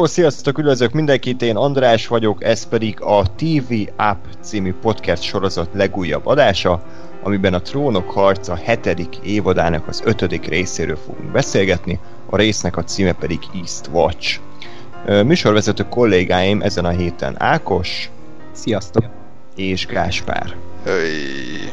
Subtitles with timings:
[0.00, 5.68] Hello, sziasztok, üdvözlök mindenkit, én András vagyok, ez pedig a TV App című podcast sorozat
[5.72, 6.82] legújabb adása,
[7.22, 13.12] amiben a Trónok harca hetedik évadának az ötödik részéről fogunk beszélgetni, a résznek a címe
[13.12, 14.40] pedig East Watch.
[15.06, 18.10] Műsorvezető kollégáim ezen a héten Ákos.
[18.52, 19.04] Sziasztok!
[19.56, 20.56] És Gáspár.
[20.84, 21.72] Hey.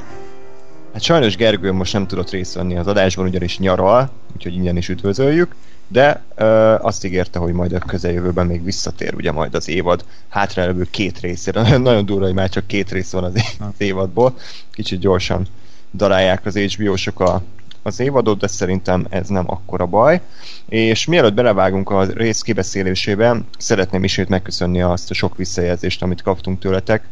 [0.93, 4.89] Hát sajnos Gergő most nem tudott részt venni az adásban, ugyanis nyaral, úgyhogy ingyen is
[4.89, 5.55] üdvözöljük
[5.87, 6.45] de ö,
[6.81, 11.61] azt ígérte, hogy majd a közeljövőben még visszatér ugye majd az évad hátralévő két részére.
[11.77, 13.33] Nagyon durva, hogy már csak két rész van az,
[13.77, 14.37] évadból.
[14.71, 15.47] Kicsit gyorsan
[15.93, 17.41] darálják az HBO-sok a,
[17.83, 20.21] az évadot, de szerintem ez nem akkora baj.
[20.69, 26.59] És mielőtt belevágunk a rész kibeszélésébe, szeretném ismét megköszönni azt a sok visszajelzést, amit kaptunk
[26.59, 27.03] tőletek.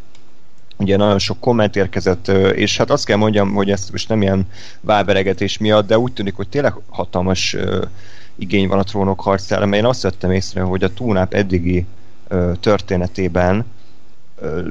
[0.78, 4.48] Ugye nagyon sok komment érkezett, és hát azt kell mondjam, hogy ezt most nem ilyen
[4.82, 7.56] válveregetés miatt, de úgy tűnik, hogy tényleg hatalmas
[8.36, 11.86] igény van a trónok harcára, mert én azt vettem észre, hogy a túnáp eddigi
[12.28, 13.66] ö, történetében
[14.40, 14.68] ö,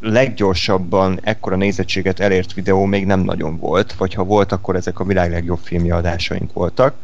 [0.00, 5.04] leggyorsabban ekkora nézettséget elért videó még nem nagyon volt, vagy ha volt, akkor ezek a
[5.04, 6.94] világ legjobb filmje adásaink voltak.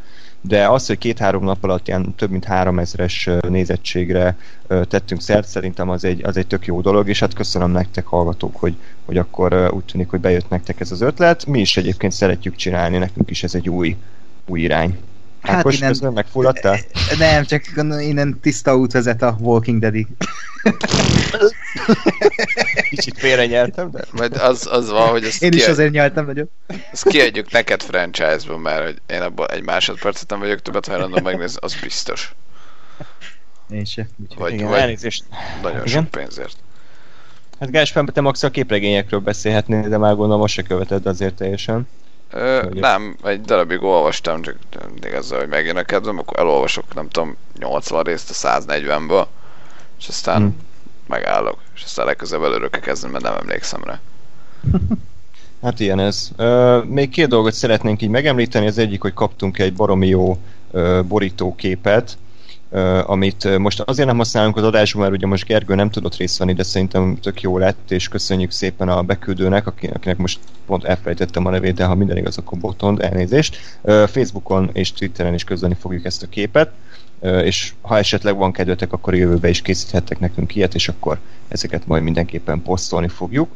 [0.41, 5.89] De az, hogy két-három nap alatt ilyen több mint három ezeres nézettségre tettünk szert, szerintem
[5.89, 9.71] az egy, az egy tök jó dolog, és hát köszönöm nektek hallgatók, hogy, hogy akkor
[9.75, 11.47] úgy tűnik, hogy bejött nektek ez az ötlet.
[11.47, 13.97] Mi is egyébként szeretjük csinálni, nekünk is ez egy új,
[14.47, 14.99] új irány.
[15.43, 15.89] Hát Ákos, innen...
[15.89, 16.79] közben megfulladtál?
[17.19, 17.62] Nem, csak
[18.01, 20.07] innen tiszta út vezet a Walking Dead-ig.
[22.91, 24.05] Kicsit félre nyeltem, de...
[24.11, 26.51] Majd az, az van, hogy ezt Én is azért nyeltem nagyon.
[26.93, 31.59] Ezt kiadjuk neked franchise-ban, mert hogy én abban egy másodpercet nem vagyok többet hajlandó megnézni,
[31.61, 32.34] az biztos.
[33.71, 34.09] Én se.
[34.37, 35.25] Vagy, Igen, vagy elnézést.
[35.62, 36.03] nagyon Igen?
[36.03, 36.56] sok pénzért.
[37.61, 41.89] Hát Gáspár, te max a képregényekről beszélhetnél, de már gondolom most se követed azért teljesen.
[42.32, 44.56] Ö, nem, egy darabig olvastam, csak
[44.91, 49.26] mindig ezzel, hogy megjön a kedvem, akkor elolvasok, nem tudom, 80 részt a 140-ből,
[49.98, 50.56] és aztán hmm.
[51.06, 54.00] megállok, és aztán legközelebb előre kell kezdeni, mert nem emlékszem rá.
[55.62, 56.31] Hát ilyen ez.
[56.37, 60.38] Ö, még két dolgot szeretnénk így megemlíteni, az egyik, hogy kaptunk egy baromi jó
[60.71, 62.19] ö, borítóképet,
[63.06, 66.53] amit most azért nem használunk az adásban, mert ugye most Gergő nem tudott részt venni,
[66.53, 71.50] de szerintem tök jó lett, és köszönjük szépen a beküldőnek, akinek most pont elfelejtettem a
[71.50, 73.56] nevét, de ha minden igaz, akkor botond, elnézést.
[73.83, 76.71] Facebookon és Twitteren is közölni fogjuk ezt a képet,
[77.43, 81.19] és ha esetleg van kedvetek, akkor jövőbe is készíthettek nekünk ilyet, és akkor
[81.49, 83.49] ezeket majd mindenképpen posztolni fogjuk.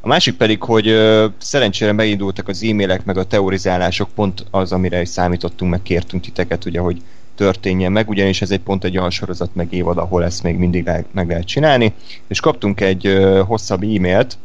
[0.00, 0.96] A másik pedig, hogy
[1.38, 6.64] szerencsére megindultak az e-mailek, meg a teorizálások, pont az, amire is számítottunk, meg kértünk titeket,
[6.64, 7.02] ugye, hogy
[7.38, 10.84] történjen meg, ugyanis ez egy pont egy olyan sorozat meg évad, ahol ezt még mindig
[10.84, 11.92] le, meg lehet csinálni,
[12.26, 14.38] és kaptunk egy uh, hosszabb e-mailt,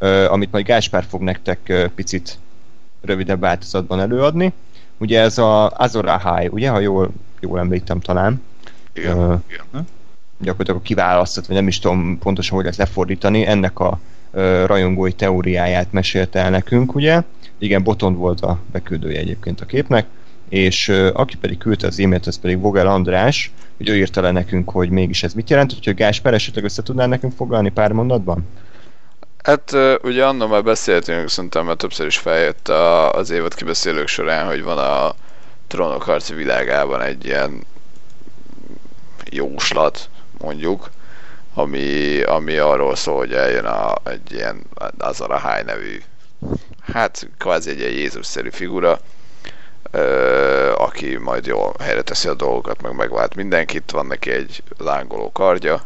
[0.00, 2.38] uh, amit majd Gáspár fog nektek uh, picit
[3.00, 4.52] rövidebb változatban előadni.
[4.98, 8.42] Ugye ez a Azor Ahai, ugye, ha jól, jól említem talán.
[8.92, 9.86] Igen, uh, igen.
[10.38, 13.98] Gyakorlatilag a kiválasztott, vagy nem is tudom pontosan, hogy ezt lefordítani, ennek a
[14.30, 17.22] uh, rajongói teóriáját mesélte el nekünk, ugye.
[17.58, 20.06] Igen, Botond volt a beküldője egyébként a képnek
[20.50, 24.70] és aki pedig küldte az e-mailt, az pedig Vogel András, hogy ő írta le nekünk,
[24.70, 28.46] hogy mégis ez mit jelent, úgyhogy Gásper esetleg össze tudnál nekünk foglalni pár mondatban?
[29.42, 34.46] Hát ugye annól már beszéltünk, szerintem mert többször is feljött a, az évad kibeszélők során,
[34.46, 35.14] hogy van a
[35.66, 37.64] trónok harci világában egy ilyen
[39.30, 40.08] jóslat,
[40.38, 40.90] mondjuk,
[41.54, 44.62] ami, ami arról szól, hogy eljön a, egy ilyen
[44.98, 46.02] Azara High nevű,
[46.92, 49.00] hát kvázi egy ilyen Jézus-szerű figura,
[50.74, 55.82] aki majd jól helyre teszi a dolgokat, meg megvált mindenkit, van neki egy lángoló kardja,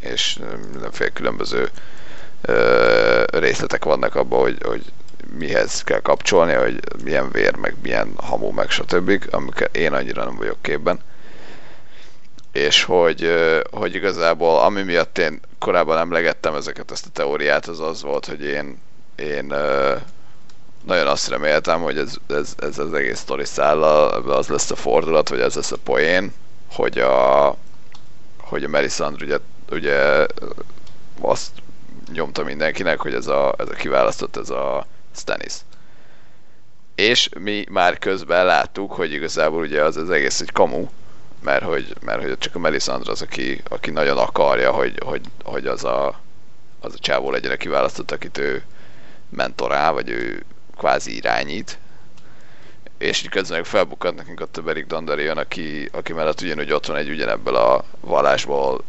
[0.00, 0.38] és
[0.72, 1.70] mindenféle különböző
[3.26, 4.82] részletek vannak abban, hogy, hogy
[5.38, 10.36] mihez kell kapcsolni, hogy milyen vér, meg milyen hamu, meg stb., amikor én annyira nem
[10.36, 11.00] vagyok képben.
[12.52, 13.32] És hogy,
[13.70, 18.42] hogy igazából ami miatt én korábban emlegettem ezeket, ezt a teóriát, az az volt, hogy
[18.44, 18.80] én,
[19.16, 19.54] én
[20.90, 25.28] nagyon azt reméltem, hogy ez, ez, ez az egész sztori száll, az lesz a fordulat,
[25.28, 26.32] vagy ez lesz a poén,
[26.70, 27.56] hogy a,
[28.40, 29.38] hogy a Melisandre ugye,
[29.70, 30.26] ugye
[31.20, 31.50] azt
[32.12, 35.54] nyomta mindenkinek, hogy ez a, ez a kiválasztott, ez a Stannis.
[36.94, 40.88] És mi már közben láttuk, hogy igazából ugye az, az egész egy kamu,
[41.42, 45.66] mert hogy, mert hogy csak a Melisandre az, aki, aki nagyon akarja, hogy, hogy, hogy
[45.66, 46.20] az a,
[46.80, 48.62] az a csávó legyen a kiválasztott, akit ő
[49.28, 50.44] mentorál, vagy ő
[50.80, 51.78] kvázi irányít,
[52.98, 57.10] és így közben felbukkant nekünk a Beric Dondarrion, aki, aki mellett ugyanúgy ott van egy
[57.10, 58.84] ugyanebből a vallásból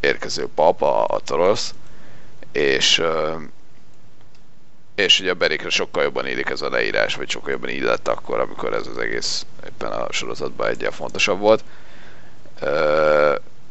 [0.00, 1.74] érkező pap, a, a Torosz,
[2.52, 3.02] és
[4.94, 8.40] és ugye a Berikre sokkal jobban élik ez a leírás, vagy sokkal jobban illett akkor,
[8.40, 11.64] amikor ez az egész éppen a sorozatban egyen fontosabb volt.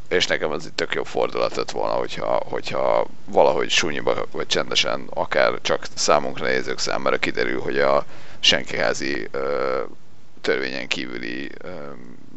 [0.10, 5.08] És nekem az itt tök jobb fordulat lett volna, hogyha, hogyha valahogy súnyiba, vagy csendesen,
[5.14, 8.06] akár csak számunkra nézők számára kiderül, hogy a
[8.40, 9.82] senkiházi ö,
[10.42, 11.70] törvényen kívüli ö,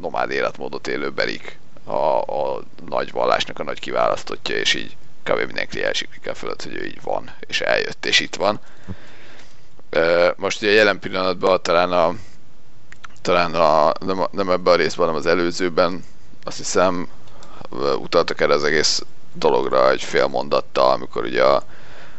[0.01, 5.39] nomád életmódot élő berik a, a nagy vallásnak a nagy kiválasztottja, és így kb.
[5.39, 8.61] mindenki elsiklik el fölött, hogy ő így van, és eljött, és itt van.
[10.37, 12.15] Most ugye jelen pillanatban talán a
[13.23, 16.05] talán a, nem, nem ebben a részben, hanem az előzőben
[16.45, 17.09] azt hiszem
[17.99, 19.03] utaltak erre az egész
[19.33, 21.63] dologra egy fél mondattal, amikor ugye a,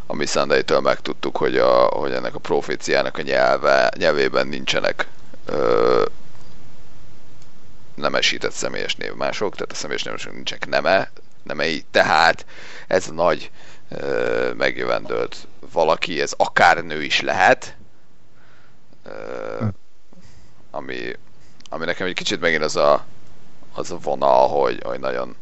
[0.06, 5.08] a Missandei-től megtudtuk, hogy, a, hogy ennek a proféciának a nyelve, nyelvében nincsenek
[5.46, 6.06] ö,
[7.96, 11.12] nemesített személyes névmások, tehát a személyes névmások nincsenek neme,
[11.44, 12.46] nemei, tehát
[12.88, 13.52] ez a nagy
[13.90, 17.76] ö, megjövendőlt valaki, ez akár nő is lehet,
[19.06, 19.66] ö,
[20.72, 21.16] ami,
[21.70, 23.06] ami nekem egy kicsit megint az a,
[23.74, 25.36] az a vonal, hogy, hogy nagyon,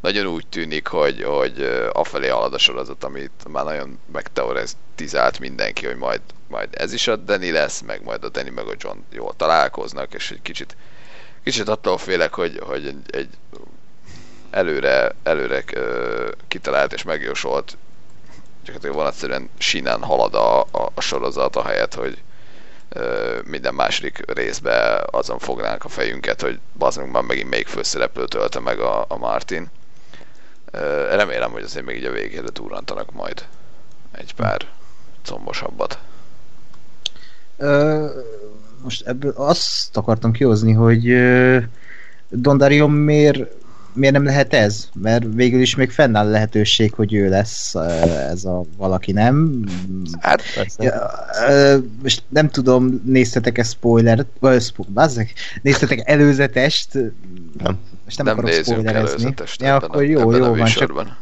[0.00, 5.96] nagyon úgy tűnik, hogy, hogy afelé halad a sorozat, amit már nagyon megteoretizált mindenki, hogy
[5.96, 9.34] majd, majd ez is a Danny lesz, meg majd a Danny meg a John jól
[9.36, 10.76] találkoznak, és egy kicsit,
[11.42, 13.28] kicsit attól félek, hogy, hogy egy, egy
[14.50, 17.76] előre, előre uh, kitalált és megjósolt
[18.64, 22.22] gyakorlatilag van egyszerűen sínen halad a, a, a sorozat, a helyet, hogy
[22.96, 28.60] uh, minden második részbe azon fognánk a fejünket, hogy bazd már megint melyik főszereplőt ölte
[28.60, 29.70] meg a, a Martin.
[31.10, 33.44] Remélem, hogy azért még így a végére durrantanak majd
[34.12, 34.60] egy pár
[35.24, 35.98] combosabbat.
[38.82, 41.62] Most ebből azt akartam kihozni, hogy uh,
[42.28, 43.54] Dondarion miért
[43.96, 44.88] miért nem lehet ez?
[44.94, 47.74] Mert végül is még fennáll lehetőség, hogy ő lesz
[48.30, 49.64] ez a valaki, nem?
[50.20, 50.42] Hát,
[50.78, 51.10] ja,
[52.02, 55.26] most nem tudom, néztetek-e spoilert, vagy spoiler,
[55.62, 56.98] néztetek előzetest?
[57.58, 57.78] Nem.
[58.06, 59.34] Most nem, nem akarok spoilerezni.
[59.58, 61.16] Ja, akkor jó, jó van, csak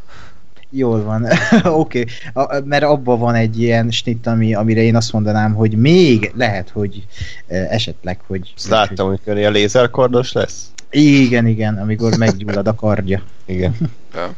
[0.70, 1.26] Jól van,
[1.64, 2.04] oké.
[2.32, 2.60] Okay.
[2.64, 7.06] Mert abban van egy ilyen snitt, ami, amire én azt mondanám, hogy még lehet, hogy
[7.46, 8.52] esetleg, hogy...
[8.56, 10.70] Ezt láttam, hogy ilyen lézerkordos lesz?
[10.90, 13.22] Igen, igen, amikor meggyullad a kardja.
[13.46, 13.76] Igen.
[14.14, 14.34] Ja.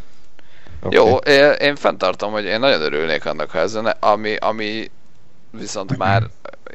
[0.82, 0.98] Okay.
[0.98, 4.90] Jó, én, én fenntartom, hogy én nagyon örülnék annak, ha ez ami, ami
[5.50, 6.22] viszont már,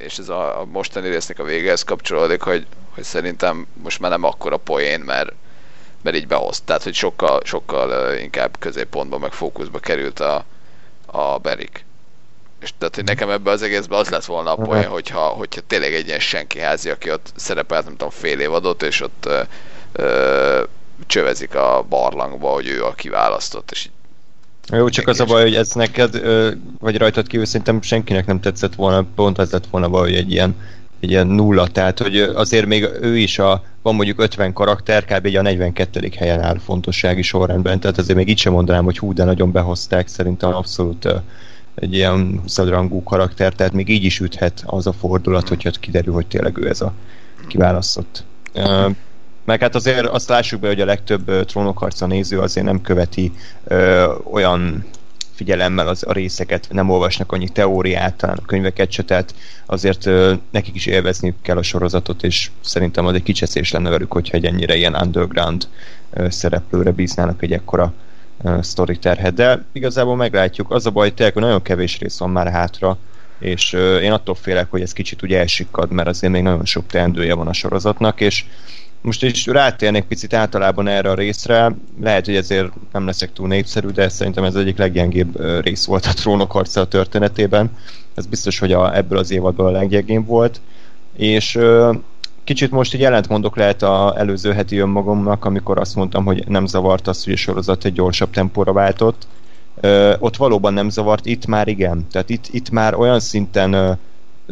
[0.06, 4.24] és ez a, a mostani résznek a végehez kapcsolódik, hogy, hogy szerintem most már nem
[4.24, 5.34] akkora poén, mert,
[6.04, 6.62] mert így behoz.
[6.66, 10.46] Tehát, hogy sokkal, sokkal inkább középpontba, meg fókuszba került a,
[11.06, 11.86] a Berik.
[12.62, 15.94] És tehát, hogy nekem ebbe az egészben az lett volna a poén, hogyha, hogyha tényleg
[15.94, 19.30] egy ilyen senki házi, aki ott szerepelt, nem tudom, fél év adott, és ott
[19.92, 20.64] ö,
[21.08, 23.92] csövezik a barlangba, hogy ő a kiválasztott, és így
[24.70, 28.40] jó, csak az a baj, hogy ez neked, ö, vagy rajtad kívül szerintem senkinek nem
[28.40, 30.56] tetszett volna, pont ez lett volna baj, hogy egy ilyen,
[31.02, 35.36] egy ilyen nulla, tehát hogy azért még ő is a, van mondjuk 50 karakter, kb.
[35.36, 36.12] a 42.
[36.18, 40.08] helyen áll fontossági sorrendben, tehát azért még így sem mondanám, hogy hú, de nagyon behozták,
[40.08, 41.08] szerintem abszolút
[41.76, 46.14] egy ilyen 20 rangú karakter, tehát még így is üthet az a fordulat, hogyha kiderül,
[46.14, 46.94] hogy tényleg ő ez a
[47.48, 48.24] kiválasztott.
[49.46, 53.32] Meg hát azért azt lássuk be, hogy a legtöbb trónokharca néző azért nem követi
[53.64, 54.86] ö, olyan
[55.34, 59.36] figyelemmel az, a részeket, nem olvasnak annyi teóriát, talán a könyveket se, tehát
[59.66, 64.12] azért ö, nekik is élvezni kell a sorozatot, és szerintem az egy kicseszés lenne velük,
[64.12, 65.68] hogyha egy ennyire ilyen underground
[66.14, 67.94] ö, szereplőre bíznának egy ekkora
[68.44, 69.34] ö, story terhet.
[69.34, 70.72] De igazából meglátjuk.
[70.72, 72.98] Az a baj, tényleg, nagyon kevés rész van már hátra,
[73.40, 76.88] és ö, én attól félek, hogy ez kicsit ugye elsikkad, mert azért még nagyon sok
[76.88, 78.46] teendője van a sorozatnak, és
[79.02, 83.88] most is rátérnék picit általában erre a részre, lehet, hogy ezért nem leszek túl népszerű,
[83.88, 87.78] de szerintem ez egyik leggyengébb rész volt a trónok harca a történetében.
[88.16, 90.62] Ez biztos, hogy a, ebből az évadból a leggyengébb volt.
[91.18, 91.60] És
[92.44, 97.08] kicsit most így ellentmondok lehet a előző heti önmagamnak, amikor azt mondtam, hogy nem zavart
[97.08, 99.28] az, hogy a sorozat egy gyorsabb tempóra váltott.
[100.20, 102.08] ott valóban nem zavart, itt már igen.
[102.12, 104.00] Tehát itt, itt már olyan szinten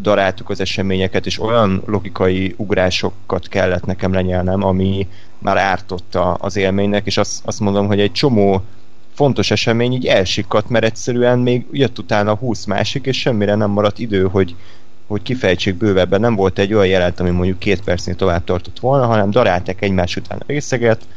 [0.02, 7.06] daráltuk az eseményeket, és olyan logikai ugrásokat kellett nekem lenyelnem, ami már ártotta az élménynek,
[7.06, 8.64] és azt, azt mondom, hogy egy csomó
[9.14, 14.00] fontos esemény így elsikadt, mert egyszerűen még jött utána 20 másik, és semmire nem maradt
[14.00, 14.56] idő, hogy,
[15.08, 16.20] hogy kifejtsék bővebben.
[16.20, 20.16] Nem volt egy olyan jelent, ami mondjuk két percnél tovább tartott volna, hanem darálták egymás
[20.16, 21.08] után a részeget,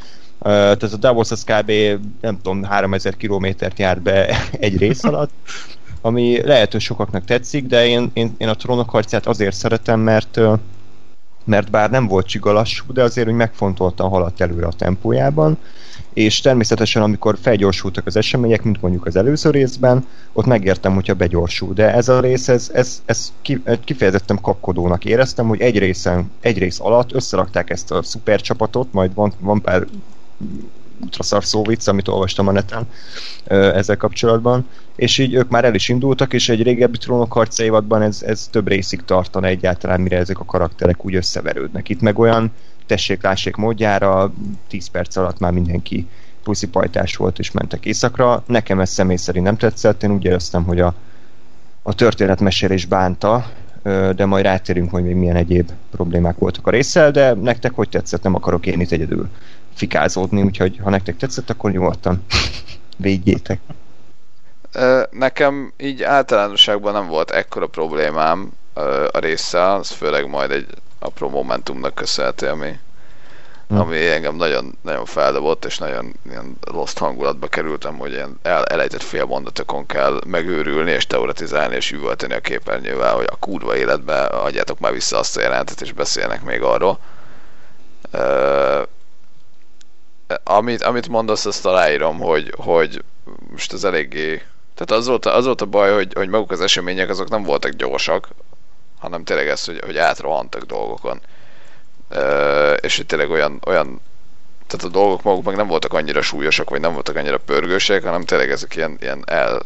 [0.42, 1.72] tehát a Davos az kb.
[2.20, 5.30] nem tudom, 3000 kilométert járt be egy rész alatt,
[6.02, 10.40] ami lehet, hogy sokaknak tetszik, de én, én, én a trónok harcát azért szeretem, mert
[11.44, 15.58] mert bár nem volt csigalassú, de azért hogy megfontoltan haladt előre a tempójában,
[16.12, 21.72] és természetesen amikor felgyorsultak az események, mint mondjuk az előző részben, ott megértem, hogyha begyorsul,
[21.72, 23.32] de ez a rész, ez, ez, ez
[23.84, 29.32] kifejezetten kapkodónak éreztem, hogy egy részen, egy rész alatt összerakták ezt a szupercsapatot, majd van,
[29.38, 29.86] van pár
[31.02, 32.86] ultraszar szóvic, amit olvastam a neten
[33.48, 34.66] ezzel kapcsolatban,
[34.96, 38.48] és így ők már el is indultak, és egy régebbi trónok harca évadban ez, ez
[38.50, 41.88] több részig tartana egyáltalán, mire ezek a karakterek úgy összeverődnek.
[41.88, 42.52] Itt meg olyan
[42.86, 44.32] tessék-lássék módjára
[44.68, 46.06] 10 perc alatt már mindenki
[46.42, 48.42] puszipajtás volt, és mentek éjszakra.
[48.46, 50.94] Nekem ez személy szerint nem tetszett, én úgy éreztem, hogy a,
[51.82, 53.46] a történetmesélés bánta,
[54.16, 58.22] de majd rátérünk, hogy még milyen egyéb problémák voltak a résszel, de nektek hogy tetszett,
[58.22, 59.28] nem akarok én itt egyedül
[59.74, 62.24] fikázódni, úgyhogy ha nektek tetszett, akkor nyugodtan
[62.96, 63.60] védjétek.
[65.10, 68.52] Nekem így általánosságban nem volt ekkora problémám
[69.12, 70.66] a résszel, az főleg majd egy
[70.98, 72.78] apró momentumnak köszönhető, ami,
[73.68, 73.78] hmm.
[73.78, 79.02] ami engem nagyon, nagyon feldobott, és nagyon ilyen lost hangulatba kerültem, hogy ilyen el, elejtett
[79.02, 84.78] fél mondatokon kell megőrülni, és teoretizálni, és üvölteni a képernyővel, hogy a kurva életbe adjátok
[84.78, 86.98] már vissza azt a jelentet, és beszélnek még arról.
[88.12, 88.82] Uh,
[90.44, 93.02] amit, amit mondasz, azt aláírom, hogy, hogy
[93.50, 94.42] most az eléggé...
[94.74, 97.70] Tehát az volt, az volt a baj, hogy, hogy maguk az események azok nem voltak
[97.70, 98.28] gyorsak,
[98.98, 101.20] hanem tényleg ez, hogy, hogy átrohantak dolgokon.
[102.10, 104.00] Uh, és hogy tényleg olyan, olyan
[104.72, 108.24] tehát a dolgok maguk meg nem voltak annyira súlyosak, vagy nem voltak annyira pörgősek, hanem
[108.24, 109.62] tényleg ezek ilyen, ilyen el,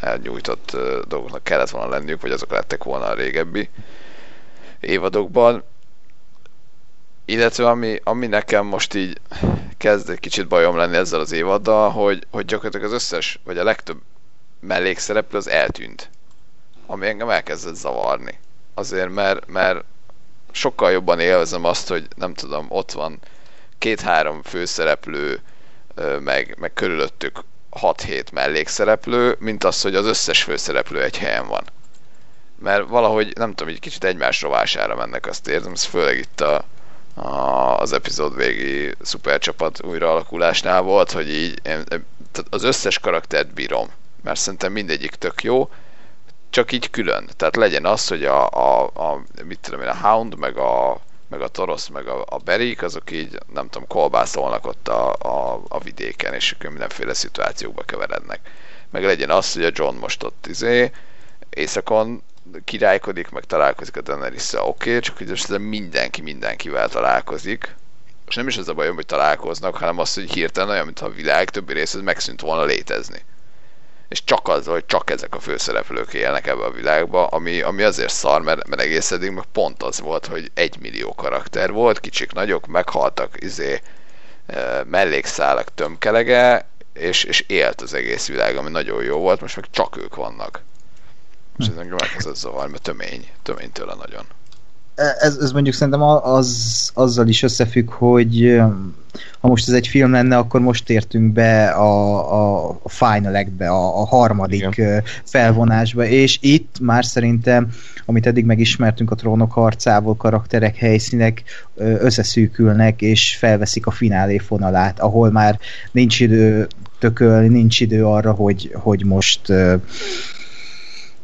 [0.00, 0.76] elnyújtott
[1.08, 3.68] dolgoknak kellett volna lenniük, vagy azok lettek volna a régebbi
[4.80, 5.64] évadokban.
[7.24, 9.20] Illetve ami, ami nekem most így
[9.78, 13.64] kezd egy kicsit bajom lenni ezzel az évaddal, hogy, hogy gyakorlatilag az összes, vagy a
[13.64, 14.00] legtöbb
[14.60, 16.10] mellékszereplő az eltűnt.
[16.86, 18.38] Ami engem elkezdett zavarni.
[18.74, 19.84] Azért, mert, mert
[20.50, 23.18] sokkal jobban élvezem azt, hogy nem tudom, ott van
[23.78, 25.42] két-három főszereplő,
[26.20, 27.40] meg, meg körülöttük
[27.80, 31.64] 6-7 mellékszereplő, mint az, hogy az összes főszereplő egy helyen van.
[32.58, 36.64] Mert valahogy, nem tudom, egy kicsit egymás rovására mennek, azt érzem, ez főleg itt a,
[37.18, 43.88] az epizód végi szupercsapat újraalakulásnál volt, hogy így én, tehát az összes karaktert bírom,
[44.22, 45.70] mert szerintem mindegyik tök jó,
[46.50, 47.28] csak így külön.
[47.36, 51.40] Tehát legyen az, hogy a, a, a mit tudom én, a Hound, meg a, meg
[51.40, 55.78] a Torosz, meg a, a Berik, azok így, nem tudom, kolbászolnak ott a, a, a
[55.78, 58.40] vidéken, és akkor mindenféle szituációkba keverednek.
[58.90, 60.90] Meg legyen az, hogy a John most ott izé,
[61.50, 62.22] éjszakon
[62.64, 67.74] királykodik, meg találkozik a daenerys oké, okay, csak hogy most mindenki mindenkivel találkozik,
[68.28, 71.10] és nem is az a bajom, hogy találkoznak, hanem az, hogy hirtelen olyan, mintha a
[71.10, 73.24] világ többi része megszűnt volna létezni.
[74.08, 78.12] És csak az, hogy csak ezek a főszereplők élnek ebbe a világba, ami, ami azért
[78.12, 82.32] szar, mert, mert egész eddig meg pont az volt, hogy egy millió karakter volt, kicsik,
[82.32, 83.80] nagyok, meghaltak, izé,
[84.84, 89.96] mellékszálak tömkelege, és, és élt az egész világ, ami nagyon jó volt, most meg csak
[89.96, 90.62] ők vannak.
[91.58, 94.24] És ez engem elkezdett zavar, mert tömény, tömény tőle nagyon.
[95.18, 98.60] Ez, ez mondjuk szerintem az, azzal is összefügg, hogy
[99.40, 103.68] ha most ez egy film lenne, akkor most értünk be a, a, a Final Act-be,
[103.68, 105.02] a, a harmadik Igen.
[105.24, 107.68] felvonásba, és itt már szerintem,
[108.06, 111.42] amit eddig megismertünk a trónok harcából, karakterek, helyszínek
[111.74, 115.58] összeszűkülnek, és felveszik a finálé fonalát, ahol már
[115.92, 116.66] nincs idő
[116.98, 119.52] tökölni, nincs idő arra, hogy, hogy most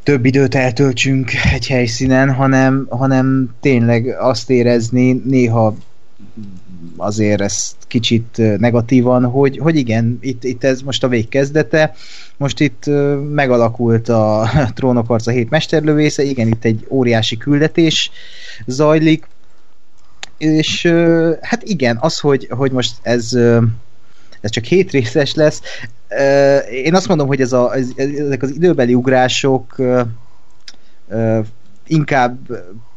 [0.05, 5.75] több időt eltöltsünk egy helyszínen, hanem, hanem tényleg azt érezni néha
[6.97, 11.93] azért ezt kicsit negatívan, hogy, hogy igen, itt, itt ez most a végkezdete,
[12.37, 12.83] most itt
[13.31, 18.11] megalakult a trónokharca hét mesterlövésze, igen, itt egy óriási küldetés
[18.65, 19.27] zajlik,
[20.37, 20.91] és
[21.41, 23.37] hát igen, az, hogy, hogy most ez
[24.45, 25.61] ez csak hét részes lesz.
[26.71, 29.75] Én azt mondom, hogy ez a, ez, ezek az időbeli ugrások
[31.87, 32.37] inkább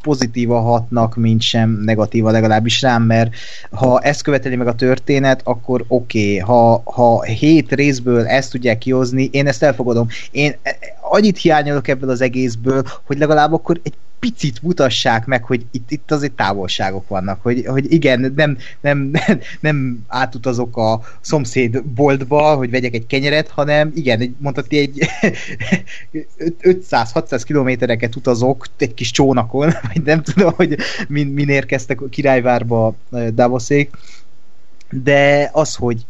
[0.02, 3.34] pozitíva hatnak, mint sem negatíva legalábbis rám, mert
[3.70, 6.40] ha ezt követeli meg a történet, akkor oké.
[6.40, 6.54] Okay.
[6.56, 10.08] Ha, ha hét részből ezt tudják kihozni, én ezt elfogadom.
[10.30, 10.56] Én
[11.00, 16.10] annyit hiányolok ebből az egészből, hogy legalább akkor egy picit mutassák meg, hogy itt, itt
[16.10, 19.12] azért távolságok vannak, hogy, hogy igen, nem, nem,
[19.60, 24.98] nem, átutazok a szomszéd boltba, hogy vegyek egy kenyeret, hanem igen, mondhatni egy
[26.62, 30.76] 500-600 kilométereket utazok egy kis csónakon, vagy nem tudom, hogy
[31.08, 32.94] min, min érkeztek a királyvárba
[33.34, 33.90] Davoszék,
[34.90, 36.06] de az, hogy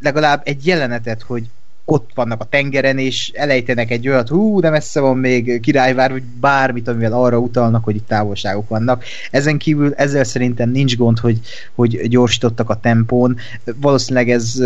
[0.00, 1.48] legalább egy jelenetet, hogy
[1.84, 6.22] ott vannak a tengeren, és elejtenek egy olyat, hú, de messze van még királyvár, vagy
[6.22, 9.04] bármit, amivel arra utalnak, hogy itt távolságok vannak.
[9.30, 11.40] Ezen kívül ezzel szerintem nincs gond, hogy,
[11.74, 13.36] hogy gyorsítottak a tempón.
[13.76, 14.58] Valószínűleg ez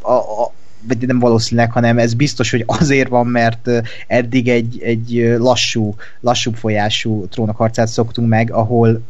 [0.00, 0.52] a, a
[0.88, 3.70] vagy nem valószínűleg, hanem ez biztos, hogy azért van, mert
[4.06, 9.02] eddig egy, egy lassú, lassú folyású trónokharcát szoktunk meg, ahol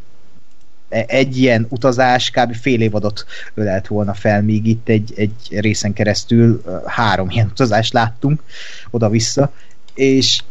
[0.89, 2.55] egy ilyen utazás kb.
[2.55, 8.43] fél évadot ölelt volna fel, míg itt egy, egy részen keresztül három ilyen utazást láttunk
[8.91, 9.51] oda-vissza,
[9.93, 10.43] és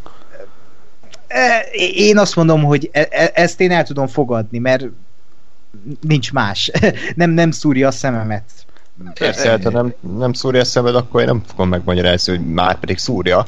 [1.97, 4.85] én azt mondom, hogy e- e- ezt én el tudom fogadni, mert
[6.01, 6.71] nincs más.
[7.15, 8.45] nem, nem szúrja a szememet.
[9.15, 12.79] Persze, hát, ha nem, nem szúrja a szemed, akkor én nem fogom megmagyarázni, hogy már
[12.79, 13.47] pedig szúrja.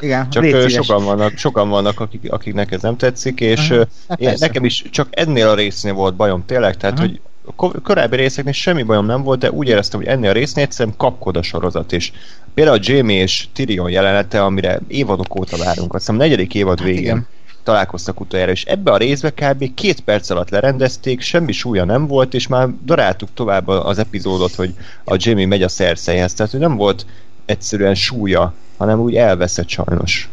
[0.00, 3.86] Igen, csak sokan vannak, sokan vannak akik, akiknek ez nem tetszik, és uh-huh.
[4.16, 7.10] én, nekem is csak ennél a résznél volt bajom tényleg, tehát uh-huh.
[7.10, 7.20] hogy
[7.56, 10.96] a korábbi részeknél semmi bajom nem volt, de úgy éreztem, hogy ennél a résznél egyszerűen
[10.96, 12.12] kapkod a sorozat, és
[12.54, 17.02] például Jamie és Tyrion jelenete, amire évadok óta várunk, azt hiszem negyedik évad hát végén.
[17.02, 17.26] Igen
[17.68, 19.74] találkoztak utoljára, és ebbe a részbe kb.
[19.74, 24.74] két perc alatt lerendezték, semmi súlya nem volt, és már daráltuk tovább az epizódot, hogy
[25.04, 27.06] a Jamie megy a szerszeihez, tehát hogy nem volt
[27.44, 30.28] egyszerűen súlya, hanem úgy elveszett sajnos.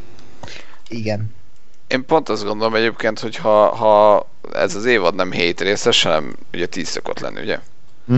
[0.88, 1.34] Igen.
[1.88, 6.36] Én pont azt gondolom egyébként, hogy ha, ha ez az évad nem 7 részes, hanem
[6.54, 7.60] ugye 10 szokott lenni, ugye?
[8.08, 8.16] Hm.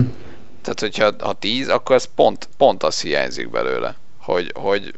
[0.62, 4.94] Tehát, hogyha ha 10, akkor ez pont, pont az hiányzik belőle, hogy, hogy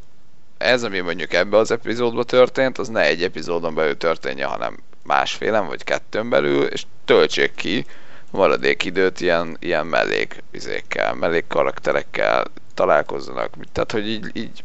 [0.60, 5.66] ez, ami mondjuk ebbe az epizódban történt, az ne egy epizódon belül történje, hanem másfélem
[5.66, 7.86] vagy kettőn belül, és töltsék ki
[8.30, 13.54] maradék időt ilyen, ilyen mellék vizékkel, mellék karakterekkel találkozzanak.
[13.72, 14.62] Tehát, hogy így, így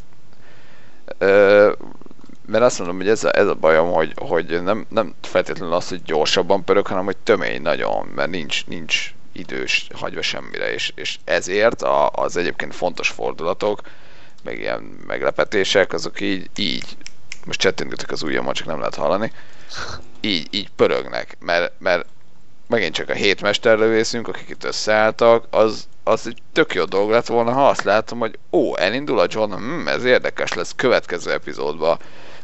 [1.18, 1.72] ö,
[2.46, 5.90] mert azt mondom, hogy ez a, ez a bajom, hogy, hogy nem, nem feltétlenül az,
[5.90, 11.18] hogy gyorsabban pörög, hanem hogy tömény nagyon, mert nincs, nincs idős hagyva semmire, és, és
[11.24, 13.82] ezért a, az egyébként fontos fordulatok,
[14.46, 16.98] meg ilyen meglepetések, azok így, így
[17.46, 19.32] most csettintetek az ujjammal, csak nem lehet hallani,
[20.22, 22.06] így, így pörögnek, mert, mert
[22.68, 27.28] megint csak a hét mesterlövészünk, akik itt összeálltak, az, az egy tök jó dolog lett
[27.28, 31.98] volna, ha azt látom, hogy ó, elindul a John, hm, ez érdekes lesz, következő epizódban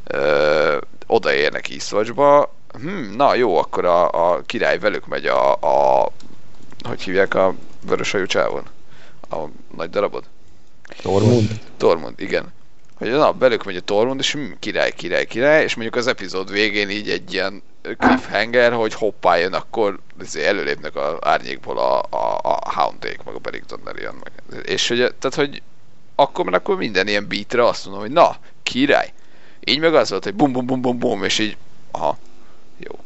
[0.03, 6.07] ö, odaérnek Eastwatchba, hm, na jó, akkor a, a király velük megy a, a
[6.87, 7.53] hogy hívják a
[7.85, 8.63] vöröshajú csávon?
[9.29, 9.37] A
[9.75, 10.23] nagy darabod?
[11.01, 11.59] Tormund?
[11.77, 12.53] Tormund, igen.
[12.95, 16.89] Hogy na, belük megy a Tormund, és király, király, király, és mondjuk az epizód végén
[16.89, 17.63] így egy ilyen
[17.97, 19.99] cliffhanger, hogy hoppá jön, akkor
[20.43, 24.65] előlépnek az árnyékból a, a, a Houndék, meg a Beric meg.
[24.65, 25.61] És hogy, tehát, hogy
[26.15, 29.13] akkor, mert akkor minden ilyen beatre azt mondom, hogy na, király.
[29.63, 31.57] Így meg az volt, hogy bum bum bum bum bum, és így,
[31.91, 32.17] aha,
[32.77, 32.99] jó.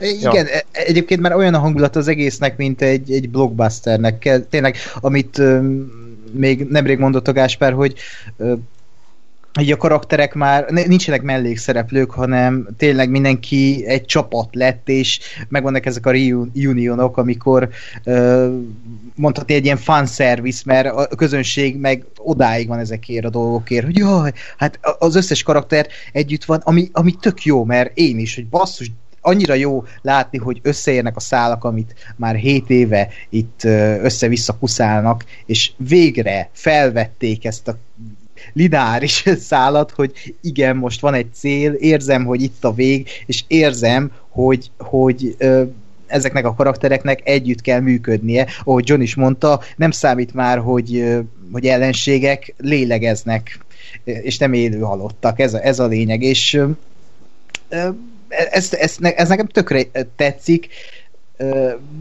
[0.00, 0.52] Igen, ja.
[0.52, 4.46] E, egyébként már olyan a hangulat az egésznek, mint egy, egy blockbusternek.
[4.50, 5.42] Tényleg, amit
[6.34, 7.94] még nemrég mondott a Gáspár, hogy
[9.60, 16.06] így a karakterek már nincsenek mellékszereplők, hanem tényleg mindenki egy csapat lett, és megvannak ezek
[16.06, 17.68] a reunionok, amikor
[19.14, 24.32] mondhatni egy ilyen fanservice, mert a közönség meg odáig van ezekért a dolgokért, hogy jaj,
[24.56, 28.90] hát az összes karakter együtt van, ami, ami tök jó, mert én is, hogy basszus,
[29.24, 33.64] annyira jó látni, hogy összeérnek a szálak, amit már 7 éve itt
[34.02, 37.76] össze-vissza kuszálnak, és végre felvették ezt a
[38.52, 44.12] lineáris szálat, hogy igen, most van egy cél, érzem, hogy itt a vég, és érzem,
[44.28, 45.36] hogy, hogy
[46.06, 48.46] ezeknek a karaktereknek együtt kell működnie.
[48.64, 51.18] Ahogy John is mondta, nem számít már, hogy,
[51.52, 53.58] hogy ellenségek lélegeznek,
[54.04, 55.40] és nem élő halottak.
[55.40, 56.22] Ez a, ez a lényeg.
[56.22, 56.60] És
[58.50, 59.82] ez, ez, ez nekem tökre
[60.16, 60.68] tetszik,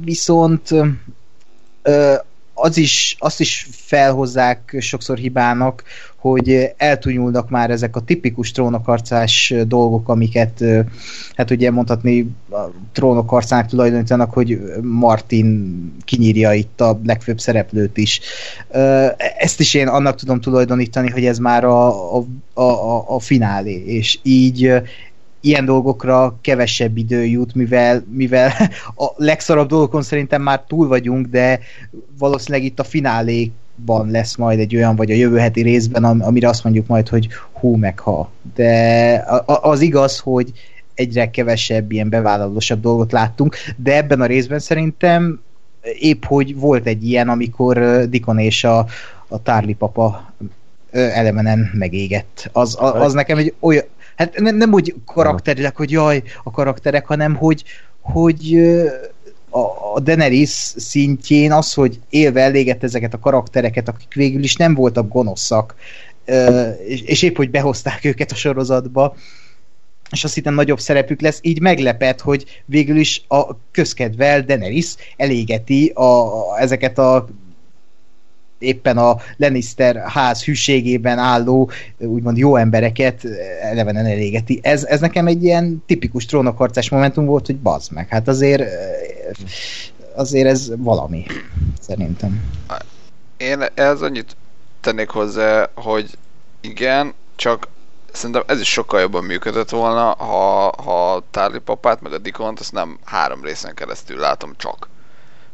[0.04, 0.70] viszont
[2.54, 5.84] az is, azt is felhozzák sokszor hibának,
[6.18, 10.64] hogy eltúnyulnak már ezek a tipikus trónokarcás dolgok, amiket
[11.36, 18.20] hát ugye mondhatni a trónokarcának tulajdonítanak, hogy Martin kinyírja itt a legfőbb szereplőt is.
[19.38, 24.20] Ezt is én annak tudom tulajdonítani, hogy ez már a, a, a, a finálé, és
[24.22, 24.72] így
[25.44, 28.52] ilyen dolgokra kevesebb idő jut, mivel, mivel
[29.06, 31.60] a legszarabb dolgokon szerintem már túl vagyunk, de
[32.18, 36.64] valószínűleg itt a finálékban lesz majd egy olyan, vagy a jövő heti részben, amire azt
[36.64, 38.32] mondjuk majd, hogy hú meg ha.
[38.56, 40.52] De az igaz, hogy
[40.94, 45.40] egyre kevesebb ilyen bevállalósabb dolgot láttunk, de ebben a részben szerintem
[46.00, 48.86] épp hogy volt egy ilyen, amikor Dikon és a,
[49.28, 50.34] a Tárli papa
[50.92, 52.50] elemenen megégett.
[52.52, 53.84] Az, az, az nekem egy olyan,
[54.16, 57.64] hát nem, nem úgy karakterileg, hogy jaj, a karakterek, hanem hogy,
[58.02, 58.58] hogy
[59.96, 65.08] a, Daenerys szintjén az, hogy élve elégett ezeket a karaktereket, akik végül is nem voltak
[65.10, 65.76] gonoszak,
[66.86, 69.16] és, épp, hogy behozták őket a sorozatba,
[70.12, 75.88] és azt hittem nagyobb szerepük lesz, így meglepett, hogy végül is a közkedvel Daenerys elégeti
[75.88, 77.28] a, a, ezeket a
[78.64, 83.26] éppen a Lannister ház hűségében álló, úgymond jó embereket
[83.62, 84.60] elevenen elégeti.
[84.64, 88.08] Ez, ez nekem egy ilyen tipikus trónokharcás momentum volt, hogy bazd meg.
[88.08, 88.64] Hát azért
[90.16, 91.26] azért ez valami,
[91.80, 92.52] szerintem.
[93.38, 94.36] Én ez annyit
[94.82, 96.18] tennék hozzá, hogy
[96.62, 97.68] igen, csak
[98.12, 102.72] szerintem ez is sokkal jobban működött volna, ha, ha Tárli papát meg a Dikont azt
[102.72, 104.90] nem három részen keresztül látom csak.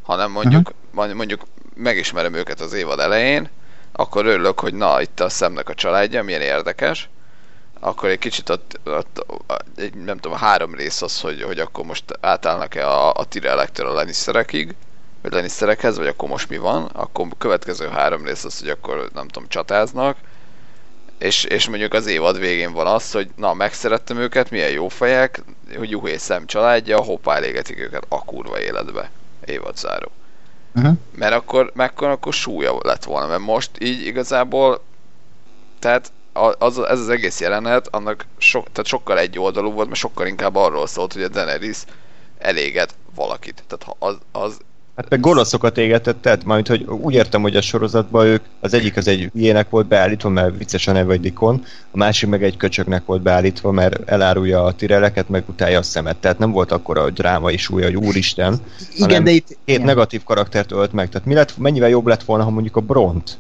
[0.02, 1.13] Hanem mondjuk, uh-huh.
[1.13, 1.43] mondjuk
[1.79, 3.49] megismerem őket az évad elején,
[3.91, 7.09] akkor örülök, hogy na, itt a szemnek a családja, milyen érdekes,
[7.79, 9.25] akkor egy kicsit ott, ott,
[9.75, 13.93] egy, nem tudom, három rész az, hogy, hogy akkor most átállnak-e a, a Tyrellektől a
[13.93, 14.75] Lannisterekig,
[15.21, 19.27] vagy Lannisterekhez, vagy akkor most mi van, akkor következő három rész az, hogy akkor nem
[19.27, 20.17] tudom, csatáznak,
[21.17, 25.43] és, és mondjuk az évad végén van az, hogy na, megszerettem őket, milyen jó fejek,
[25.77, 29.09] hogy juhé szem családja, hoppá elégetik őket a kurva életbe.
[29.45, 30.11] Évad záró.
[30.75, 30.97] Uh-huh.
[31.15, 34.82] Mert akkor, mert akkor, akkor súlya lett volna, mert most így igazából
[35.79, 36.12] tehát
[36.58, 40.55] az, ez az egész jelenet, annak so, tehát sokkal egy oldalú volt, mert sokkal inkább
[40.55, 41.84] arról szólt, hogy a Daenerys
[42.38, 43.63] eléget valakit.
[43.67, 44.60] Tehát az, az
[44.99, 48.97] Hát meg gonoszokat égetett, tehát majd, hogy úgy értem, hogy a sorozatban ők, az egyik
[48.97, 53.05] az egy ilyenek volt beállítva, mert vicces a neve, Dikon, a másik meg egy köcsöknek
[53.05, 56.17] volt beállítva, mert elárulja a tireleket, meg utálja a szemet.
[56.17, 58.57] Tehát nem volt akkor a drámai súlya, hogy úristen,
[58.95, 59.47] Igen, de itt...
[59.47, 59.85] két igen.
[59.85, 61.09] negatív karaktert ölt meg.
[61.09, 63.38] Tehát mi lett, mennyivel jobb lett volna, ha mondjuk a Bront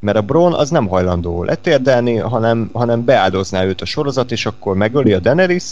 [0.00, 4.76] mert a Bron az nem hajlandó letérdelni, hanem, hanem beáldozná őt a sorozat, és akkor
[4.76, 5.64] megöli a Daenerys,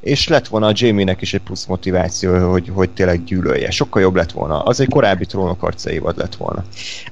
[0.00, 3.70] és lett volna a Jamie-nek is egy plusz motiváció, hogy, hogy tényleg gyűlölje.
[3.70, 4.62] Sokkal jobb lett volna.
[4.62, 6.64] Az egy korábbi trónok harca évad lett volna.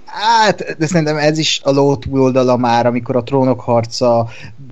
[0.04, 4.28] Hát, de szerintem ez is a ló túloldala már, amikor a trónok harca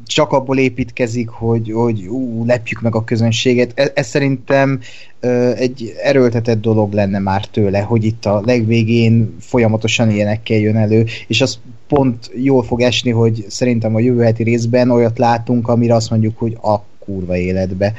[0.06, 3.72] csak abból építkezik, hogy, hogy ú, lepjük meg a közönséget.
[3.74, 4.80] Ez, ez szerintem
[5.20, 11.04] ö, egy erőltetett dolog lenne már tőle, hogy itt a legvégén folyamatosan ilyenekkel jön elő,
[11.26, 15.94] és az pont jól fog esni, hogy szerintem a jövő heti részben olyat látunk, amire
[15.94, 17.92] azt mondjuk, hogy a kurva életbe.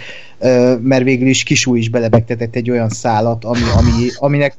[0.81, 4.55] Mert végül is Kisú is belebegtetett egy olyan szálat, ami, ami, aminek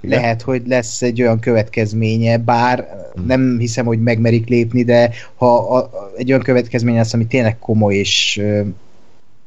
[0.00, 0.20] igen.
[0.20, 2.88] lehet, hogy lesz egy olyan következménye, bár
[3.26, 7.94] nem hiszem, hogy megmerik lépni, de ha a, egy olyan következménye lesz, ami tényleg komoly
[7.94, 8.42] és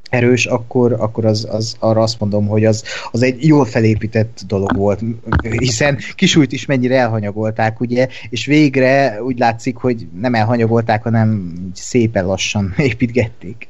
[0.10, 4.76] erős, akkor, akkor az, az, arra azt mondom, hogy az, az egy jól felépített dolog
[4.76, 5.02] volt,
[5.50, 12.26] hiszen kisújt is mennyire elhanyagolták, ugye, és végre úgy látszik, hogy nem elhanyagolták, hanem szépen
[12.26, 13.68] lassan építgették.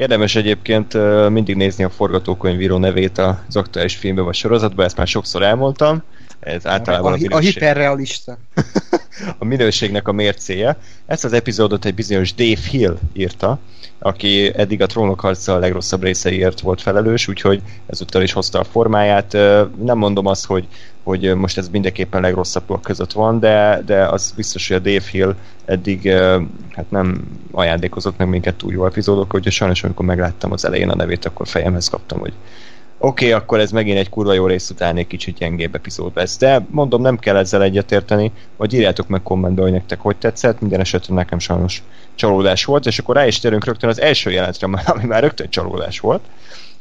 [0.00, 0.94] Érdemes egyébként
[1.30, 6.02] mindig nézni a forgatókönyvíró nevét az aktuális filmben vagy sorozatban, ezt már sokszor elmondtam.
[6.40, 8.38] Ez általában a, a, a, a hiperrealista.
[9.38, 10.76] a minőségnek a mércéje.
[11.06, 13.58] Ezt az epizódot egy bizonyos Dave Hill írta,
[13.98, 18.64] aki eddig a trónok harca a legrosszabb részeiért volt felelős, úgyhogy ezúttal is hozta a
[18.64, 19.32] formáját.
[19.82, 20.68] Nem mondom azt, hogy,
[21.02, 25.34] hogy most ez mindenképpen legrosszabbak között van, de, de az biztos, hogy a Dave Hill
[25.64, 26.12] eddig
[26.70, 30.96] hát nem ajándékozott meg minket túl jó epizódok, hogy sajnos amikor megláttam az elején a
[30.96, 32.32] nevét, akkor fejemhez kaptam, hogy
[33.02, 36.38] oké, okay, akkor ez megint egy kurva jó rész után egy kicsit gyengébb epizód lesz.
[36.38, 40.80] De mondom, nem kell ezzel egyetérteni, vagy írjátok meg kommentbe, hogy nektek hogy tetszett, minden
[40.80, 41.82] esetre nekem sajnos
[42.14, 46.00] csalódás volt, és akkor rá is térünk rögtön az első jelentre, ami már rögtön csalódás
[46.00, 46.22] volt.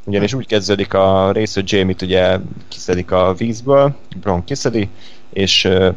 [0.04, 4.90] Ugyanis úgy kezdődik a rész, hogy Jamie-t ugye kiszedik a vízből, Bron kiszedi,
[5.34, 5.94] és uh,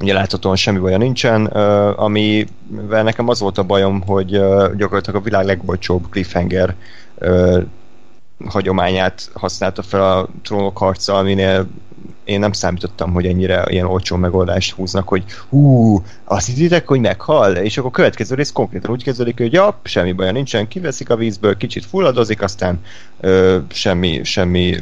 [0.00, 5.20] ugye láthatóan semmi baja nincsen, uh, amivel nekem az volt a bajom, hogy uh, gyakorlatilag
[5.20, 6.74] a világ legolcsóbb cliffhanger
[8.48, 11.68] hagyományát használta fel a trónok harca, aminél
[12.24, 17.56] én nem számítottam, hogy ennyire ilyen olcsó megoldást húznak, hogy hú, azt hittitek, hogy meghal?
[17.56, 21.16] És akkor a következő rész konkrétan úgy kezdődik, hogy ja, semmi baja nincsen, kiveszik a
[21.16, 22.80] vízből, kicsit fulladozik, aztán
[23.20, 24.76] ö, semmi, semmi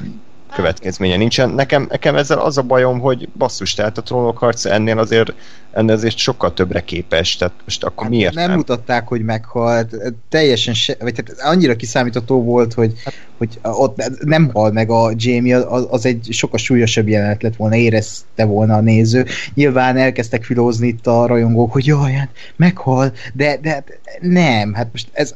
[0.55, 1.51] következménye nincsen.
[1.51, 5.33] Nekem, nekem ezzel az a bajom, hogy basszus, tehát a trónok harca ennél azért,
[5.73, 8.49] ennél azért sokkal többre képes, tehát most akkor hát miért nem?
[8.49, 9.97] Nem mutatták, hogy meghalt,
[10.29, 15.13] teljesen se, vagy tehát annyira kiszámítható volt, hogy, hát, hogy ott nem hal meg a
[15.17, 19.27] Jamie, az, az egy sokkal súlyosabb jelenet lett volna, érezte volna a néző.
[19.55, 24.89] Nyilván elkezdtek filózni itt a rajongók, hogy jaj, hát meghal, de, de hát nem, hát
[24.93, 25.35] most ez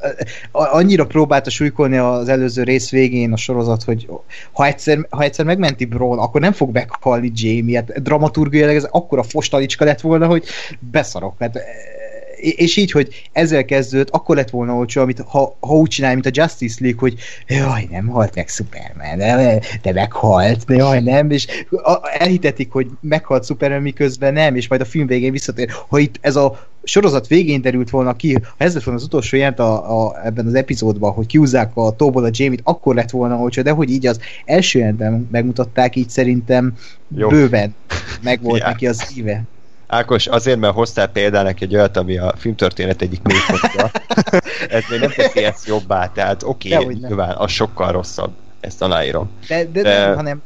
[0.53, 4.09] annyira próbálta súlykolni az előző rész végén a sorozat, hogy
[4.53, 9.23] ha egyszer ha egyszer megmenti Bron, akkor nem fog meghalni Jamie, hát dramaturgiailag ez akkora
[9.23, 10.45] fostalicska lett volna, hogy
[10.79, 11.35] beszarok.
[11.39, 11.61] Hát
[12.43, 16.27] és így, hogy ezzel kezdődött, akkor lett volna olcsó, amit ha, ha úgy csinálj, mint
[16.27, 17.15] a Justice League, hogy
[17.47, 21.47] jaj, nem halt meg Superman, de, de meghalt, de jaj, nem, és
[22.19, 25.71] elhitetik, hogy meghalt Superman, miközben nem, és majd a film végén visszatér.
[25.89, 29.37] Ha itt ez a sorozat végén derült volna ki, ha ez lett volna az utolsó
[29.37, 33.39] jelent a, a, ebben az epizódban, hogy kiúzzák a tóból a Jamie-t, akkor lett volna
[33.39, 36.75] olcsó, de hogy így az első jelentben megmutatták, így szerintem
[37.17, 37.29] Jó.
[37.29, 37.75] bőven
[38.23, 38.71] megvolt yeah.
[38.71, 39.45] neki az íve.
[39.93, 43.91] Ákos, azért, mert hoztál példának egy olyat, ami a filmtörténet egyik mélypontja.
[44.77, 49.31] Ez még nem teszi ezt jobbá, tehát oké, okay, nyilván, az sokkal rosszabb, ezt aláírom.
[49.49, 50.43] De, de, de nem, hanem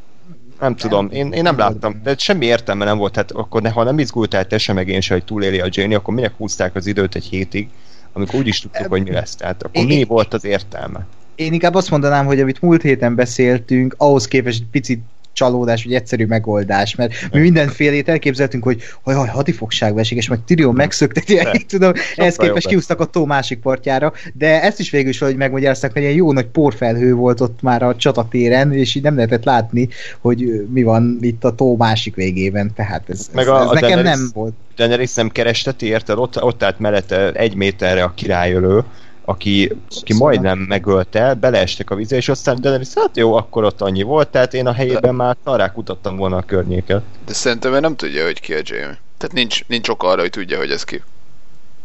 [0.60, 3.82] nem tudom, én, én nem láttam, de semmi értelme nem volt, hát akkor ne, ha
[3.82, 6.86] nem izgultál te sem, meg én sem, hogy túléli a Janie, akkor minek húzták az
[6.86, 7.68] időt egy hétig,
[8.12, 11.06] amikor úgy is tudtuk, hogy mi lesz, tehát akkor én, mi volt az értelme?
[11.34, 15.02] Én inkább azt mondanám, hogy amit múlt héten beszéltünk, ahhoz képest egy picit
[15.36, 20.74] csalódás, vagy egyszerű megoldás, mert mi mindenfélét elképzeltünk, hogy haj, hadifogságba esik, és meg Tyrion
[20.74, 25.36] megszökteti, tudom, ehhez képest kiúztak a tó másik partjára, de ezt is végül is hogy
[25.36, 29.44] megmagyarázták, hogy ilyen jó nagy porfelhő volt ott már a csatatéren, és így nem lehetett
[29.44, 29.88] látni,
[30.20, 33.90] hogy mi van itt a tó másik végében, tehát ez, meg ez, ez a nekem
[33.90, 34.54] Daenerys, nem volt.
[34.76, 36.18] Daenerys nem keresteti, érted?
[36.18, 38.84] Ott, ott állt mellette egy méterre a királyölő,
[39.28, 44.02] aki, aki majdnem megölte, beleestek a vízbe, és aztán Daenerys, hát jó, akkor ott annyi
[44.02, 45.10] volt, tehát én a helyében de...
[45.10, 47.02] már arra kutattam volna a környéket.
[47.26, 48.98] De szerintem ő nem tudja, hogy ki a Jamie.
[49.18, 51.02] Tehát nincs, nincs oka arra, hogy tudja, hogy ez ki.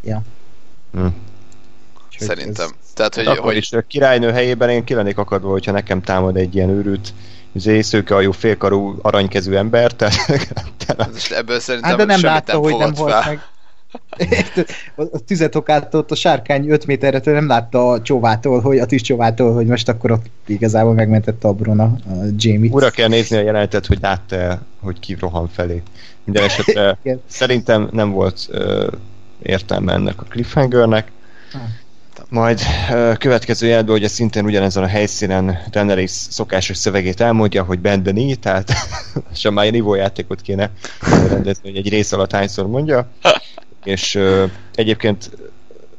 [0.03, 0.21] Ja.
[0.93, 1.05] Hm.
[2.17, 2.69] Szerintem.
[2.81, 2.91] Ez...
[2.93, 3.57] Tehát, hogy, hát akkor hogy...
[3.57, 7.13] is a királynő helyében én ki lennék akadva, hogyha nekem támad egy ilyen őrült
[7.51, 10.15] izé, szőkeajú, félkarú, aranykezű ember, tehát...
[11.29, 13.41] Ebből szerintem hát de nem látta, nem hogy nem volt meg
[14.95, 19.65] a tüzetokát ott a sárkány 5 méterre nem látta a csóvától, hogy a csóvától, hogy
[19.65, 21.97] most akkor ott igazából megmentette a Bruna a
[22.37, 22.73] Jamie-t.
[22.73, 25.81] Ura kell nézni a jelenetet, hogy látta hogy ki rohan felé.
[26.23, 28.87] Minden esetre szerintem nem volt uh,
[29.41, 31.11] értelme ennek a cliffhangernek.
[31.53, 31.61] Ah.
[32.29, 38.17] Majd uh, következő jelből, hogy szintén ugyanezen a helyszínen Daenerys szokásos szövegét elmondja, hogy bendben
[38.17, 38.71] így, tehát
[39.33, 40.69] sem már nivójátékot kéne
[41.29, 43.07] rendezni, hogy egy rész alatt hányszor mondja
[43.83, 44.19] és
[44.75, 45.31] egyébként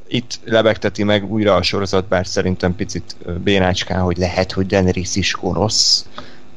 [0.08, 5.36] itt lebegteti meg újra a sorozat, bár szerintem picit bénácskán, hogy lehet, hogy Daenerys is
[5.40, 6.06] gonosz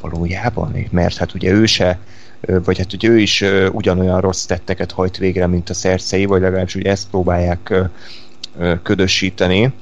[0.01, 1.99] valójában, mert hát ugye ő se
[2.63, 6.75] vagy hát ugye ő is ugyanolyan rossz tetteket hajt végre, mint a szerszei, vagy legalábbis
[6.75, 7.73] ugye ezt próbálják
[8.83, 9.73] ködösíteni.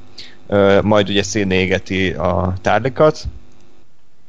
[0.82, 3.24] Majd ugye szénégeti a tárlikat.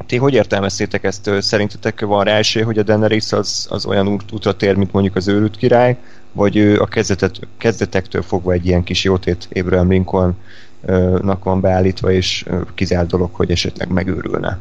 [0.06, 1.30] Ti hogy értelmeztétek ezt?
[1.40, 5.16] Szerintetek van rá esély, hogy a Daenerys az, az olyan út, útra tér, mint mondjuk
[5.16, 5.96] az őrült király,
[6.34, 12.44] vagy ő a kezdetet, kezdetektől fogva egy ilyen kis jótét Abraham Lincoln-nak van beállítva, és
[12.74, 14.58] kizárt dolog, hogy esetleg megőrülne.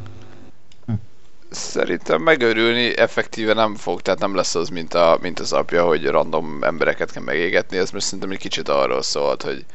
[1.50, 6.06] Szerintem megőrülni effektíve nem fog, tehát nem lesz az, mint, a, mint az apja, hogy
[6.06, 9.66] random embereket kell megégetni, ez most szerintem egy kicsit arról szólt, hogy,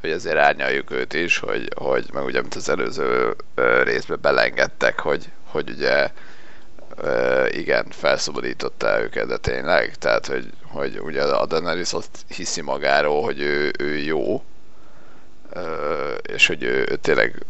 [0.00, 3.36] hogy azért árnyaljuk őt is, hogy, hogy meg ugye, mint az előző
[3.84, 6.10] részben belengedtek, hogy, hogy ugye
[7.50, 13.40] igen, felszabadította őket, de tényleg, tehát, hogy, hogy ugye a Daenerys azt hiszi magáról, hogy
[13.40, 14.42] ő, ő jó,
[16.22, 17.44] és hogy ő, ő tényleg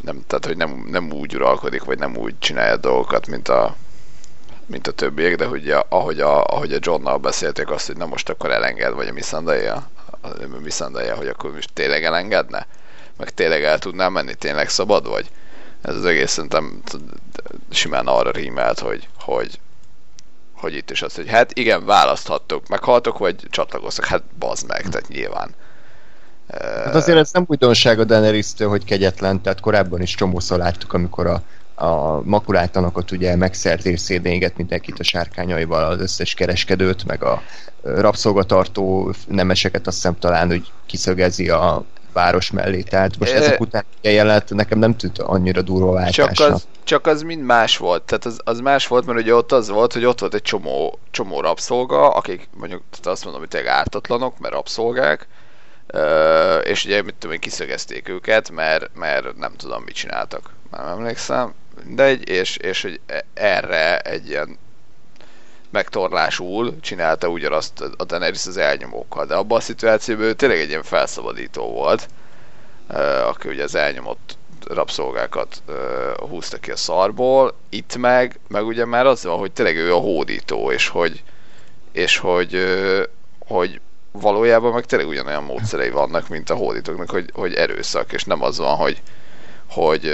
[0.00, 3.76] nem, tehát, hogy nem, nem úgy uralkodik, vagy nem úgy csinálja dolgokat, mint a,
[4.66, 8.28] mint a többiek, de a, ahogy, a, ahogy a Johnnal beszélték azt, hogy na most
[8.28, 9.88] akkor elenged, vagy a Missandei-a,
[10.20, 10.28] a
[10.62, 12.66] missandei hogy akkor most tényleg elengedne?
[13.16, 15.30] Meg tényleg el tudnám menni, tényleg szabad vagy?
[15.86, 16.82] Ez az egész szerintem
[17.70, 19.60] simán arra rímelt, hogy, hogy,
[20.54, 25.08] hogy itt is az, hogy hát igen, választhattok, meghaltok, vagy csatlakoztok, hát bazd meg, tehát
[25.08, 25.54] nyilván.
[26.48, 31.26] Hát azért ez nem újdonság a daenerys hogy kegyetlen, tehát korábban is csomószor láttuk, amikor
[31.26, 31.42] a,
[31.84, 37.42] a makulátlanokot ugye megszerzi és szédéget mindenkit a sárkányaival, az összes kereskedőt, meg a
[37.82, 41.84] rabszolgatartó nemeseket azt hiszem talán, hogy kiszögezi a
[42.16, 46.32] város mellé, tehát most ezek után jelenet nekem nem tűnt annyira durva váltásnak.
[46.32, 49.52] Csak az, csak az mind más volt, tehát az, az más volt, mert ugye ott
[49.52, 53.50] az volt, hogy ott volt egy csomó, csomó rabszolga, akik mondjuk tehát azt mondom, hogy
[53.50, 55.26] tényleg ártatlanok, mert rabszolgák,
[56.62, 61.54] és ugye mit tudom én, kiszögezték őket, mert, mert nem tudom mit csináltak, nem emlékszem,
[61.84, 64.58] mindegy, és, és hogy e, erre egy ilyen
[65.76, 71.72] megtorlásul csinálta ugyanazt a Daenerys az elnyomókkal, de abban a szituációban tényleg egy ilyen felszabadító
[71.72, 72.08] volt,
[73.26, 74.36] aki ugye az elnyomott
[74.68, 75.62] rabszolgákat
[76.28, 79.98] húzta ki a szarból, itt meg, meg ugye már az van, hogy tényleg ő a
[79.98, 81.22] hódító, és hogy
[81.92, 82.64] és hogy,
[83.38, 83.80] hogy
[84.12, 88.58] valójában meg tényleg ugyanolyan módszerei vannak, mint a hódítóknak, hogy, hogy erőszak, és nem az
[88.58, 89.02] van, hogy,
[89.70, 90.12] hogy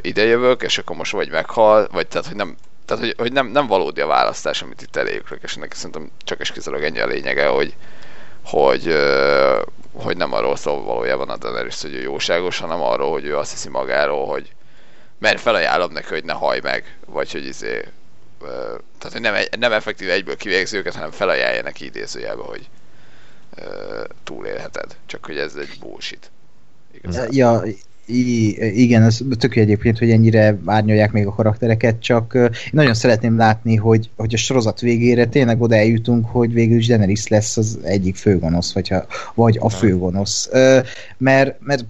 [0.00, 2.56] idejövök, és akkor most vagy meghal, vagy tehát, hogy nem,
[2.90, 6.40] tehát, hogy, hogy nem, nem valódi a választás, amit itt eléjük, és ennek szerintem csak
[6.40, 7.74] és kizárólag ennyi a lényege, hogy,
[8.44, 8.96] hogy,
[9.92, 13.50] hogy nem arról szól valójában a Daenerys, hogy ő jóságos, hanem arról, hogy ő azt
[13.50, 14.52] hiszi magáról, hogy
[15.18, 17.88] mert felajánlom neki, hogy ne haj meg, vagy hogy izé,
[18.98, 22.68] tehát hogy nem, nem effektív egyből kivégzi őket, hanem felajánlja neki idézőjelbe, hogy
[24.24, 24.96] túlélheted.
[25.06, 26.30] Csak hogy ez egy bullshit.
[26.92, 27.34] Igazából.
[27.34, 27.62] Ja,
[28.10, 33.36] I, igen, ez tök egyébként, hogy ennyire árnyalják még a karaktereket, csak én nagyon szeretném
[33.36, 37.78] látni, hogy, hogy a sorozat végére tényleg oda eljutunk, hogy végül is Daenerys lesz az
[37.82, 40.48] egyik főgonosz, vagy, ha, vagy a főgonosz.
[41.18, 41.84] Mert, mert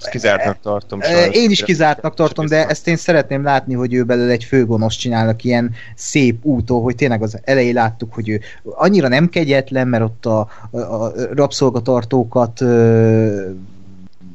[0.00, 1.00] ezt kizártnak tartom.
[1.00, 1.36] Sajnos.
[1.36, 5.44] Én is kizártnak tartom, de ezt én szeretném látni, hogy ő belőle egy főgonosz csinálnak
[5.44, 10.26] ilyen szép útó, hogy tényleg az elején láttuk, hogy ő annyira nem kegyetlen, mert ott
[10.26, 12.60] a, a, a rabszolgatartókat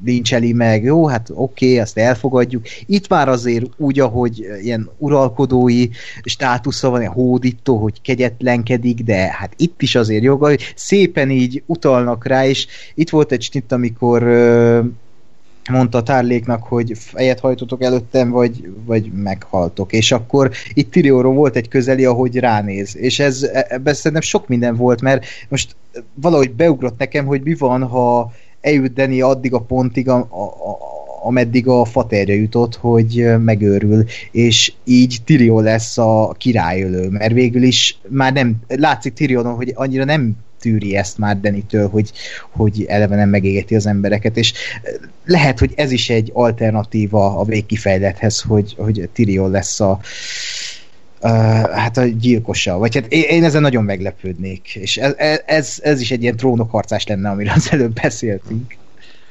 [0.06, 2.64] lincseli meg, jó, hát oké, okay, azt elfogadjuk.
[2.86, 5.88] Itt már azért úgy, ahogy ilyen uralkodói
[6.24, 11.64] státusza van, ilyen hódító, hogy kegyetlenkedik, de hát itt is azért joga, hogy szépen így
[11.66, 14.24] utalnak rá, és itt volt egy snitt, amikor
[15.70, 19.94] mondta Tárléknak, hogy fejet hajtotok előttem, vagy, vagy meghaltok.
[19.94, 22.98] És akkor itt Tirióról volt egy közeli, ahogy ránéz.
[22.98, 25.76] És ez, ebben szerintem sok minden volt, mert most
[26.14, 30.78] valahogy beugrott nekem, hogy mi van, ha eljut addig a pontig, a, a, a,
[31.24, 38.00] ameddig a faterja jutott, hogy megőrül, és így Tyrion lesz a királyölő, mert végül is
[38.08, 42.12] már nem, látszik Tyrionon, hogy annyira nem tűri ezt már Denitől, hogy,
[42.52, 44.54] hogy eleve nem megégeti az embereket, és
[45.26, 50.00] lehet, hogy ez is egy alternatíva a végkifejlethez, hogy, hogy Tyrion lesz a,
[51.72, 55.14] hát a gyilkosa, vagy hát én, én ezen nagyon meglepődnék, és ez,
[55.46, 58.76] ez, ez is egy ilyen trónokharcás lenne, amiről az előbb beszéltünk.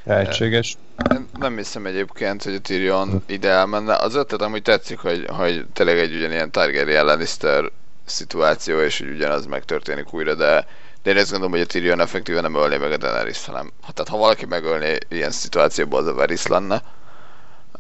[0.05, 0.77] Lehetséges.
[1.11, 3.97] Én nem hiszem egyébként, hogy a Tyrion ide elmenne.
[3.97, 7.71] Az ötlet amúgy tetszik, hogy, hogy tényleg egy ugyanilyen Targaryen Lannister
[8.05, 10.67] szituáció, és hogy ugyanaz megtörténik újra, de,
[11.03, 13.93] de én ezt gondolom, hogy a Tyrion effektíven nem ölné meg a Daenerys, hanem ha,
[13.93, 16.83] tehát ha valaki megölné ilyen szituációban, az a Varys lenne.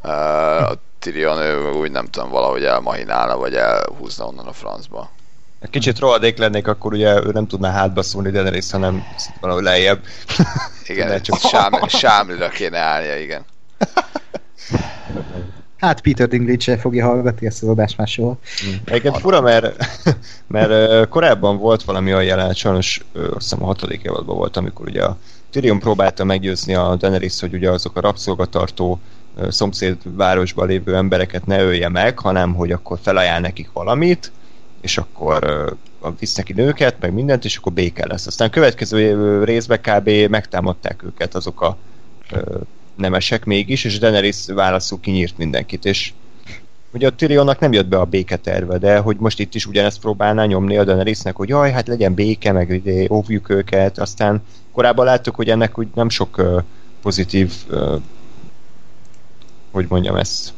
[0.02, 5.10] Uh, a Tyrion ő úgy nem tudom, valahogy elmahinálna, vagy elhúzna onnan a francba.
[5.70, 9.04] Kicsit rohadék lennék, akkor ugye ő nem tudná hátba szólni Daenerys, hanem
[9.40, 10.00] valahogy lejjebb.
[10.86, 13.44] Igen, csak sám, sámlira kéne állnia, igen.
[15.76, 18.38] Hát Peter Dinklage se fogja hallgatni ezt az adást máshol.
[18.60, 18.80] Hmm.
[18.84, 19.76] Egyébként fura, mert,
[20.46, 25.04] mert korábban volt valami olyan jelenet, sajnos azt hiszem a hatodik évadban volt, amikor ugye
[25.04, 25.16] a
[25.50, 29.00] Tyrion próbálta meggyőzni a Daenerys, hogy ugye azok a rabszolgatartó
[29.48, 34.32] szomszéd városban lévő embereket ne ölje meg, hanem hogy akkor felajánl nekik valamit,
[34.80, 35.68] és akkor
[36.18, 38.26] visz neki nőket, meg mindent, és akkor béke lesz.
[38.26, 40.10] Aztán a következő részben kb.
[40.30, 41.76] megtámadták őket azok a
[42.94, 46.12] nemesek mégis, és Daenerys válaszul kinyírt mindenkit, és
[46.92, 50.44] ugye a Tyrionnak nem jött be a béketerve, de hogy most itt is ugyanezt próbálná
[50.44, 55.34] nyomni a Daenerysnek, hogy jaj, hát legyen béke, meg ide óvjuk őket, aztán korábban láttuk,
[55.34, 56.62] hogy ennek úgy nem sok
[57.02, 57.52] pozitív
[59.70, 60.52] hogy mondjam ezt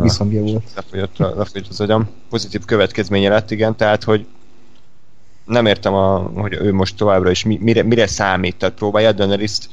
[0.00, 0.64] Viszonyja volt.
[0.74, 2.08] Lefogyott, lefogyott az agyam.
[2.30, 4.26] Pozitív következménye lett, igen, tehát, hogy
[5.44, 9.68] nem értem, a, hogy ő most továbbra is mire, mire számít, tehát próbálja Daenerys-t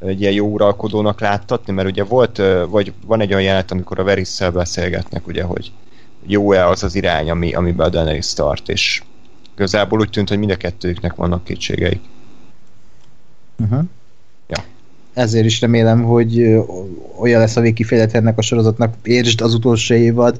[0.00, 4.04] egy ilyen jó uralkodónak láttatni, mert ugye volt, vagy van egy olyan jelenet, amikor a
[4.04, 5.72] Varys-szel beszélgetnek, ugye, hogy
[6.26, 9.02] jó-e az az irány, ami, amiben a Daenerys tart, és
[9.54, 12.00] igazából úgy tűnt, hogy mind a kettőjüknek vannak kétségeik.
[13.58, 13.84] Uh-huh
[15.14, 16.56] ezért is remélem, hogy
[17.18, 20.38] olyan lesz a végkifejlet ennek a sorozatnak, értsd az utolsó évad,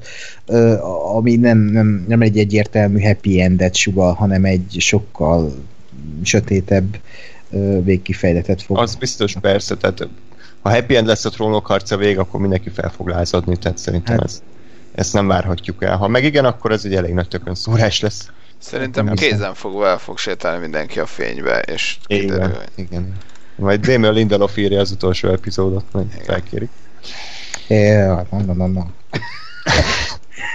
[1.17, 5.53] ami nem, nem, nem egy egyértelmű happy endet sugal, hanem egy sokkal
[6.23, 6.97] sötétebb
[7.83, 8.79] végkifejletet fog.
[8.79, 10.09] Az biztos, persze, tehát
[10.61, 14.17] ha happy end lesz a trónok harca vég, akkor mindenki fel fog lázadni, tehát szerintem
[14.17, 14.25] hát.
[14.25, 14.43] ez,
[14.95, 15.97] ezt nem várhatjuk el.
[15.97, 18.29] Ha meg igen, akkor ez egy elég nagy tökön szórás lesz.
[18.59, 23.17] Szerintem kézen fogva el fog sétálni mindenki a fénybe, és kiderül, igen, igen.
[23.63, 26.71] Majd Damien Lindelof írja az utolsó epizódot, majd felkérik.
[27.69, 28.93] Ja, mondom, mondom.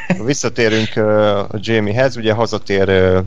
[0.25, 3.23] Visszatérünk a Jamiehez, ugye hazatér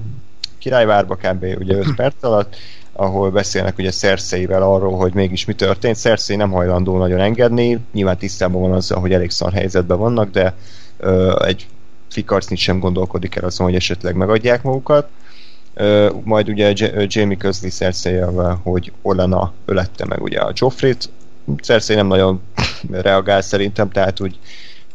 [0.58, 1.44] királyvárba kb.
[1.58, 2.56] ugye 5 perc alatt,
[2.92, 5.96] ahol beszélnek ugye Cersei-vel arról, hogy mégis mi történt.
[5.96, 10.54] Cersei nem hajlandó nagyon engedni, nyilván tisztában van azzal, hogy elég szar helyzetben vannak, de
[10.98, 11.66] uh, egy
[12.10, 15.08] fikarcnit sem gondolkodik el azon, hogy esetleg megadják magukat.
[16.24, 16.72] Majd ugye
[17.06, 18.18] Jamie közli cersei
[18.62, 21.10] hogy Olena ölette meg ugye a Joffrey-t.
[21.62, 22.42] Cersei nem nagyon
[22.90, 24.38] reagál szerintem, tehát úgy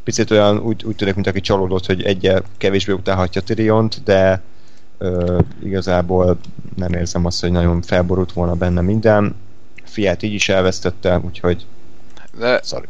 [0.04, 4.42] picit olyan úgy, úgy tűnik, mint aki csalódott, hogy egyel kevésbé utálhatja Tyriont, de
[5.00, 6.38] uh, igazából
[6.76, 9.36] nem érzem azt, hogy nagyon felborult volna benne minden.
[9.84, 11.66] Fiát így is elvesztette, úgyhogy
[12.38, 12.88] de, Sorry.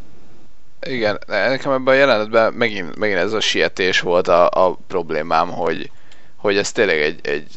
[0.88, 5.92] Igen, nekem ebben a jelenetben megint, megint ez a sietés volt a, a problémám, hogy,
[6.36, 7.48] hogy ez tényleg egy, egy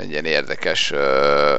[0.00, 1.54] egy ilyen érdekes ö,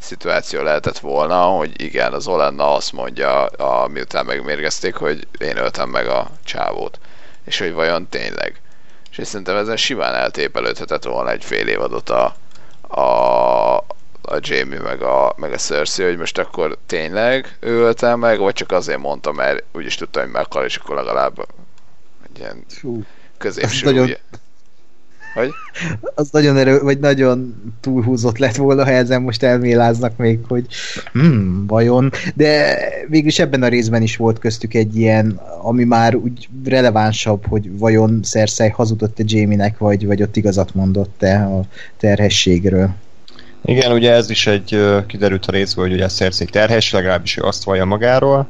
[0.00, 5.88] szituáció lehetett volna, hogy igen, az Olenna azt mondja, a, miután megmérgezték, hogy én öltem
[5.88, 6.98] meg a csávót.
[7.44, 8.60] És hogy vajon tényleg.
[9.10, 12.34] És én szerintem ezen simán eltépelődhetett volna egy fél évadot a,
[13.00, 13.76] a,
[14.22, 18.54] a Jamie meg a, meg a Cersei, hogy most akkor tényleg ő ölte meg, vagy
[18.54, 21.46] csak azért mondta, mert úgyis tudta, hogy meghal, és akkor legalább
[22.22, 22.64] egy ilyen
[23.38, 24.16] középső nagyon...
[25.34, 25.50] Hogy?
[26.14, 30.66] Az nagyon erő, vagy nagyon túlhúzott lett volna, ha ezen most elméláznak még, hogy
[31.12, 32.10] hmm, vajon.
[32.34, 37.78] De végülis ebben a részben is volt köztük egy ilyen, ami már úgy relevánsabb, hogy
[37.78, 41.62] vajon Cersei hazudott-e Jamie-nek, vagy, vagy ott igazat mondott-e a
[41.96, 42.90] terhességről.
[43.64, 47.64] Igen, ugye ez is egy kiderült a részből, hogy ugye Cersei terhes, legalábbis ő azt
[47.64, 48.48] vallja magáról.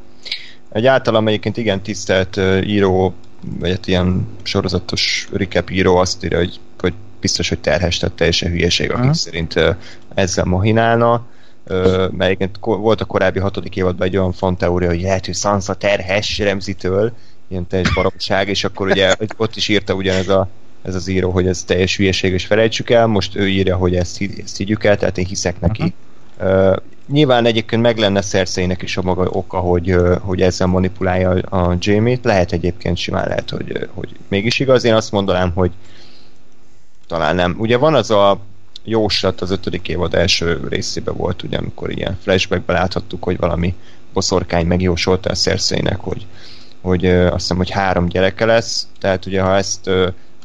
[0.72, 3.14] Egy általam egyébként igen tisztelt író,
[3.58, 6.60] vagy egy ilyen sorozatos recap író azt írja, hogy hogy
[7.20, 9.14] biztos, hogy terhes, tehát teljesen hülyeség, akik uh-huh.
[9.14, 9.54] szerint
[10.14, 11.26] ezzel mohinálna.
[12.10, 17.12] mert volt a korábbi hatodik évadban egy olyan fanteória, hogy lehet, hogy Sansa terhes Remzitől,
[17.48, 20.48] ilyen teljes baromság, és akkor ugye ott is írta ugyanez a,
[20.82, 24.22] ez az író, hogy ez teljes hülyeség, és felejtsük el, most ő írja, hogy ezt,
[24.44, 25.94] ezt higgyük el, tehát én hiszek neki.
[26.38, 26.70] Uh-huh.
[26.70, 26.76] Uh,
[27.08, 32.24] nyilván egyébként meg lenne Cersei-nek is a maga oka, hogy, hogy ezzel manipulálja a Jamie-t,
[32.24, 34.84] lehet egyébként simán lehet, hogy, hogy mégis igaz.
[34.84, 35.70] Én azt mondanám, hogy
[37.08, 37.54] talán nem.
[37.58, 38.40] Ugye van az a
[38.84, 43.74] jóslat az ötödik évad első részében volt, ugye, amikor ilyen flashbackben láthattuk, hogy valami
[44.12, 46.26] boszorkány megjósolta a szerszének, hogy,
[46.80, 49.90] hogy azt hiszem, hogy három gyereke lesz, tehát ugye ha ezt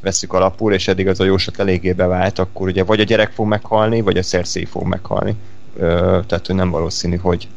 [0.02, 3.48] veszük alapul, és eddig az a jóslat eléggé bevált, akkor ugye vagy a gyerek fog
[3.48, 5.36] meghalni, vagy a szerszély fog meghalni.
[6.28, 7.48] Tehát nem valószínű, hogy,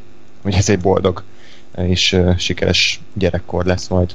[0.42, 1.22] hogy ez egy boldog
[1.76, 4.14] és sikeres gyerekkor lesz majd.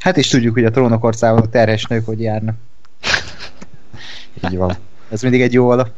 [0.00, 2.56] Hát is tudjuk, hogy a trónok országban terhes nők hogy járnak.
[4.44, 4.76] Így van.
[5.08, 5.88] Ez mindig egy jó alap.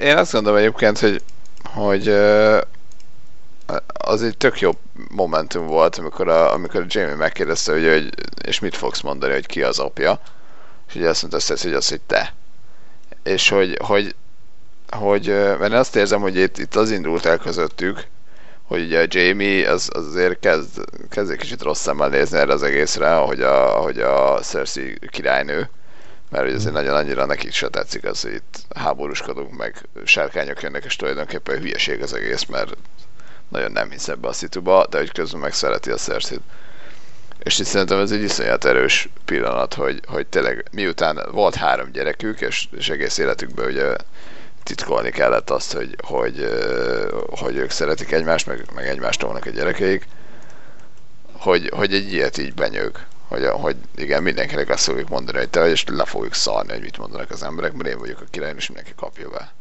[0.00, 1.22] Én azt gondolom egyébként, hogy,
[1.64, 2.08] hogy
[3.86, 4.70] az egy tök jó
[5.08, 8.10] momentum volt, amikor a, amikor a Jamie megkérdezte, hogy, hogy
[8.46, 10.20] és mit fogsz mondani, hogy ki az apja,
[10.88, 12.34] és ugye azt mondta, hogy az, hogy te.
[13.22, 14.14] És hogy, hogy,
[14.90, 18.06] hogy mert én azt érzem, hogy itt, itt az indult el közöttük,
[18.62, 22.52] hogy ugye a Jamie az, az azért kezd, kezd egy kicsit rossz szemmel nézni erre
[22.52, 25.70] az egészre, ahogy a, ahogy a Cersei királynő,
[26.32, 30.84] mert hogy azért nagyon annyira nekik se tetszik az, hogy itt háborúskodunk, meg sárkányok jönnek,
[30.84, 32.76] és tulajdonképpen hülyeség az egész, mert
[33.48, 36.40] nagyon nem hisz ebbe a szituba, de hogy közben meg szereti a szerszét.
[37.38, 42.40] És itt szerintem ez egy iszonyat erős pillanat, hogy, hogy tényleg miután volt három gyerekük,
[42.40, 43.94] és, és egész életükben ugye
[44.62, 46.48] titkolni kellett azt, hogy, hogy,
[47.30, 50.06] hogy ők szeretik egymást, meg, meg egymást vannak a gyerekeik,
[51.32, 52.98] hogy, hogy egy ilyet így benyög
[53.32, 56.98] hogy, hogy igen, mindenkinek azt fogjuk mondani, hogy te és le fogjuk szarni, hogy mit
[56.98, 59.52] mondanak az emberek, mert én vagyok a király, és mindenki kapja be.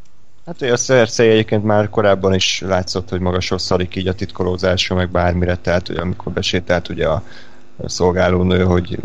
[0.45, 4.95] Hát hogy a Cersei egyébként már korábban is látszott, hogy magasról szarik így a titkolózásra,
[4.95, 7.23] meg bármire, tehát hogy amikor besétált ugye a
[7.85, 8.99] szolgálónő, hogy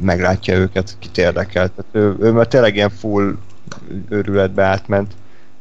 [0.00, 1.70] meglátja őket, kit érdekel.
[1.74, 3.36] Tehát ő, ő már tényleg ilyen full
[4.08, 5.12] őrületbe átment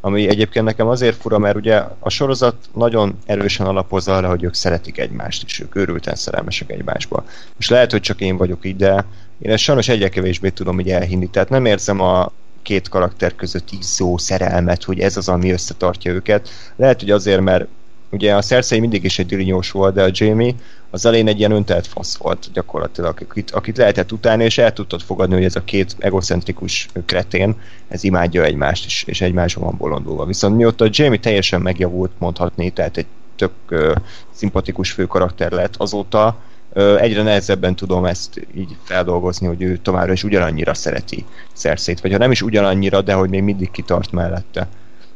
[0.06, 4.54] ami egyébként nekem azért fura, mert ugye a sorozat nagyon erősen alapozza arra, hogy ők
[4.54, 7.26] szeretik egymást, és ők őrülten szerelmesek egymásba.
[7.58, 9.06] És lehet, hogy csak én vagyok így, de
[9.39, 11.30] én ezt sajnos egyre kevésbé tudom így elhinni.
[11.30, 12.32] Tehát nem érzem a
[12.62, 16.49] két karakter között izzó szerelmet, hogy ez az, ami összetartja őket.
[16.76, 17.68] Lehet, hogy azért, mert
[18.14, 20.53] Ugye a Cersei mindig is egy dilinyós volt, de a Jamie
[20.89, 25.01] az elején egy ilyen öntelt fasz volt gyakorlatilag, akit, akit lehetett utálni, és el tudtad
[25.01, 27.55] fogadni, hogy ez a két egocentrikus kretén,
[27.88, 30.26] ez imádja egymást, és, és egymásban van bolondulva.
[30.26, 33.05] Viszont mióta a Jamie teljesen megjavult, mondhatni, tehát egy
[33.36, 33.95] tök uh,
[34.32, 36.38] szimpatikus főkarakter lett, azóta
[36.74, 42.11] uh, egyre nehezebben tudom ezt így feldolgozni, hogy ő továbbra is ugyanannyira szereti Cersei-t, vagy
[42.11, 44.68] ha nem is ugyanannyira, de hogy még mindig kitart mellette.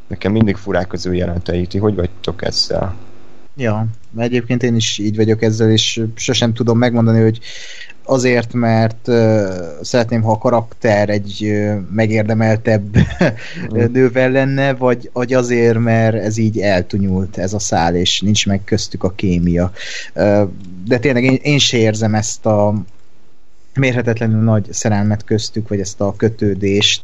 [0.08, 1.66] Nekem mindig furák az ő jelentei.
[1.66, 2.96] Ti hogy vagytok ezzel?
[3.56, 3.86] Ja,
[4.18, 7.40] egyébként én is így vagyok ezzel, és sosem tudom megmondani, hogy
[8.04, 9.48] azért, mert uh,
[9.82, 13.92] szeretném, ha a karakter egy uh, megérdemeltebb mm.
[13.92, 18.62] nővel lenne, vagy, vagy azért, mert ez így eltunyult ez a szál, és nincs meg
[18.64, 19.72] köztük a kémia.
[20.16, 20.50] Uh,
[20.86, 22.74] de tényleg én, én se érzem ezt a
[23.74, 27.02] mérhetetlenül nagy szerelmet köztük, vagy ezt a kötődést.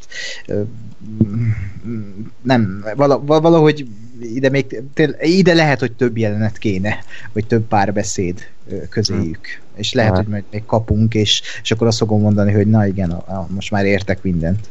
[2.42, 2.86] Nem,
[3.26, 3.88] valahogy
[4.22, 4.84] ide még
[5.20, 7.04] ide lehet, hogy több jelenet kéne,
[7.34, 8.48] vagy több párbeszéd
[8.90, 9.46] közéjük.
[9.46, 9.62] Hmm.
[9.76, 13.12] És lehet, hogy majd még kapunk, és, és akkor azt fogom mondani, hogy na igen,
[13.12, 14.70] a, a, most már értek mindent.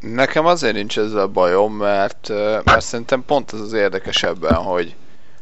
[0.00, 2.28] Nekem azért nincs ez a bajom, mert,
[2.64, 4.94] mert szerintem pont az az érdekesebben, hogy,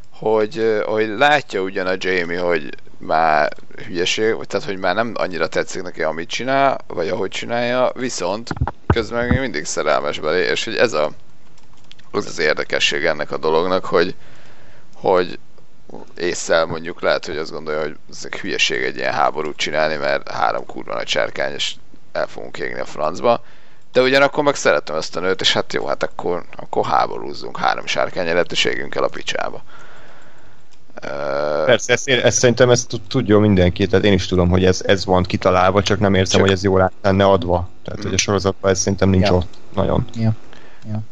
[0.09, 3.53] hogy, hogy látja ugyan a Jamie, hogy már
[3.85, 8.49] hülyeség, vagy tehát, hogy már nem annyira tetszik neki, amit csinál, vagy ahogy csinálja, viszont
[8.93, 11.11] közben még mindig szerelmes belé, és hogy ez a
[12.15, 14.15] az az érdekesség ennek a dolognak, hogy,
[14.95, 15.39] hogy
[16.17, 20.31] észszel mondjuk lehet, hogy azt gondolja, hogy ez egy hülyeség egy ilyen háborút csinálni, mert
[20.31, 21.75] három kurva nagy sárkány, és
[22.11, 23.43] el fogunk égni a francba,
[23.91, 27.85] De ugyanakkor meg szeretem ezt a nőt, és hát jó, hát akkor, akkor háborúzzunk három
[27.85, 29.63] sárkány lehetőségünkkel a picsába.
[31.65, 35.23] Persze, ezt, ezt szerintem ezt tudja mindenki, tehát én is tudom, hogy ez, ez van
[35.23, 36.41] kitalálva, csak nem érzem, csak...
[36.41, 37.69] hogy ez jól lenne adva.
[37.83, 38.03] Tehát, mm.
[38.03, 39.33] hogy a sorozatban ez szerintem nincs ja.
[39.33, 40.05] ott nagyon.
[40.15, 40.33] Ja.
[40.87, 41.03] Ja.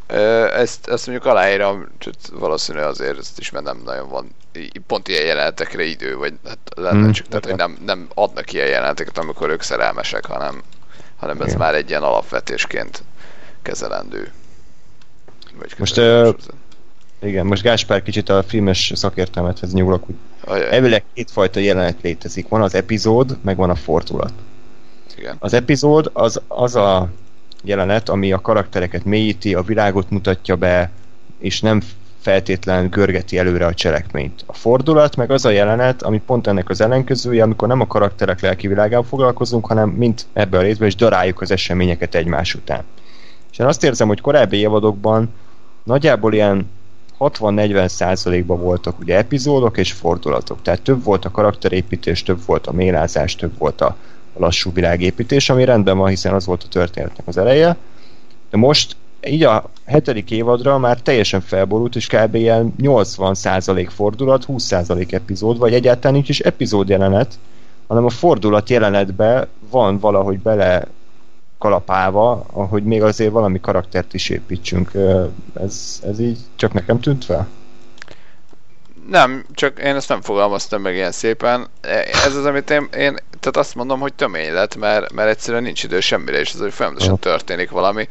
[0.48, 1.88] Ezt, ezt mondjuk aláírom,
[2.32, 4.36] valószínű azért ezt is, mert nem nagyon van
[4.88, 8.68] pont ilyen jelenetekre idő, vagy hát lenne mm, csak, tehát hogy nem, nem adnak ilyen
[8.68, 10.62] jeleneteket, amikor ők szerelmesek, hanem,
[11.18, 13.04] hanem ez már egy ilyen alapvetésként
[13.62, 14.32] kezelendő.
[15.60, 16.34] Vagy Most uh,
[17.22, 20.16] igen, most Gáspár kicsit a filmes szakértelmethez nyúlok, hogy
[20.62, 22.48] elvileg kétfajta jelenet létezik.
[22.48, 24.34] Van az epizód, meg van a fordulat.
[25.22, 25.36] Igen.
[25.40, 27.10] Az epizód az, az a
[27.64, 30.92] jelenet, ami a karaktereket mélyíti, a világot mutatja be,
[31.40, 31.82] és nem
[32.22, 34.44] feltétlenül görgeti előre a cselekményt.
[34.46, 38.42] A fordulat meg az a jelenet, ami pont ennek az ellenkezője, amikor nem a karakterek
[38.42, 42.84] lelki világával foglalkozunk, hanem mint ebben a részben is daráljuk az eseményeket egymás után.
[43.52, 45.34] És én azt érzem, hogy korábbi évadokban
[45.84, 46.70] nagyjából ilyen
[47.20, 50.62] 60-40 százalékban voltak ugye epizódok és fordulatok.
[50.62, 53.96] Tehát több volt a karakterépítés, több volt a mélázás, több volt a
[54.38, 57.78] lassú világépítés, ami rendben van, hiszen az volt a történetnek az eleje.
[58.50, 58.96] De most
[59.28, 62.36] így a hetedik évadra már teljesen felborult, és kb.
[62.36, 67.40] ilyen 80% fordulat, 20% epizód, vagy egyáltalán nincs is epizód jelenet,
[67.88, 70.88] hanem a fordulat jelenetbe van valahogy bele
[71.58, 74.92] kalapálva, ahogy még azért valami karaktert is építsünk.
[75.62, 77.48] Ez, ez így csak nekem tűnt fel?
[79.12, 81.68] Nem, csak én ezt nem fogalmaztam meg ilyen szépen.
[82.26, 85.84] Ez az, amit én, én tehát azt mondom, hogy tömény lett, mert, mert egyszerűen nincs
[85.84, 88.08] idő semmire, és az, hogy folyamatosan történik valami.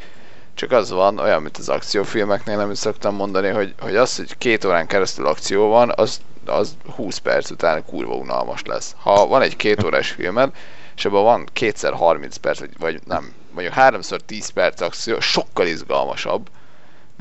[0.55, 4.39] Csak az van, olyan, mint az akciófilmeknél, nem is szoktam mondani, hogy, hogy az, hogy
[4.39, 8.95] két órán keresztül akció van, az, az 20 perc után kurva unalmas lesz.
[9.03, 10.51] Ha van egy két órás filmed,
[10.97, 15.67] és abban van kétszer 30 perc, vagy, vagy nem, mondjuk háromszor 10 perc akció, sokkal
[15.67, 16.49] izgalmasabb,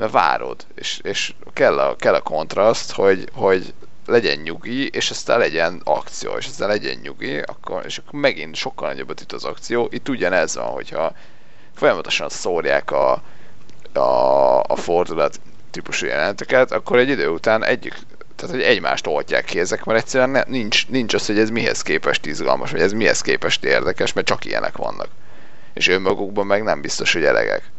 [0.00, 3.74] mert várod, és, és kell, a, kell a kontraszt, hogy, hogy
[4.06, 8.88] legyen nyugi, és aztán legyen akció, és aztán legyen nyugi, akkor, és akkor megint sokkal
[8.88, 9.88] nagyobbat itt az akció.
[9.90, 11.12] Itt ugyanez van, hogyha
[11.74, 13.22] folyamatosan szórják a,
[13.92, 15.40] a, a fordulat
[15.70, 17.94] típusú jelenteket, akkor egy idő után egyik,
[18.36, 21.82] tehát hogy egymást oltják ki ezek, mert egyszerűen ne, nincs, nincs az, hogy ez mihez
[21.82, 25.08] képest izgalmas, vagy ez mihez képest érdekes, mert csak ilyenek vannak.
[25.72, 27.70] És önmagukban meg nem biztos, hogy elegek.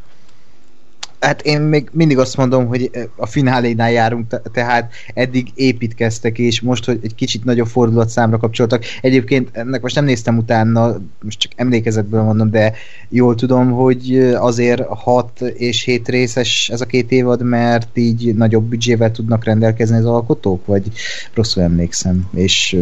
[1.22, 6.86] Hát én még mindig azt mondom, hogy a finálénál járunk, tehát eddig építkeztek, és most,
[6.86, 8.84] hogy egy kicsit nagyobb fordulat számra kapcsoltak.
[9.02, 12.74] Egyébként ennek most nem néztem utána, most csak emlékezetből mondom, de
[13.10, 18.64] jól tudom, hogy azért 6 és 7 részes ez a két évad, mert így nagyobb
[18.64, 20.84] büdzsével tudnak rendelkezni az alkotók, vagy
[21.34, 22.78] rosszul emlékszem, és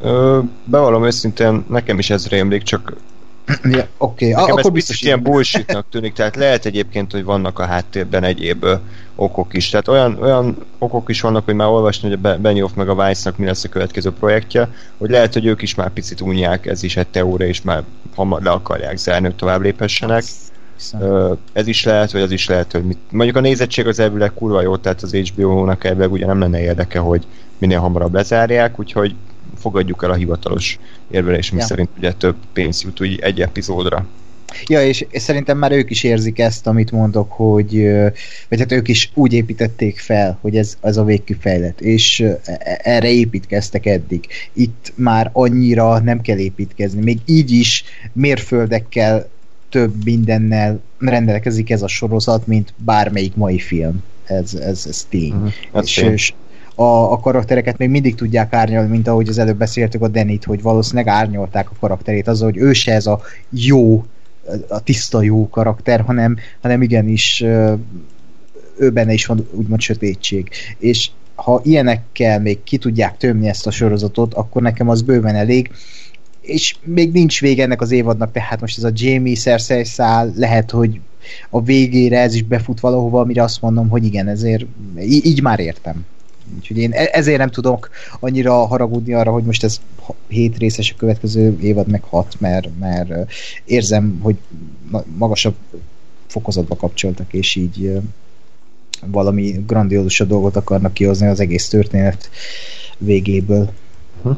[0.00, 2.96] Ö, bevallom őszintén, nekem is ez rémlik, csak
[3.62, 4.50] Ja, Oké, okay.
[4.50, 8.66] akkor biztos ilyen bullshitnak tűnik, tehát lehet egyébként, hogy vannak a háttérben egyéb
[9.14, 9.68] okok is.
[9.68, 13.38] Tehát olyan, olyan okok is vannak, hogy már olvasni, hogy a Benioff meg a Vice-nak
[13.38, 14.68] mi lesz a következő projektje,
[14.98, 17.82] hogy lehet, hogy ők is már picit unják, ez is egy teória, és már
[18.14, 20.24] hamar le akarják zárni, hogy tovább léphessenek.
[21.52, 22.98] Ez is lehet, vagy az is lehet, hogy mit...
[23.10, 26.98] mondjuk a nézettség az elvileg kurva jó, tehát az HBO-nak elvileg ugye nem lenne érdeke,
[26.98, 27.26] hogy
[27.58, 29.14] minél hamarabb lezárják, úgyhogy
[29.62, 30.78] fogadjuk el a hivatalos
[31.10, 31.64] érvelés, mi ja.
[31.64, 34.06] szerint ugye több pénz jut úgy egy epizódra.
[34.66, 37.88] Ja, és, szerintem már ők is érzik ezt, amit mondok, hogy
[38.48, 42.40] vagy hát ők is úgy építették fel, hogy ez, ez a végkifejlet, és e,
[42.82, 44.26] erre építkeztek eddig.
[44.52, 49.30] Itt már annyira nem kell építkezni, még így is mérföldekkel
[49.68, 54.02] több mindennel rendelkezik ez a sorozat, mint bármelyik mai film.
[54.24, 55.32] Ez, ez, ez tény.
[55.32, 55.82] Uh-huh.
[55.82, 56.32] És, és
[56.82, 60.62] a, a karaktereket még mindig tudják árnyalni, mint ahogy az előbb beszéltük a Denit, hogy
[60.62, 63.20] valószínűleg árnyalták a karakterét azzal, hogy ő se ez a
[63.50, 64.04] jó,
[64.68, 67.40] a tiszta jó karakter, hanem, hanem igenis
[68.78, 70.50] ő benne is van úgymond sötétség.
[70.78, 75.70] És ha ilyenekkel még ki tudják tömni ezt a sorozatot, akkor nekem az bőven elég,
[76.40, 80.70] és még nincs vége ennek az évadnak, tehát most ez a Jamie Cersei szál lehet,
[80.70, 81.00] hogy
[81.50, 84.64] a végére ez is befut valahova, amire azt mondom, hogy igen, ezért
[84.98, 86.04] így már értem.
[86.56, 87.90] Úgyhogy én e- ezért nem tudok
[88.20, 89.80] annyira haragudni arra, hogy most ez
[90.28, 93.32] hét részes a következő évad, meg hat, mert, mert
[93.64, 94.36] érzem, hogy
[95.16, 95.54] magasabb
[96.26, 98.00] fokozatba kapcsoltak, és így
[99.06, 102.30] valami grandiózusabb dolgot akarnak kihozni az egész történet
[102.98, 103.72] végéből.
[104.22, 104.30] Hm.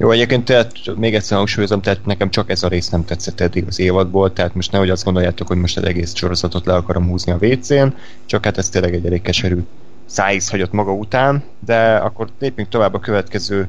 [0.00, 3.64] Jó, egyébként tehát még egyszer hangsúlyozom, tehát nekem csak ez a rész nem tetszett eddig
[3.66, 7.32] az évadból, tehát most nehogy azt gondoljátok, hogy most az egész sorozatot le akarom húzni
[7.32, 7.86] a WC-n,
[8.26, 9.60] csak hát ez tényleg egy elég keserű
[10.08, 13.68] szájíz hagyott maga után, de akkor lépjünk tovább a következő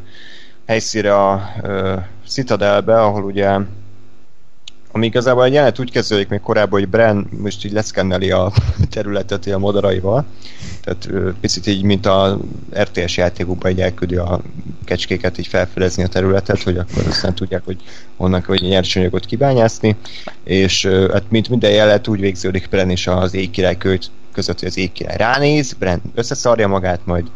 [0.65, 3.59] helyszíre a uh, Citadelbe, ahol ugye
[4.91, 8.51] ami igazából egy jelenet úgy kezdődik még korábban, hogy Bren most így leszkenneli a
[8.89, 10.25] területet a madaraival,
[10.83, 12.39] tehát picit így, mint a
[12.79, 14.41] RTS játékokban így elküldi a
[14.85, 17.77] kecskéket így felfedezni a területet, hogy akkor aztán tudják, hogy
[18.17, 19.95] honnan kell hogy nyersanyagot kibányászni,
[20.43, 24.77] és hát mint minden jelenet úgy végződik Bren és az égkirály költ között, hogy az
[24.77, 27.27] égkirály ránéz, Bren összeszarja magát, majd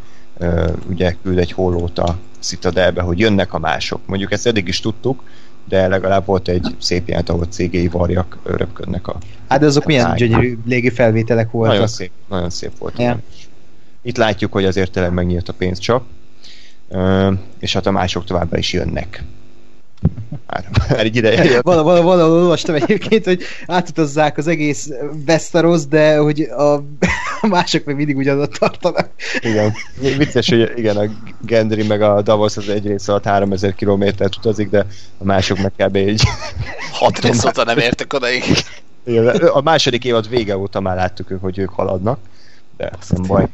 [0.88, 4.00] ugye küld egy hollót a Citadelbe, hogy jönnek a mások.
[4.06, 5.22] Mondjuk ezt eddig is tudtuk,
[5.68, 9.18] de legalább volt egy szép jelent, ahol CGI varjak röpködnek a...
[9.48, 11.72] Hát de azok milyen gyönyörű légi felvételek voltak.
[11.72, 12.98] Nagyon szép, nagyon szép volt.
[12.98, 13.18] Ja.
[14.02, 16.04] Itt látjuk, hogy azért tényleg megnyílt a pénzcsap,
[17.58, 19.24] és hát a mások továbbra is jönnek.
[20.46, 21.62] Már, már egy ideje jött.
[21.62, 24.88] Val- val- valahol olvastam egyébként, hogy átutazzák az egész
[25.26, 26.82] Westeros, de hogy a,
[27.46, 29.10] mások még mindig ugyanott tartanak.
[29.40, 29.72] Igen.
[30.16, 31.04] Vicces, hogy igen, a
[31.40, 34.86] Gendry meg a Davos az egy rész alatt 3000 kilométert utazik, de
[35.18, 35.96] a mások meg kb.
[35.96, 36.22] egy
[36.92, 38.42] Hat rész óta nem értek odaig.
[39.04, 42.18] Igen, A második évad vége óta már láttuk, hogy ők haladnak,
[42.76, 43.46] de nem baj.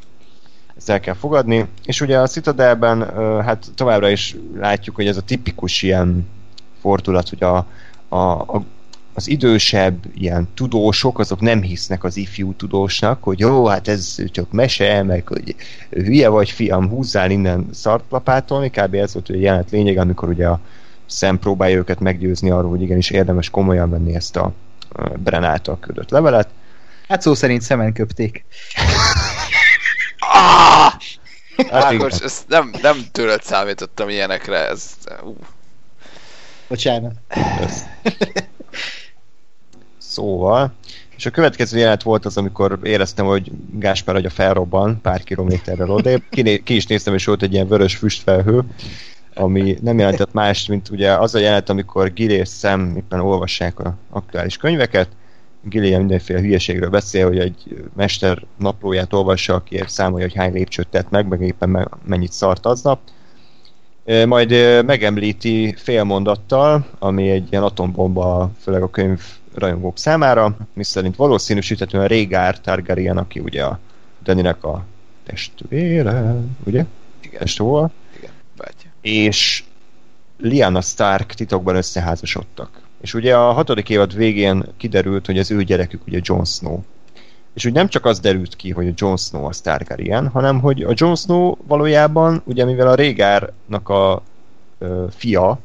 [0.76, 1.66] Ezt el kell fogadni.
[1.84, 3.02] És ugye a Citadelben
[3.44, 6.26] hát továbbra is látjuk, hogy ez a tipikus ilyen
[6.80, 7.66] fordulat, hogy a,
[8.08, 8.64] a, a
[9.14, 14.52] az idősebb ilyen tudósok, azok nem hisznek az ifjú tudósnak, hogy jó, hát ez csak
[14.52, 15.54] mese, meg hogy
[15.90, 18.94] hülye vagy fiam, húzzál innen szartlapától, kb.
[18.94, 20.60] ez volt a jelenet lényeg, amikor ugye a
[21.06, 24.52] szem próbálja őket meggyőzni arról, hogy igenis érdemes komolyan venni ezt a
[25.16, 26.48] Bren által küldött levelet.
[27.08, 28.44] Hát szó szerint szemen köpték.
[30.18, 30.92] Ah!
[31.70, 31.84] Hát.
[31.84, 34.82] Ákos, ezt nem, nem tőled számítottam ilyenekre, ez...
[35.22, 35.36] Uh.
[36.70, 37.12] Bocsánat.
[37.60, 37.84] Ez.
[39.98, 40.72] Szóval,
[41.16, 46.22] és a következő jelenet volt az, amikor éreztem, hogy Gáspár agya felrobban pár kilométerrel odébb.
[46.30, 48.62] Ki, ki is néztem, és volt egy ilyen vörös füstfelhő,
[49.34, 53.78] ami nem jelentett más, mint ugye az a jelenet, amikor Gil és Sam éppen olvassák
[53.78, 55.08] a aktuális könyveket,
[55.62, 60.88] Gil ilyen mindenféle hülyeségről beszél, hogy egy mester naplóját olvassa, aki számolja, hogy hány lépcsőt
[60.88, 63.00] tett meg, meg éppen me- mennyit szart aznap.
[64.26, 69.20] Majd megemlíti félmondattal, ami egy ilyen atombomba, főleg a könyv
[69.54, 73.78] rajongók számára, miszerint valószínűsíthetően Rhaegar Targaryen, aki ugye a
[74.22, 74.84] Daninek a
[75.24, 76.34] testvére,
[76.64, 76.84] ugye?
[77.22, 77.90] Igen, Testvére.
[78.18, 78.88] igen, bátya.
[79.00, 79.64] És
[80.38, 82.80] Lyanna Stark titokban összeházasodtak.
[83.00, 86.82] És ugye a hatodik évad végén kiderült, hogy az ő gyerekük ugye Jon Snow.
[87.60, 90.82] És úgy nem csak az derült ki, hogy a Jon Snow a Targaryen, hanem hogy
[90.82, 94.22] a Jon Snow valójában, ugye mivel a Rhaegarnak a
[94.78, 95.58] ö, fia,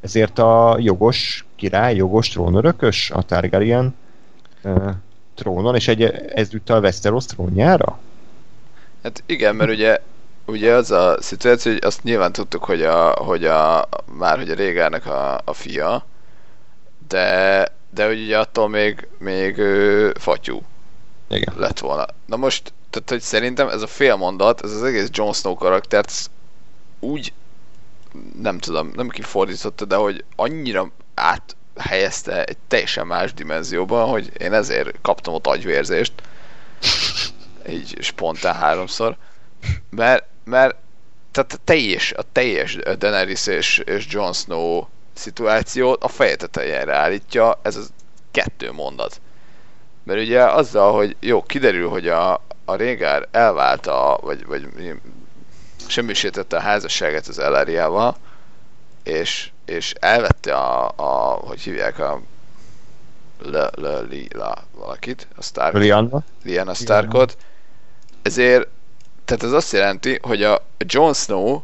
[0.00, 3.94] ezért a jogos király, jogos trónörökös a Targaryen
[4.62, 4.90] ö,
[5.34, 6.02] trónon, és egy
[6.34, 7.98] ezúttal Westeros trónjára?
[9.02, 9.98] Hát igen, mert ugye,
[10.46, 13.88] ugye az a szituáció, hogy azt nyilván tudtuk, hogy a, hogy a
[14.18, 16.06] már hogy a Régárnak a, a fia,
[17.08, 20.62] de, de hogy ugye attól még, még ő, fatyú
[21.28, 21.54] Igen.
[21.56, 22.06] lett volna.
[22.26, 26.30] Na most, tehát hogy szerintem ez a fél mondat, ez az egész Jon Snow karaktert
[27.00, 27.32] úgy
[28.40, 35.00] nem tudom, nem kifordította, de hogy annyira áthelyezte egy teljesen más dimenzióba, hogy én ezért
[35.02, 36.12] kaptam ott agyvérzést.
[37.68, 39.16] Így spontán háromszor.
[39.90, 40.76] Mert, mert
[41.30, 47.58] tehát a teljes, a teljes Daenerys és, és Jon Snow szituációt a feje tetejére állítja
[47.62, 47.82] ez a
[48.30, 49.20] kettő mondat.
[50.04, 52.32] Mert ugye azzal, hogy jó, kiderül, hogy a,
[52.64, 54.68] a Régár elválta, vagy, vagy
[55.86, 58.16] semmisítette a házasságát az Elariával,
[59.02, 62.20] és, és elvette a, a, hogy hívják a
[63.38, 66.22] le, le, li, la, valakit, a Stark, Lyanna?
[66.44, 67.36] Lyanna Starkot,
[68.22, 68.68] ezért,
[69.24, 71.62] tehát ez azt jelenti, hogy a Jon Snow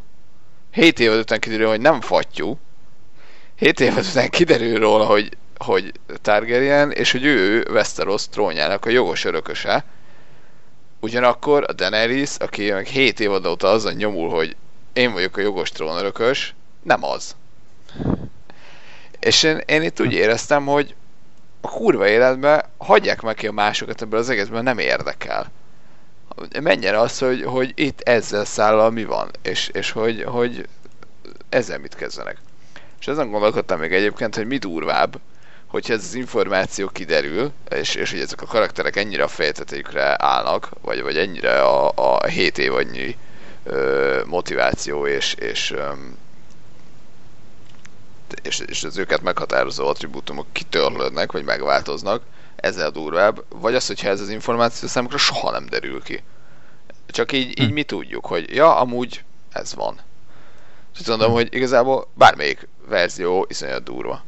[0.71, 2.59] 7 év után kiderül, hogy nem fattyú,
[3.55, 5.93] 7 év után kiderül róla, hogy, hogy
[6.23, 9.85] Targaryen, és hogy ő Westeros trónjának a jogos örököse,
[11.01, 14.57] Ugyanakkor a Daenerys, aki meg 7 év óta azon nyomul, hogy
[14.93, 17.37] én vagyok a jogos trónörökös, nem az.
[19.21, 20.95] És én, én itt úgy éreztem, hogy
[21.61, 25.51] a kurva életben hagyják meg ki a másokat ebből az egészben, nem érdekel.
[26.61, 30.69] Menjen az, hogy, hogy itt ezzel szállal mi van, és, és hogy, hogy
[31.49, 32.37] ezzel mit kezdenek.
[33.01, 35.21] És ezen gondolkodtam még egyébként, hogy mi durvább,
[35.71, 40.69] hogyha ez az információ kiderül, és, és hogy ezek a karakterek ennyire a fejtetejükre állnak,
[40.81, 43.17] vagy, vagy ennyire a, a 7 évadnyi
[43.65, 46.17] ö, motiváció és, és, öm,
[48.43, 52.23] és, és az őket meghatározó attribútumok kitörlődnek, vagy megváltoznak,
[52.57, 56.23] ezzel a durvább, vagy az, hogyha ez az információ számukra soha nem derül ki.
[57.07, 57.73] Csak így, így Hm.
[57.73, 60.01] mi tudjuk, hogy ja, amúgy ez van.
[60.93, 64.25] És azt mondom, hogy igazából bármelyik verzió iszonyat durva.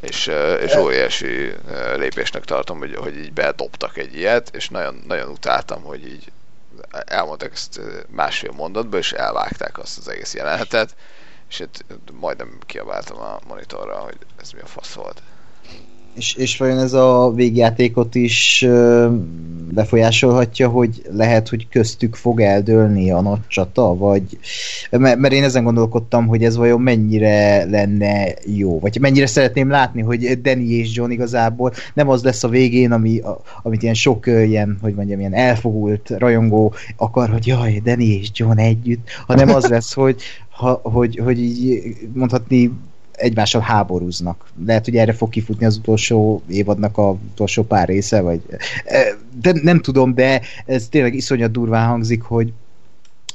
[0.00, 0.26] És,
[0.60, 1.52] és óriási
[1.94, 6.32] lépésnek tartom, hogy, hogy így bedobtak egy ilyet, és nagyon, nagyon utáltam, hogy így
[6.90, 10.94] elmondták ezt másfél mondatba, és elvágták azt az egész jelenetet,
[11.48, 15.22] és itt majdnem kiabáltam a monitorra, hogy ez mi a fasz volt.
[16.20, 18.66] És, és vajon ez a végjátékot is
[19.70, 24.22] befolyásolhatja, hogy lehet, hogy köztük fog eldőlni a nagy csata, vagy
[24.90, 30.40] mert én ezen gondolkodtam, hogy ez vajon mennyire lenne jó, vagy mennyire szeretném látni, hogy
[30.40, 34.78] Danny és John igazából nem az lesz a végén, ami, a, amit ilyen sok ilyen,
[34.80, 39.92] hogy mondjam, ilyen elfogult rajongó akar, hogy jaj, Danny és John együtt, hanem az lesz,
[39.92, 42.72] hogy, ha, hogy, hogy így mondhatni
[43.20, 44.46] egymással háborúznak.
[44.66, 48.40] Lehet, hogy erre fog kifutni az utolsó évadnak a utolsó pár része, vagy
[49.40, 52.52] de nem tudom, de ez tényleg iszonyat durván hangzik, hogy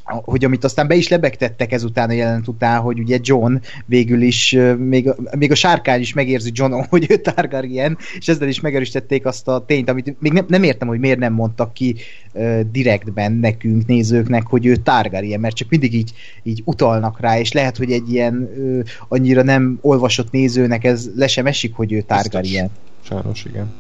[0.06, 4.58] hogy amit aztán be is lebegtettek ezután a jelenet után, hogy ugye John végül is,
[4.78, 9.48] még, még a sárkány is megérzi John, hogy ő Targaryen, és ezzel is megerősítették azt
[9.48, 11.96] a tényt, amit még nem, nem értem, hogy miért nem mondtak ki
[12.34, 16.12] uh, direktben nekünk, nézőknek, hogy ő Targaryen, mert csak mindig így,
[16.44, 21.28] így utalnak rá, és lehet, hogy egy ilyen uh, annyira nem olvasott nézőnek ez le
[21.28, 22.70] sem esik, hogy ő Targaryen.
[23.02, 23.74] Sajnos, igen.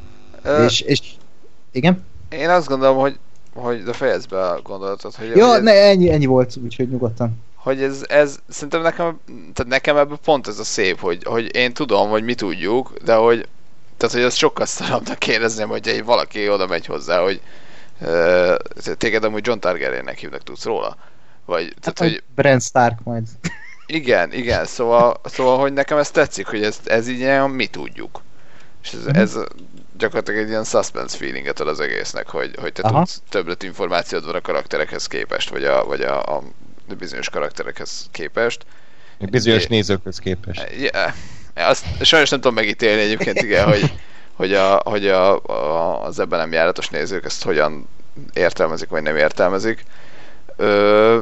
[0.65, 0.99] És, és
[1.71, 2.03] igen?
[2.30, 3.17] Én azt gondolom, hogy
[3.56, 5.16] hogy de fejezd be a gondolatot.
[5.16, 7.43] Hogy ja, ne, ennyi, ennyi volt, úgyhogy nyugodtan.
[7.56, 11.74] Hogy ez, ez, szerintem nekem, tehát nekem ebben pont ez a szép, hogy, hogy én
[11.74, 13.47] tudom, hogy mi tudjuk, de hogy,
[13.97, 17.41] tehát hogy az sokkal szarabbnak kérdezném, hogy egy valaki oda megy hozzá, hogy
[18.01, 18.56] uh,
[18.97, 20.97] téged amúgy John Targaryennek hívnak, tudsz róla?
[21.45, 22.24] Vagy, tehát, hát, hogy...
[22.36, 23.24] Brand Stark majd.
[23.88, 28.22] Igen, igen, szóval, szóval, hogy nekem ez tetszik, hogy ez, ez így ilyen, mi tudjuk.
[28.84, 29.38] És ez, ez
[29.98, 32.98] gyakorlatilag egy ilyen suspense feelinget ad az egésznek, hogy, hogy te Aha.
[32.98, 36.43] tudsz többlet információd van a karakterekhez képest, vagy a, vagy a, a
[36.98, 38.66] bizonyos karakterekhez képest.
[39.20, 40.68] Bizonyos é, nézőkhöz képest.
[40.78, 41.14] Yeah.
[41.54, 43.93] Azt sajnos nem tudom megítélni egyébként, igen, hogy,
[44.34, 47.88] hogy, a, hogy a, a, az ebben nem járatos nézők ezt hogyan
[48.34, 49.84] értelmezik, vagy nem értelmezik.
[50.56, 51.20] Ö,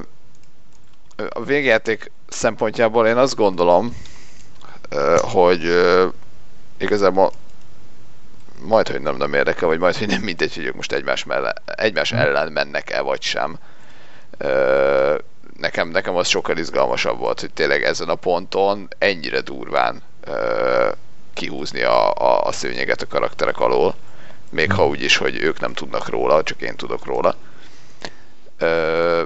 [1.29, 3.95] a végjáték szempontjából én azt gondolom,
[5.21, 5.61] hogy
[6.77, 7.31] igazából
[8.63, 11.53] majd, hogy nem, nem érdekel, vagy majd, hogy nem mindegy, hogy ők most egymás, melle,
[11.65, 12.19] egymás hmm.
[12.19, 13.57] ellen mennek-e, vagy sem.
[14.37, 15.17] Ö,
[15.57, 20.89] nekem, nekem az sokkal izgalmasabb volt, hogy tényleg ezen a ponton ennyire durván ö,
[21.33, 23.95] kihúzni a, a, a szőnyeget a karakterek alól,
[24.49, 27.35] még ha úgy is, hogy ők nem tudnak róla, csak én tudok róla.
[28.57, 29.23] Ö,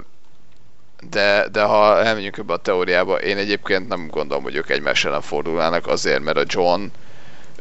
[1.10, 5.22] de, de ha elmegyünk ebbe a teóriába, én egyébként nem gondolom, hogy ők egymás ellen
[5.22, 6.82] fordulnának azért, mert a John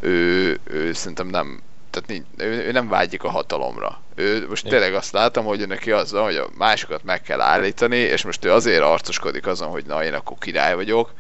[0.01, 4.01] ő, ő szerintem nem, tehát ő, ő nem vágyik a hatalomra.
[4.15, 7.97] Ő most tényleg azt látom, hogy neki az van, hogy a másokat meg kell állítani,
[7.97, 11.13] és most ő azért arcoskodik azon, hogy na én akkor király vagyok,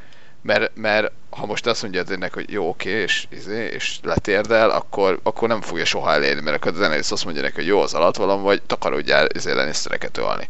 [0.42, 5.20] mert, mert ha most azt mondja ennek, hogy jó, oké, és, izé, és letérdel, akkor,
[5.22, 7.94] akkor nem fogja soha elérni, mert akkor az Daenerys azt mondja neki, hogy jó, az
[7.94, 10.48] alatt valam, vagy takarodjál izé Lannistereket ölni.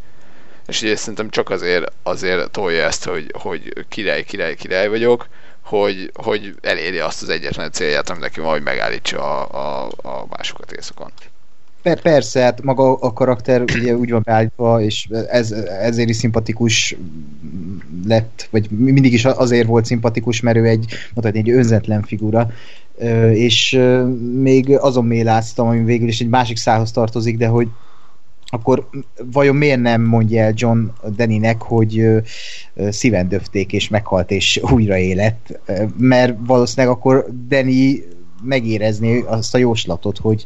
[0.67, 5.27] És ugye szerintem csak azért, azért tolja ezt, hogy, hogy király, király, király vagyok,
[5.67, 10.73] hogy, hogy elérje azt az egyetlen célját, ami neki majd megállítsa a, a, a másokat
[10.73, 11.11] éjszakon.
[12.03, 15.51] Persze, hát maga a karakter ugye úgy van beállítva, és ez,
[15.81, 16.97] ezért is szimpatikus
[18.07, 22.51] lett, vagy mindig is azért volt szimpatikus, mert ő egy, mondhatni, egy önzetlen figura,
[23.33, 23.81] és
[24.33, 27.69] még azon méláztam, ami végül is egy másik szához tartozik, de hogy
[28.57, 28.89] akkor
[29.33, 30.79] vajon miért nem mondja el John
[31.17, 32.05] Deninek, hogy
[32.89, 35.61] szíven döfték és meghalt és újra élet,
[35.97, 38.05] mert valószínűleg akkor Deni
[38.43, 40.45] megérezni azt a jóslatot, hogy,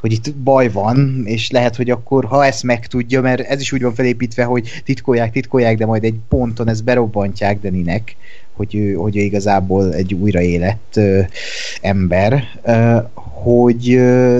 [0.00, 3.82] hogy itt baj van, és lehet, hogy akkor, ha ezt megtudja, mert ez is úgy
[3.82, 8.16] van felépítve, hogy titkolják, titkolják, de majd egy ponton ezt berobbantják Deninek,
[8.52, 11.20] hogy ő, hogy ő igazából egy újraélett ö,
[11.80, 12.96] ember, ö,
[13.42, 13.84] hogy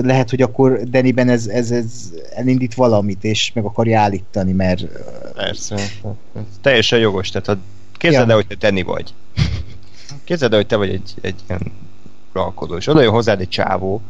[0.03, 4.85] lehet, hogy akkor Deniben ez, ez, ez elindít valamit, és meg akarja állítani, mert...
[5.35, 5.75] Persze.
[6.61, 7.57] Teljesen jogos, tehát ha
[7.97, 8.33] képzeld ja.
[8.33, 9.13] el, hogy te Deni vagy.
[10.23, 11.71] Képzeld el, hogy te vagy egy, egy ilyen
[12.33, 14.01] uralkodó, és oda jön hozzád egy csávó,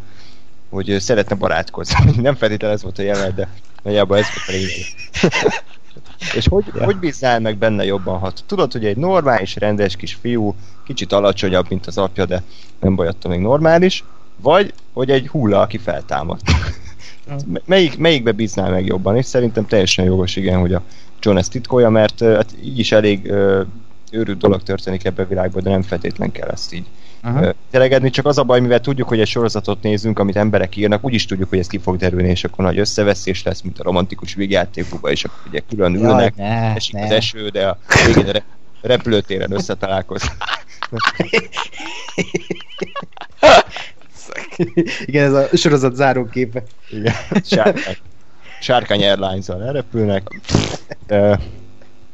[0.70, 2.12] hogy szeretne barátkozni.
[2.22, 3.50] Nem feltétlenül ez volt a jelenet, de
[3.84, 4.86] nagyjából ez volt a lényeg.
[6.36, 6.84] És hogy, ja.
[6.84, 11.66] hogy bízzál meg benne jobban, ha tudod, hogy egy normális, rendes kis fiú, kicsit alacsonyabb,
[11.70, 12.44] mint az apja, de
[12.80, 14.04] nem baj, attól még normális,
[14.42, 16.40] vagy hogy egy hulla, aki feltámad.
[17.66, 19.18] Melyik, melyikbe bíznál meg jobban?
[19.18, 20.82] És szerintem teljesen jogos, igen, hogy a
[21.20, 23.66] John ezt titkolja, mert hát így is elég uh,
[24.12, 26.86] őrült dolog történik ebben a világban, de nem feltétlen kell ezt így
[27.70, 31.26] telegedni, csak az a baj, mivel tudjuk, hogy egy sorozatot nézünk, amit emberek írnak, úgyis
[31.26, 35.12] tudjuk, hogy ez ki fog derülni, és akkor nagy összeveszés lesz, mint a romantikus végjátékokban,
[35.12, 37.04] és akkor ugye külön ülnek, Jaj, ne, esik ne.
[37.04, 38.36] az eső, de a végén
[38.82, 40.36] a repülőtéren összetalálkoznak.
[45.06, 46.64] Igen, ez a sorozat záróképe.
[46.90, 47.14] Igen,
[47.44, 47.98] sárkány,
[48.62, 50.42] sárkány Airlines-al elrepülnek.
[51.10, 51.38] Uh,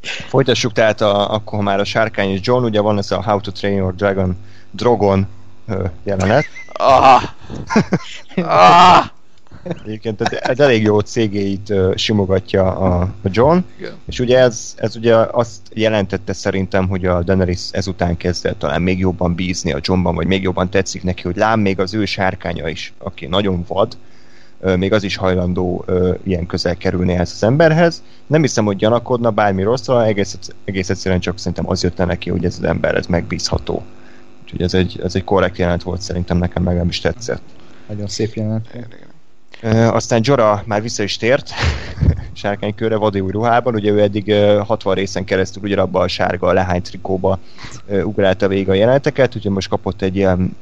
[0.01, 3.51] folytassuk tehát a, akkor már a sárkány és John, ugye van ez a How to
[3.51, 4.37] Train Your Dragon
[4.71, 5.27] Drogon
[5.67, 6.45] uh, jelenet.
[6.73, 7.23] Ah!
[8.35, 9.05] Ah!
[9.85, 13.93] Egyébként ez, ez elég jó cégéit uh, simogatja a, a John, Igen.
[14.05, 18.99] és ugye ez, ez ugye azt jelentette szerintem, hogy a Daenerys ezután kezdett talán még
[18.99, 22.67] jobban bízni a Johnban, vagy még jobban tetszik neki, hogy lám még az ő sárkánya
[22.67, 23.97] is, aki nagyon vad,
[24.77, 25.85] még az is hajlandó
[26.23, 28.03] ilyen közel kerülni ehhez az emberhez.
[28.27, 32.29] Nem hiszem, hogy gyanakodna bármi rosszra, egész, egész egyszerűen csak szerintem az jött le neki,
[32.29, 33.83] hogy ez az ember ez megbízható.
[34.43, 37.41] Úgyhogy ez egy, ez egy korrekt jelent volt szerintem, nekem meg nem is tetszett.
[37.87, 38.67] Nagyon szép jelenet.
[38.73, 38.87] Igen,
[39.91, 41.49] aztán Jora már vissza is tért
[42.33, 46.81] sárkánykörre vadi új ruhában, ugye ő eddig uh, 60 részen keresztül ugyanabba a sárga lehány
[46.81, 47.39] trikóba
[48.03, 50.55] ugrálta végig a jeleneteket, úgyhogy most kapott egy ilyen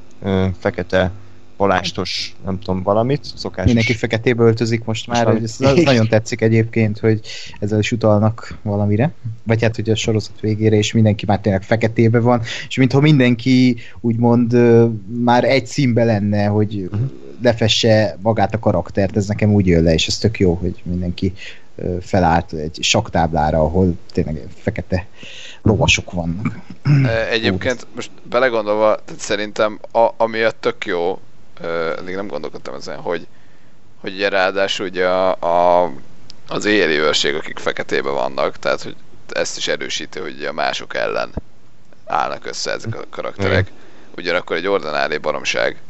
[0.60, 1.12] fekete
[1.58, 3.66] palástos, nem tudom, valamit, szokásos.
[3.66, 7.20] Mindenki feketébe öltözik most már, Most ez az nagyon tetszik egyébként, hogy
[7.60, 9.14] ezzel is utalnak valamire.
[9.44, 13.78] Vagy hát, hogy a sorozat végére is mindenki már tényleg feketébe van, és mintha mindenki
[14.02, 14.58] úgymond
[15.24, 16.90] már egy színbe lenne, hogy
[17.42, 21.34] lefesse magát a karaktert, ez nekem úgy jön le, és ez tök jó, hogy mindenki
[22.02, 25.06] felállt egy saktáblára, ahol tényleg fekete
[25.62, 26.60] lovasok vannak.
[27.30, 31.20] Egyébként most belegondolva, tehát szerintem a, amiatt tök jó,
[31.98, 33.28] eddig nem gondolkodtam ezen, hogy,
[34.02, 35.92] hogy ugye ráadásul ugye a, a,
[36.48, 38.96] az éjjeli őrség, akik feketébe vannak, tehát hogy
[39.30, 41.30] ezt is erősíti, hogy a mások ellen
[42.06, 43.72] állnak össze ezek a karakterek.
[44.18, 45.82] Ugyanakkor egy ordinári baromság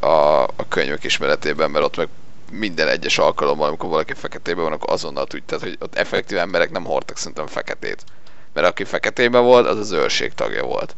[0.00, 2.08] a, a könyvek ismeretében, mert ott meg
[2.50, 6.70] minden egyes alkalommal, amikor valaki feketében van, akkor azonnal úgy, tehát hogy ott effektív emberek
[6.70, 8.04] nem hordtak szerintem feketét.
[8.52, 10.96] Mert aki feketében volt, az az őrség tagja volt.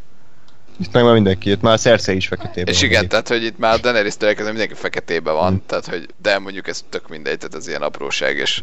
[0.81, 2.75] Itt meg már mindenki, itt már a Cersei is feketében.
[2.75, 3.09] És van, igen, ugye.
[3.09, 5.57] tehát hogy itt már a Daenerys elkezdve mindenki feketében van, Mm.
[5.67, 8.63] tehát hogy, de mondjuk ez tök mindegy, tehát ez ilyen apróság, és,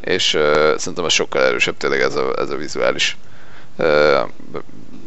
[0.00, 0.42] és uh,
[0.76, 3.16] szerintem ez sokkal erősebb tényleg ez a, ez a vizuális
[3.76, 4.20] uh,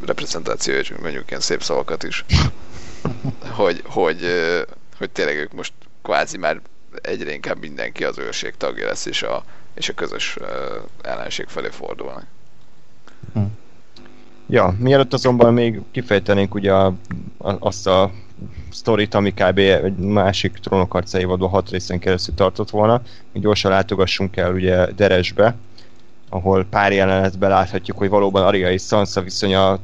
[0.05, 2.25] reprezentáció, és mondjuk ilyen szép szavakat is,
[3.49, 4.25] hogy, hogy,
[4.97, 6.61] hogy tényleg ők most kvázi már
[7.01, 9.43] egyre inkább mindenki az őrség tagja lesz, és a,
[9.73, 10.37] és a közös
[11.01, 12.25] ellenség felé fordulnak.
[14.47, 16.85] Ja, mielőtt azonban még kifejtenénk ugye a,
[17.37, 18.11] a, azt a
[18.71, 19.57] sztorit, ami kb.
[19.57, 23.01] egy másik trónokharca évadban hat részen keresztül tartott volna,
[23.31, 25.55] még gyorsan látogassunk el ugye Deresbe,
[26.33, 29.79] ahol pár jelenetben láthatjuk, hogy valóban Arya és Sansa viszonya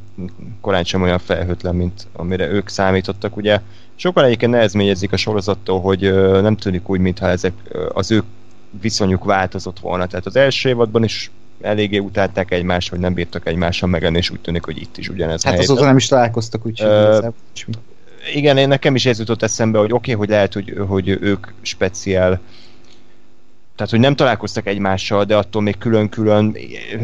[0.62, 3.62] korán sem olyan felhőtlen, mint amire ők számítottak, ugye.
[3.96, 8.24] Sokan egyébként nehezményezik a sorozattól, hogy ö, nem tűnik úgy, mintha ezek ö, az ő
[8.82, 10.06] viszonyuk változott volna.
[10.06, 11.32] Tehát az első évadban is
[11.62, 15.44] eléggé utálták egymást, hogy nem bírtak egymással megenni, és úgy tűnik, hogy itt is ugyanez
[15.44, 15.70] Hát helyzet.
[15.70, 17.34] azóta nem is találkoztak, úgyhogy.
[18.34, 21.48] Igen, én nekem is ez jutott eszembe, hogy oké, okay, hogy lehet, hogy, hogy ők
[21.62, 22.40] speciál,
[23.80, 26.52] tehát, hogy nem találkoztak egymással, de attól még külön-külön,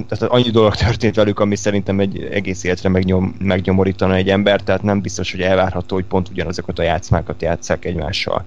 [0.07, 4.83] tehát annyi dolog történt velük, ami szerintem egy egész életre megnyom, megnyomorítana egy ember, tehát
[4.83, 8.43] nem biztos, hogy elvárható, hogy pont ugyanazokat a játszmákat játsszák egymással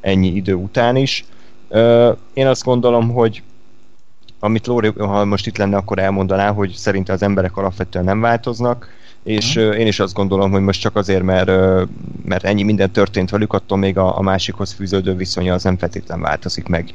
[0.00, 1.24] ennyi idő után is.
[2.32, 3.42] Én azt gondolom, hogy
[4.38, 8.88] amit Lóri, ha most itt lenne, akkor elmondaná, hogy szerinte az emberek alapvetően nem változnak,
[9.24, 11.50] és uh, én is azt gondolom, hogy most csak azért, mert,
[12.24, 16.20] mert ennyi minden történt velük, attól még a, a másikhoz fűződő viszonya az nem feltétlen
[16.20, 16.94] változik meg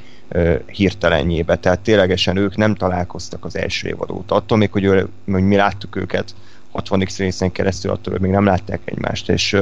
[0.65, 1.55] hirtelenjébe.
[1.55, 4.35] Tehát ténylegesen ők nem találkoztak az első évad óta.
[4.35, 6.35] Attól még, hogy, ő, hogy mi láttuk őket
[6.73, 9.29] 60x részen keresztül, attól még nem látták egymást.
[9.29, 9.57] És,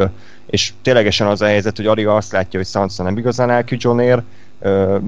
[0.46, 4.24] és ténylegesen az a helyzet, hogy Arya azt látja, hogy Sansa nem igazán elkü Johnér,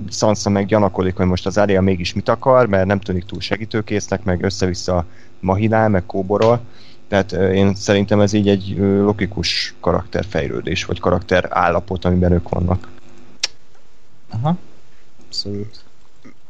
[0.10, 4.24] Sansa meg gyanakodik, hogy most az Arya mégis mit akar, mert nem tűnik túl segítőkésznek,
[4.24, 5.06] meg össze-vissza
[5.40, 6.62] mahilál, meg kóborol.
[7.08, 12.88] Tehát én szerintem ez így egy logikus karakterfejlődés, vagy karakter állapot, amiben ők vannak.
[14.30, 14.58] Aha.
[15.26, 15.80] Abszolút.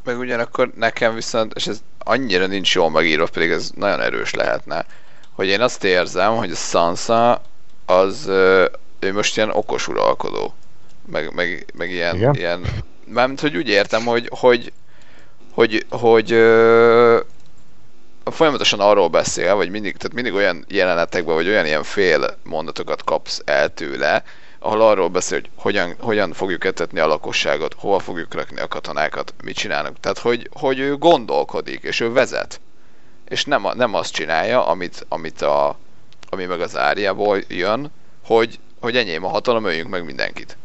[0.03, 4.85] meg ugyanakkor nekem viszont, és ez annyira nincs jól megírva, pedig ez nagyon erős lehetne,
[5.31, 7.41] hogy én azt érzem, hogy a Sansa
[7.85, 8.27] az,
[8.99, 10.53] ő most ilyen okos uralkodó.
[11.05, 12.35] Meg, meg, meg ilyen, Igen.
[12.35, 12.61] ilyen
[13.05, 14.71] mármint, hogy úgy értem, hogy, hogy,
[15.53, 17.19] hogy, hogy ö,
[18.31, 23.41] folyamatosan arról beszél, vagy mindig, tehát mindig olyan jelenetekben, vagy olyan ilyen fél mondatokat kapsz
[23.45, 24.23] el tőle,
[24.59, 29.33] ahol arról beszél, hogy hogyan, hogyan fogjuk etetni a lakosságot, hova fogjuk rakni a katonákat,
[29.43, 29.99] mit csinálunk.
[29.99, 32.61] Tehát, hogy, hogy ő gondolkodik, és ő vezet.
[33.27, 35.77] És nem, a, nem azt csinálja, amit, amit a,
[36.29, 37.91] ami meg az árjából jön,
[38.25, 40.57] hogy, hogy enyém a hatalom, öljünk meg mindenkit.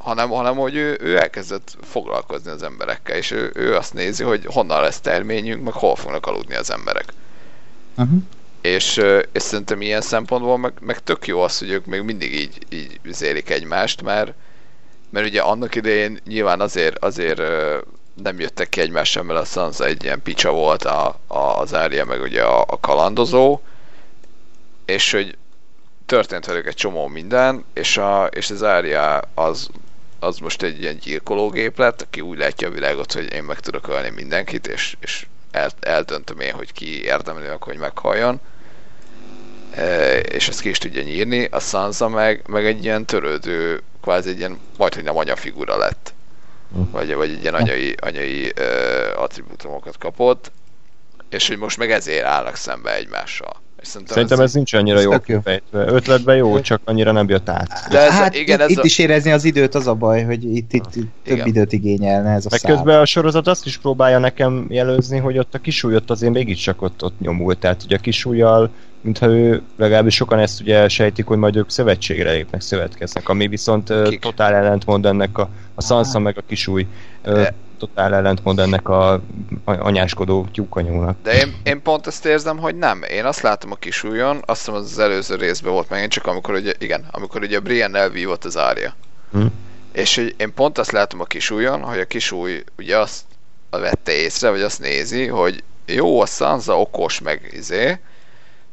[0.00, 4.44] Hanem, hanem hogy ő, ő elkezdett foglalkozni az emberekkel, és ő, ő azt nézi, hogy
[4.46, 7.12] honnan lesz terményünk, meg hol fognak aludni az emberek.
[7.96, 8.22] Uh-huh.
[8.60, 9.00] És,
[9.32, 13.00] és szerintem ilyen szempontból meg, meg tök jó az, hogy ők még mindig így, így
[13.04, 14.32] zélik egymást, mert,
[15.10, 17.42] mert ugye annak idején nyilván azért, azért
[18.22, 22.04] nem jöttek ki egymással, mert a Sansa egy ilyen picsa volt a, a, az Arya,
[22.04, 23.60] meg ugye a, a kalandozó,
[24.84, 25.36] és hogy
[26.06, 29.70] történt velük egy csomó minden, és, a, és az Arya az,
[30.20, 33.88] az most egy ilyen gyilkológép lett, aki úgy látja a világot, hogy én meg tudok
[33.88, 38.40] ölni mindenkit, és, és el, eldöntöm én, hogy ki érdemli meg, hogy meghalljon.
[39.74, 41.44] E, és ezt ki is tudja nyírni.
[41.44, 46.14] A Sansa meg, meg egy ilyen törődő, kvázi egy ilyen, majd hogy nem anyafigura lett.
[46.90, 50.52] Vagy, vagy egy ilyen anyai, anyai uh, attribútumokat kapott,
[51.28, 53.60] és hogy most meg ezért állnak szembe egymással.
[53.82, 55.36] Szerintem, Szerintem ez, ez nincs annyira ez jó tök jó.
[55.36, 55.84] kifejtve.
[55.86, 57.68] Ötletben jó, csak annyira nem jött át.
[57.90, 60.22] De ez- hát igen, itt, ez itt a- is érezni az időt, az a baj,
[60.24, 61.46] hogy itt, itt, itt több Igen.
[61.46, 65.54] időt igényelne ez a Meg közben a sorozat azt is próbálja nekem jelözni, hogy ott
[65.54, 67.58] a kisúly ott azért mégiscsak ott, ott nyomult.
[67.58, 68.70] Tehát ugye a kisúlyjal,
[69.00, 73.92] mintha ő, legalábbis sokan ezt ugye sejtik, hogy majd ők szövetségre lépnek, szövetkeznek, ami viszont
[74.08, 74.20] Kik?
[74.20, 76.86] totál ellentmond ennek a, a Sansa meg a kisúly
[77.22, 79.20] De- totál ellentmond ennek a,
[79.64, 81.16] anyáskodó tyúkanyónak.
[81.22, 83.02] de én, én pont ezt érzem, hogy nem.
[83.02, 86.72] Én azt látom a kisújon, azt hiszem az, előző részben volt megint, csak amikor ugye,
[86.78, 88.94] igen, amikor ugye Brienne elvívott az Arya.
[89.32, 89.46] Hm?
[89.92, 93.22] És hogy én pont azt látom a kisújon, hogy a kisúly ugye azt
[93.70, 97.98] vette észre, vagy azt nézi, hogy jó, a Sansa okos, meg izé,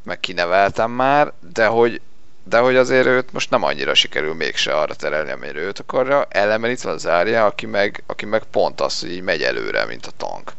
[0.04, 2.02] meg kineveltem már, de hogy,
[2.50, 6.28] de hogy azért őt most nem annyira sikerül mégse arra terelni, amire őt akarja.
[6.34, 10.12] Van az Arya, aki meg, aki meg pont az, hogy így megy előre, mint a
[10.18, 10.52] tank.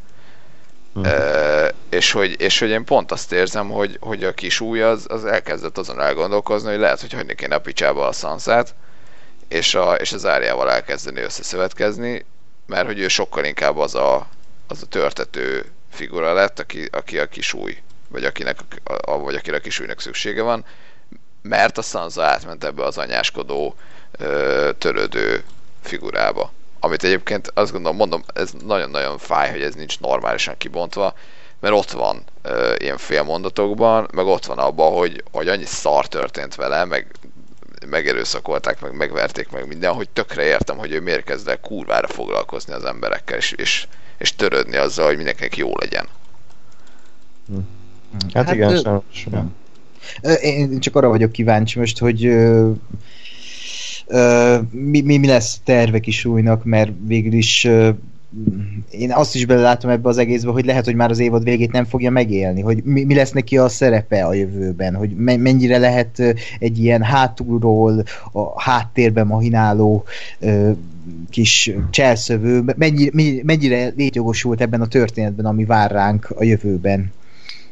[0.94, 1.04] Hm.
[1.04, 5.06] E, és, hogy, és hogy én pont azt érzem, hogy, hogy a kis új az,
[5.08, 8.74] az elkezdett azon elgondolkozni, hogy lehet, hogy hagyni kéne a picsába a Sansát,
[9.48, 12.24] és, a, és az Áriával elkezdeni összeszövetkezni,
[12.66, 14.26] mert hogy ő sokkal inkább az a,
[14.66, 17.78] az a törtető figura lett, aki, aki a kisúj,
[18.08, 20.64] vagy, akinek, a, vagy akire a kisújnak szüksége van,
[21.48, 23.74] mert a Sansa átment ebbe az anyáskodó,
[24.78, 25.44] törődő
[25.82, 26.52] figurába.
[26.80, 31.14] Amit egyébként azt gondolom, mondom, ez nagyon-nagyon fáj, hogy ez nincs normálisan kibontva,
[31.60, 36.54] mert ott van ö, ilyen félmondatokban, meg ott van abban, hogy, hogy annyi szar történt
[36.54, 37.14] vele, meg
[37.86, 42.72] megerőszakolták, meg megverték meg minden, hogy tökre értem, hogy ő miért kezd el kurvára foglalkozni
[42.72, 43.86] az emberekkel, és, és,
[44.18, 46.08] és törődni azzal, hogy mindenkinek jó legyen.
[48.32, 49.42] Hát, hát igen, ö, sajnos.
[50.42, 52.20] Én csak arra vagyok kíváncsi most, hogy
[54.70, 57.68] mi, mi, mi lesz a terve kisújnak, mert végül is
[58.90, 61.84] én azt is belelátom ebbe az egészbe, hogy lehet, hogy már az évad végét nem
[61.84, 66.36] fogja megélni, hogy mi, mi lesz neki a szerepe a jövőben, hogy me, mennyire lehet
[66.58, 68.02] egy ilyen hátulról
[68.32, 70.04] a háttérben mahináló
[70.38, 70.70] ö,
[71.30, 77.12] kis cselszövő, mennyi, mi- mennyire létjogosult ebben a történetben, ami vár ránk a jövőben.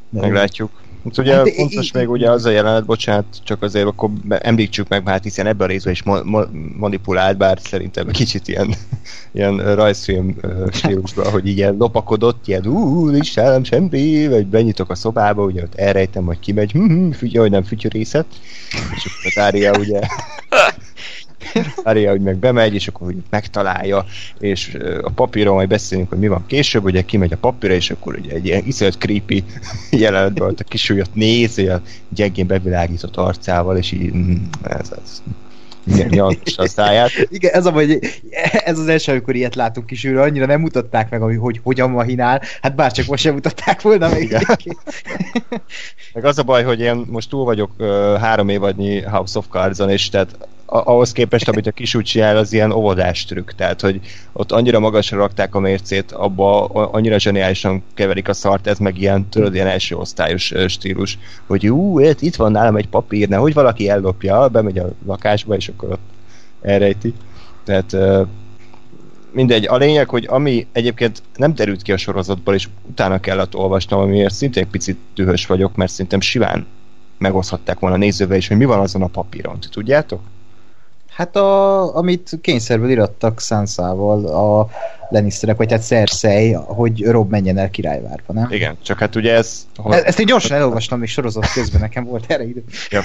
[0.08, 0.70] Meglátjuk.
[1.06, 5.08] Hát ugye Hát, fontos még ugye az a jelenet, bocsánat, csak azért akkor említsük meg,
[5.08, 8.74] hát hiszen ebben a részben is ma- ma- manipulált, bár szerintem kicsit ilyen,
[9.32, 10.36] ilyen rajzfilm
[10.72, 15.74] stílusban, hogy ilyen lopakodott, ilyen ú, nincs nálam semmi, vagy benyitok a szobába, ugye ott
[15.74, 18.26] elrejtem, hogy kimegy, hm, hm, fügy, hogy nem fütyörészet,
[18.70, 20.00] és akkor az Ária ugye
[21.82, 24.04] Ária úgy meg bemegy, és akkor úgy megtalálja,
[24.38, 28.16] és a papíron majd beszélünk, hogy mi van később, ugye kimegy a papírra, és akkor
[28.16, 29.44] ugye egy ilyen iszonyat creepy
[29.90, 35.22] jelenetben ott a kisúlyot néz, olyan gyengén bevilágított arcával, és így mm, ez az
[35.86, 37.10] igen, a száját.
[37.28, 37.98] Igen, ez a vagy,
[38.64, 42.42] ez az első, amikor ilyet látunk kisülről, annyira nem mutatták meg, hogy, hogy hogyan mahinál,
[42.60, 44.22] hát bárcsak most sem mutatták volna meg.
[44.22, 44.42] Igen.
[46.14, 49.90] Meg az a baj, hogy én most túl vagyok uh, három évadnyi House of Cards-on,
[49.90, 53.50] és tehát a- ahhoz képest, amit a kisúly csinál, az ilyen óvodás trükk.
[53.50, 54.00] Tehát, hogy
[54.32, 59.28] ott annyira magasra rakták a mércét, abba annyira zseniálisan keverik a szart, ez meg ilyen,
[59.28, 64.48] tudod, ilyen első osztályos stílus, hogy ú, itt, van nálam egy papír, nehogy valaki ellopja,
[64.48, 66.08] bemegy a lakásba, és akkor ott
[66.62, 67.14] elrejti.
[67.64, 67.96] Tehát
[69.32, 74.00] mindegy, a lényeg, hogy ami egyébként nem derült ki a sorozatból, és utána kellett olvasnom,
[74.00, 76.66] amiért szintén picit dühös vagyok, mert szerintem simán
[77.18, 79.60] megoszthatták volna nézővel is, hogy mi van azon a papíron.
[79.60, 80.20] Ti tudjátok?
[81.16, 84.68] Hát a, amit kényszerből irattak Sansával a
[85.10, 88.46] Lannisterek, vagy hát Cersei, hogy Rob menjen el királyvárba, nem?
[88.50, 89.66] Igen, csak hát ugye ez...
[89.76, 89.94] Hol...
[89.94, 92.64] E- Ezt én gyorsan elolvastam még sorozat közben, nekem volt erre idő.
[92.90, 93.02] Ja.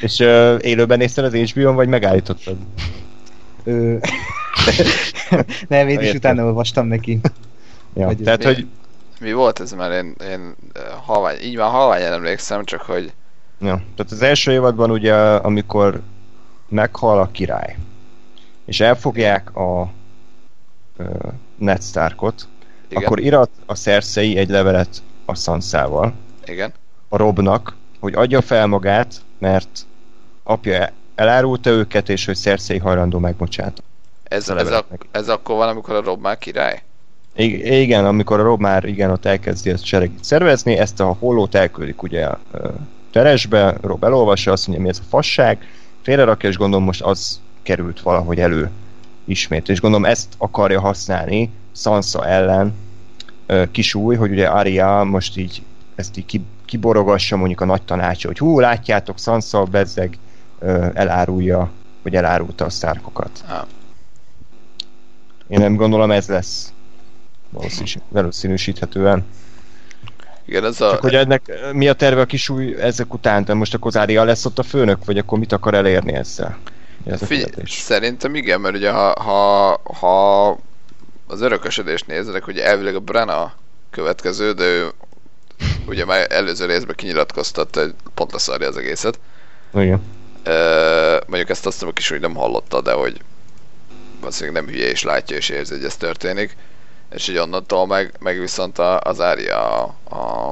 [0.00, 2.56] És uh, élőben nézted az HBO-n, vagy megállítottad?
[3.64, 3.96] Ö...
[5.68, 7.20] nem, én is utána olvastam neki.
[7.94, 8.06] Ja.
[8.06, 8.66] Vagy- Tehát, Mi- hogy...
[9.20, 10.56] Mi volt ez, mert én, én
[11.04, 13.12] halvány, így van halványan emlékszem, csak hogy
[13.60, 13.82] Ja.
[13.96, 16.00] Tehát az első évadban ugye, amikor
[16.68, 17.76] meghal a király,
[18.64, 19.92] és elfogják a
[20.96, 21.06] uh,
[21.56, 22.48] Ned Starkot,
[22.88, 26.12] igen, akkor irat a Cersei egy levelet a Sansával,
[26.44, 26.72] igen,
[27.08, 29.86] a Robnak, hogy adja fel magát, mert
[30.42, 33.82] apja elárulta őket, és hogy Cersei hajlandó megbocsát.
[34.22, 36.82] Ez, ez, a, ez akkor van, amikor a Rob már király?
[37.34, 42.02] Igen, amikor a Rob már igen, ott elkezdi ezt seregit szervezni, ezt a hollót elküldik
[42.02, 42.68] ugye a ö,
[43.10, 45.58] teresbe, Rob elolvassa, azt mondja, mi ez a fasság,
[46.06, 48.70] félrerakja, és gondolom most az került valahogy elő
[49.24, 52.74] ismét, és gondolom ezt akarja használni Sansa ellen
[53.46, 55.62] ö, kisúj, hogy ugye Arya most így
[55.94, 60.18] ezt így ki, kiborogassa mondjuk a nagy tanácsa, hogy hú, látjátok, Sansa bezzeg
[60.92, 61.70] elárulja,
[62.02, 63.44] vagy elárulta a szárkokat.
[65.48, 66.72] Én nem gondolom ez lesz
[67.50, 69.24] valószínűs, valószínűsíthetően.
[70.46, 70.90] Igen, ez a...
[70.90, 73.44] Csak hogy ennek mi a terve a kisúly ezek után?
[73.44, 76.58] De most akkor Zária lesz ott a főnök, vagy akkor mit akar elérni ezzel?
[77.06, 77.70] Ez a kérdés.
[77.70, 80.48] szerintem igen, mert ugye ha, ha, ha
[81.26, 83.52] az örökösödést néznek, hogy elvileg a Brenna
[83.90, 84.90] következő, de ő
[85.86, 89.18] ugye már előző részben kinyilatkoztatta, hogy pont leszarja az egészet.
[89.74, 90.02] Igen.
[90.42, 93.20] Ö, mondjuk ezt azt hiszem, a kis úgy nem hallotta, de hogy
[94.20, 96.56] valószínűleg nem hülye és látja és érzi, hogy ez történik.
[97.10, 100.48] És így onnantól meg, meg viszont a- az Ária a, a,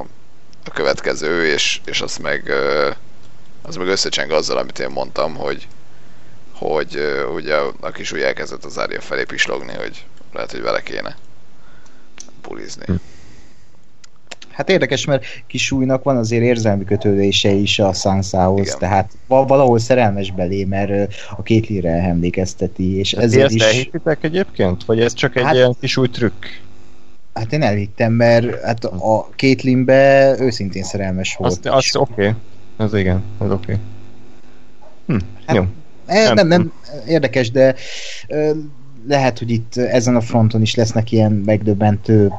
[0.65, 2.51] a következő, és, és az meg
[3.61, 5.67] az meg összecseng azzal, amit én mondtam, hogy
[6.51, 11.15] hogy ugye a kis úgy elkezdett az Ária felé pislogni, hogy lehet, hogy vele kéne
[12.41, 12.83] bulizni.
[12.85, 12.93] Hm.
[14.55, 18.77] Hát érdekes, mert kisújnak van azért érzelmi kötődése is a Sansához, Igen.
[18.79, 23.61] tehát val- valahol szerelmes belé, mert a két lire emlékezteti, és Ti ezért ezt is...
[23.61, 24.85] elhittitek egyébként?
[24.85, 26.45] Vagy ez csak egy Hát- ilyen kis új trükk?
[27.33, 31.51] Hát én elhittem, mert hát a Kétlinbe őszintén szerelmes volt.
[31.51, 32.11] Azt, azt oké.
[32.13, 32.33] Okay.
[32.77, 33.71] Az igen, az oké.
[33.73, 33.83] Okay.
[35.05, 35.63] Hm, Hát- jó.
[36.05, 36.73] Eh, Nem nem, nem,
[37.07, 37.75] érdekes, de
[38.27, 38.51] ö,
[39.07, 42.31] lehet, hogy itt ezen a fronton is lesznek ilyen megdöbbentő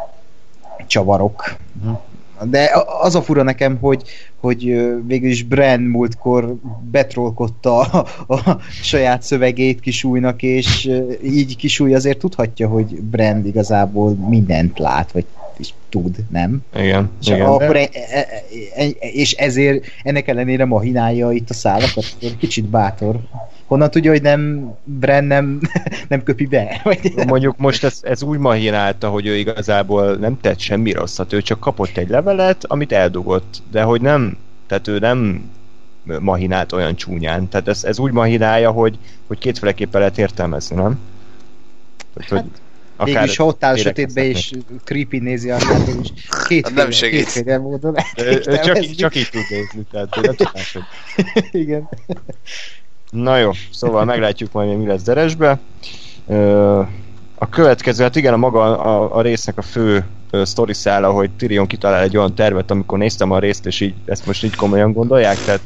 [0.86, 1.56] csavarok.
[2.42, 2.70] De
[3.00, 4.02] az a fura nekem, hogy,
[4.40, 4.60] hogy
[5.06, 6.54] végül is Bran múltkor
[6.90, 10.90] betrolkodta a, a saját szövegét kisújnak, és
[11.24, 15.24] így kisúly azért tudhatja, hogy Brand igazából mindent lát, vagy
[15.58, 16.62] is tud, nem?
[16.74, 17.40] Igen, És, igen.
[17.40, 18.26] akkor e, e,
[18.76, 23.20] e, és ezért ennek ellenére mahinálja itt a szálakat, kicsit bátor.
[23.66, 25.60] Honnan tudja, hogy nem Bren nem,
[26.08, 26.80] nem köpi be?
[26.84, 31.42] Vagy Mondjuk most ez, ez úgy mahinálta, hogy ő igazából nem tett semmi rosszat, ő
[31.42, 34.36] csak kapott egy levelet, amit eldugott, de hogy nem,
[34.66, 35.50] tehát ő nem
[36.20, 37.48] mahinált olyan csúnyán.
[37.48, 40.98] Tehát ez, ez úgy mahinálja, hogy, hogy kétféleképpen lehet értelmezni, nem?
[42.14, 42.50] Tehát, hogy
[43.04, 44.52] Végülis, ha ott áll sötétbe, és
[44.84, 46.10] creepy nézi a hátul, és
[46.48, 47.24] két Hát nem segít.
[47.24, 50.82] kétféle módon lehet Ő- ő csak, így, csak így tud nézni, tehát nem tudás, hogy...
[51.62, 51.88] Igen.
[53.10, 55.58] Na jó, szóval meglátjuk majd, mi lesz Deresbe.
[57.38, 60.04] A következő, hát igen, a maga a, a résznek a fő
[60.42, 64.26] sztori szála, hogy Tyrion kitalál egy olyan tervet, amikor néztem a részt, és így ezt
[64.26, 65.60] most így komolyan gondolják, tehát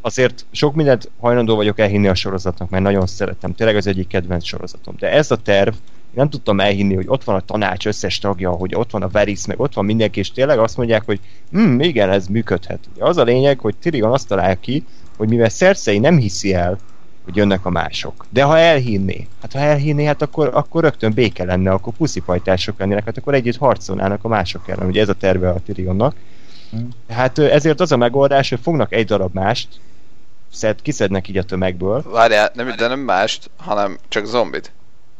[0.00, 4.44] azért sok mindent hajlandó vagyok elhinni a sorozatnak, mert nagyon szeretem, tényleg az egyik kedvenc
[4.44, 4.94] sorozatom.
[4.98, 5.74] De ez a terv,
[6.16, 9.46] nem tudtam elhinni, hogy ott van a tanács összes tagja, hogy ott van a Varys,
[9.46, 12.78] meg ott van mindenki, és tényleg azt mondják, hogy hm, igen, ez működhet.
[12.94, 14.84] Ugye Az a lényeg, hogy Tyrion azt talál ki,
[15.16, 16.78] hogy mivel Cersei nem hiszi el,
[17.24, 18.26] hogy jönnek a mások.
[18.30, 23.04] De ha elhinné, hát ha elhinné, hát akkor, akkor rögtön béke lenne, akkor puszipajtások lennének,
[23.04, 24.86] hát akkor együtt harcolnának a mások ellen.
[24.86, 26.14] Ugye ez a terve a Tyrionnak.
[26.76, 26.88] Mm.
[27.08, 29.68] Hát ezért az a megoldás, hogy fognak egy darab mást,
[30.52, 34.72] szed, kiszednek így a tömegből, Várjál, nem, de nem mást, hanem csak zombit.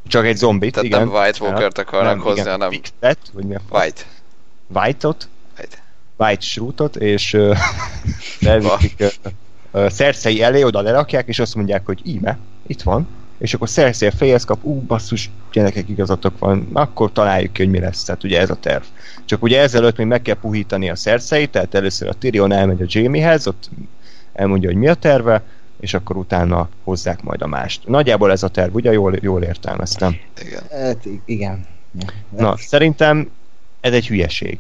[0.09, 0.99] Csak egy zombit, Tehát igen.
[0.99, 3.61] nem White Walkert akarnak nem, hozni, igen, hanem Bigfet, vagy mi a?
[3.71, 4.03] White.
[4.75, 5.29] White-ot,
[5.59, 5.77] White.
[6.17, 7.55] White és ö,
[8.41, 9.05] elviszik
[9.73, 13.09] Cersei elé, oda lerakják, és azt mondják, hogy íme, itt van,
[13.39, 17.79] és akkor Cersei fejhez kap, ú, basszus, gyerekek igazatok van, akkor találjuk ki, hogy mi
[17.79, 18.83] lesz, tehát ugye ez a terv.
[19.25, 22.87] Csak ugye ezelőtt még meg kell puhítani a Cersei, tehát először a Tyrion elmegy a
[22.89, 23.71] Jamiehez, ott
[24.33, 25.43] elmondja, hogy mi a terve,
[25.87, 27.89] és akkor utána hozzák majd a mást.
[27.89, 30.17] Nagyjából ez a terv, ugye jól, jól értelmeztem.
[30.47, 30.63] Igen.
[30.71, 31.67] Hát, igen.
[32.37, 33.31] Na, szerintem
[33.81, 34.59] ez egy hülyeség.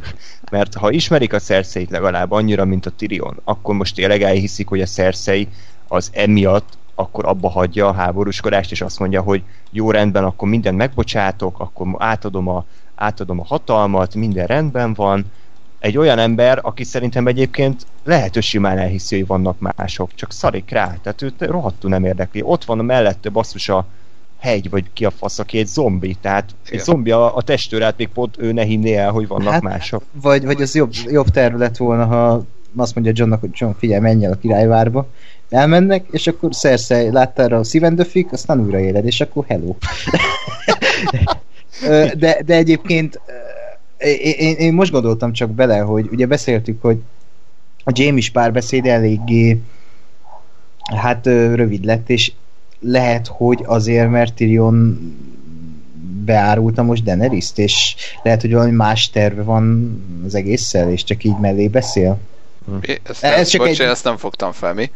[0.50, 4.80] Mert ha ismerik a cersei legalább annyira, mint a Tyrion, akkor most tényleg elhiszik, hogy
[4.80, 5.48] a Cersei
[5.88, 10.76] az emiatt akkor abba hagyja a háborúskodást, és azt mondja, hogy jó rendben, akkor mindent
[10.76, 12.64] megbocsátok, akkor átadom a,
[12.94, 15.24] átadom a hatalmat, minden rendben van.
[15.78, 20.70] Egy olyan ember, aki szerintem egyébként lehet, hogy simán elhiszi, hogy vannak mások, csak szarik
[20.70, 22.42] rá, tehát őt rohadtul nem érdekli.
[22.44, 23.86] Ott van a mellette basszus a
[24.38, 26.78] hegy, vagy ki a fasz, aki egy zombi, tehát Igen.
[26.78, 30.02] egy zombi a, a testőrát még pont ő ne hinné el, hogy vannak Hát, mások.
[30.22, 32.44] Vagy, vagy az jobb, jobb terv lett volna, ha
[32.76, 35.08] azt mondja Johnnak, hogy John, figyelj, menj el a királyvárba.
[35.50, 39.74] Elmennek, és akkor Cersei láttál a szívendöfik, aztán újra éled, és akkor hello.
[42.18, 43.20] De, de egyébként
[43.98, 46.98] én, én, most gondoltam csak bele, hogy ugye beszéltük, hogy
[47.84, 49.60] a James párbeszéd eléggé
[50.96, 52.32] hát rövid lett, és
[52.80, 54.98] lehet, hogy azért, mert Tyrion
[56.24, 59.96] beárulta most daenerys és lehet, hogy valami más terve van
[60.26, 62.18] az egésszel, és csak így mellé beszél.
[62.80, 63.00] Mi?
[63.02, 63.86] Ezt, nem, Ez csak bocs, egy...
[63.86, 64.90] ezt nem fogtam fel, mi?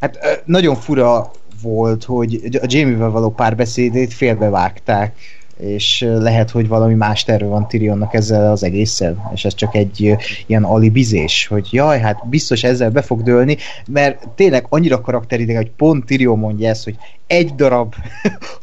[0.00, 1.30] Hát nagyon fura
[1.62, 5.16] volt, hogy a Jamie-vel való párbeszédét félbevágták
[5.64, 10.16] és lehet, hogy valami más terve van Tyrionnak ezzel az egésszel, és ez csak egy
[10.46, 13.56] ilyen alibizés, hogy jaj, hát biztos ezzel be fog dőlni,
[13.90, 16.96] mert tényleg annyira karakterideg, hogy pont Tyrion mondja ezt, hogy
[17.26, 17.94] egy darab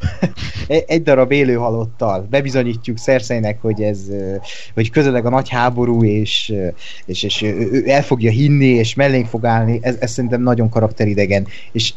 [0.86, 3.98] egy darab élő halottal bebizonyítjuk Szerszeinek, hogy ez
[4.74, 6.54] hogy közeleg a nagy háború, és,
[7.04, 11.46] és, és ő el fogja hinni, és mellénk fog állni, ez, ez szerintem nagyon karakteridegen,
[11.72, 11.92] és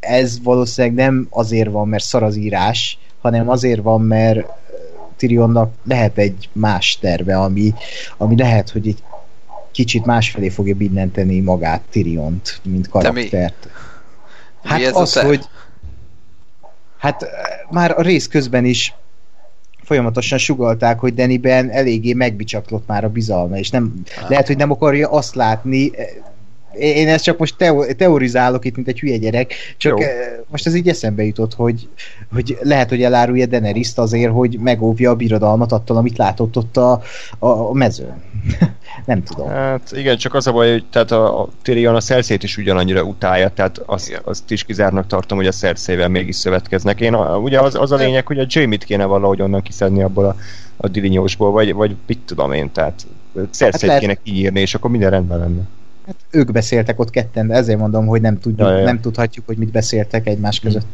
[0.00, 2.98] ez valószínűleg nem azért van, mert szar az írás,
[3.30, 4.46] hanem azért van, mert
[5.16, 7.74] Tyrionnak lehet egy más terve, ami,
[8.16, 9.02] ami lehet, hogy egy
[9.70, 13.68] kicsit másfelé fogja billenteni magát Tyriont, mint karaktert.
[14.62, 14.68] Mi?
[14.68, 15.44] Hát mi az, hogy
[16.98, 17.26] hát
[17.70, 18.94] már a rész közben is
[19.82, 24.28] folyamatosan sugalták, hogy Deniben eléggé megbicsaklott már a bizalma, és nem, ah.
[24.30, 25.90] lehet, hogy nem akarja azt látni,
[26.72, 30.06] én ezt csak most teo- teorizálok itt, mint egy hülye gyerek, csak Jó.
[30.06, 30.10] Eh,
[30.48, 31.88] most ez így eszembe jutott, hogy,
[32.32, 37.02] hogy lehet, hogy elárulja daenerys azért, hogy megóvja a birodalmat attól, amit látott ott a,
[37.38, 38.22] a, mezőn.
[39.06, 39.48] Nem tudom.
[39.48, 43.02] Hát igen, csak az a baj, hogy tehát a, a Tyrion a cersei is ugyanannyira
[43.02, 47.00] utálja, tehát azt, azt is kizárnak tartom, hogy a cersei mégis szövetkeznek.
[47.00, 50.24] Én a, ugye az, az a lényeg, hogy a Jamie-t kéne valahogy onnan kiszedni abból
[50.24, 50.36] a,
[50.76, 53.06] a dilinyósból, vagy, vagy mit tudom én, tehát
[53.50, 55.62] Cersei hát kéne kiírni, és akkor minden rendben lenne.
[56.08, 58.84] Hát ők beszéltek ott ketten, de ezért mondom, hogy nem, tudjuk, ja, ja.
[58.84, 60.86] nem tudhatjuk, hogy mit beszéltek egymás között.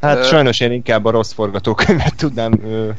[0.00, 0.22] Hát Ö...
[0.22, 2.52] sajnos én inkább a rossz forgatókönyvet tudnám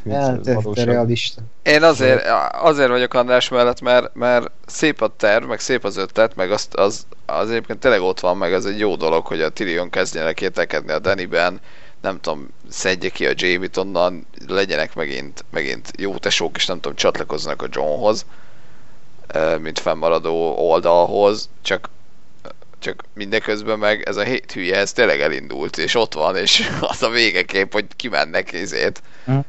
[0.10, 1.42] hát, realista.
[1.64, 6.36] Én azért, azért vagyok András mellett, mert, mert szép a terv, meg szép az ötlet,
[6.36, 9.50] meg az, az, az egyébként tényleg ott van, meg ez egy jó dolog, hogy a
[9.50, 11.60] Tyrion kezdjenek kételkedni a Daniben,
[12.02, 16.96] nem tudom, szedje ki a Jamie-t onnan, legyenek megint, megint jó tesók, és nem tudom,
[16.96, 18.26] csatlakoznak a Johnhoz
[19.60, 21.90] mint fennmaradó oldalhoz, csak
[22.82, 27.04] csak mindeközben meg ez a hét hülye, ez tényleg elindult, és ott van, és az
[27.04, 29.02] a végekép, hogy kimennek izét.
[29.26, 29.40] Hm.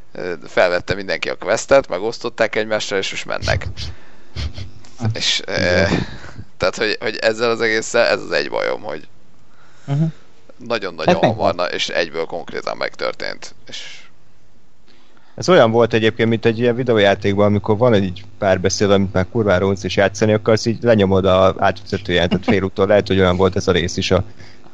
[0.47, 3.67] Felvette mindenki a questet, megosztották egymással, és most mennek.
[4.99, 5.05] Hm.
[5.15, 5.89] És e,
[6.57, 9.09] tehát, hogy, hogy ezzel az egésszel, ez az egy bajom, hogy
[9.87, 10.09] uh-huh.
[10.57, 13.55] nagyon-nagyon hát hamarna, és egyből konkrétan megtörtént.
[13.69, 14.02] És
[15.35, 19.67] ez olyan volt egyébként, mint egy ilyen videójátékban, amikor van egy párbeszéd, amit már kurvára
[19.67, 22.87] unsz és játszani akarsz, így lenyomod a átvezető jelentet félúttól.
[22.87, 24.25] Lehet, hogy olyan volt ez a rész is a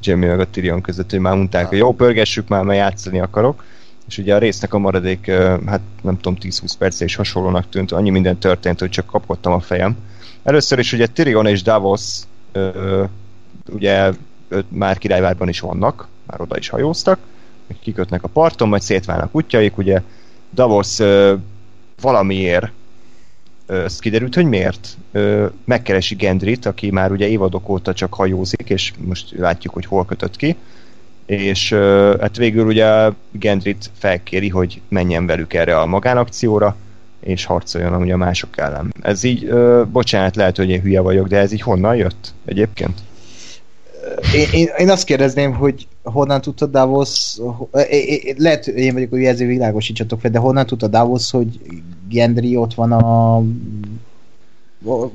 [0.03, 3.65] Jamie meg a Tyrion között, hogy már mondták, hogy jó, pörgessük már, mert játszani akarok.
[4.09, 5.31] És ugye a résznek a maradék,
[5.67, 9.61] hát nem tudom, 10-20 perc és hasonlónak tűnt, annyi minden történt, hogy csak kapkodtam a
[9.61, 9.97] fejem.
[10.43, 12.19] Először is ugye Tyrion és Davos
[13.73, 14.13] ugye
[14.69, 17.19] már királyvárban is vannak, már oda is hajóztak,
[17.81, 20.03] kikötnek a parton, majd szétválnak útjaik, ugye
[20.55, 21.35] Davos ö,
[22.01, 22.71] valamiért
[23.67, 28.93] ez kiderült, hogy miért ö, megkeresi Gendrit, aki már ugye évadok óta csak hajózik, és
[28.99, 30.57] most látjuk, hogy hol kötött ki,
[31.27, 36.77] és ö, hát végül ugye Gendrit felkéri, hogy menjen velük erre a magánakcióra,
[37.21, 38.95] és harcoljon ugye a mások ellen.
[39.01, 43.01] Ez így, ö, bocsánat, lehet, hogy én hülye vagyok, de ez így honnan jött egyébként?
[44.35, 47.39] Én, én, én azt kérdezném, hogy honnan tudta Davos,
[48.37, 51.61] lehet, hogy én vagyok, hogy ezért világosítsatok fel, de honnan tudta Davos, hogy
[52.09, 53.43] Gendry ott van a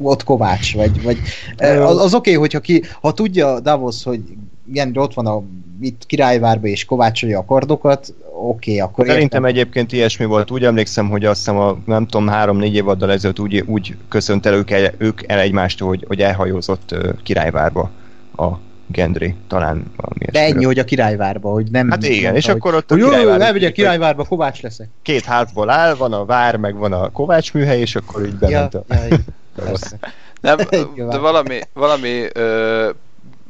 [0.01, 1.17] ott Kovács, vagy, vagy
[1.57, 4.21] az, az oké, okay, hogyha ki, ha tudja Davos, hogy
[4.65, 5.43] Gendry ott van a
[5.81, 9.55] itt királyvárba és kovácsolja a kardokat, oké, okay, akkor Szerintem értem.
[9.55, 10.51] egyébként ilyesmi volt.
[10.51, 14.53] Úgy emlékszem, hogy azt hiszem a nem tudom, három-négy évaddal ezelőtt úgy, úgy köszönt el
[14.53, 17.91] ők el, ők el egymástól, hogy, hogy elhajózott királyvárba
[18.35, 18.47] a
[18.93, 21.89] Gendry, talán valami De ennyi, hogy a királyvárba, hogy nem...
[21.89, 23.59] Hát igen, mondta, és hogy, akkor ott a királyvárba...
[23.59, 24.87] Jó, a királyvárba, Kovács leszek.
[25.01, 28.73] Két házból áll, van a vár, meg van a Kovács műhely, és akkor így bement
[28.73, 28.93] ja, a...
[29.57, 29.73] Ja,
[30.41, 30.57] nem,
[31.09, 32.89] de valami, valami ö,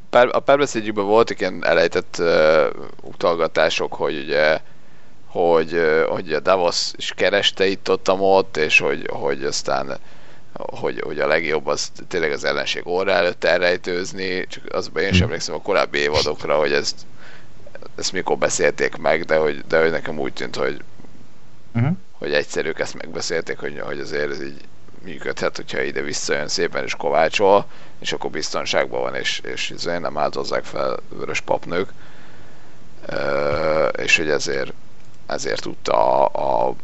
[0.09, 2.67] pár, a párbeszédjükben voltak ilyen elejtett ö,
[3.01, 4.59] utalgatások, hogy ugye
[5.25, 5.79] hogy,
[6.09, 9.97] hogy a Davos is kereste itt ott, ott és hogy, hogy aztán
[10.53, 15.17] hogy, hogy a legjobb az tényleg az ellenség óra előtt elrejtőzni, csak azban én sem
[15.17, 15.23] hm.
[15.23, 16.95] emlékszem a korábbi évadokra, hogy ezt,
[17.95, 20.81] ezt mikor beszélték meg, de hogy, de hogy nekem úgy tűnt, hogy,
[21.75, 21.95] uh-huh.
[22.11, 24.61] hogy egyszerűk ezt megbeszélték, hogy, hogy azért ez így
[25.03, 27.65] működhet, hogyha ide visszajön szépen és kovácsol,
[27.99, 31.89] és akkor biztonságban van, és, és azért nem áldozzák fel vörös papnők,
[33.95, 34.73] és hogy ezért,
[35.25, 36.75] ezért tudta a, a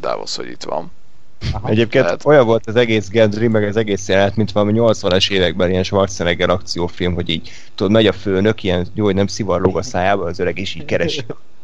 [0.00, 0.92] Davos, hogy itt van.
[1.52, 2.26] Aha, Egyébként lehet.
[2.26, 6.50] olyan volt az egész Gendry, meg az egész jelenet, mint valami 80-as években ilyen Schwarzenegger
[6.50, 10.38] akciófilm, hogy így tudod, megy a főnök, ilyen jó, hogy nem szivarlóg a szájába az
[10.38, 11.20] öreg, és így keresi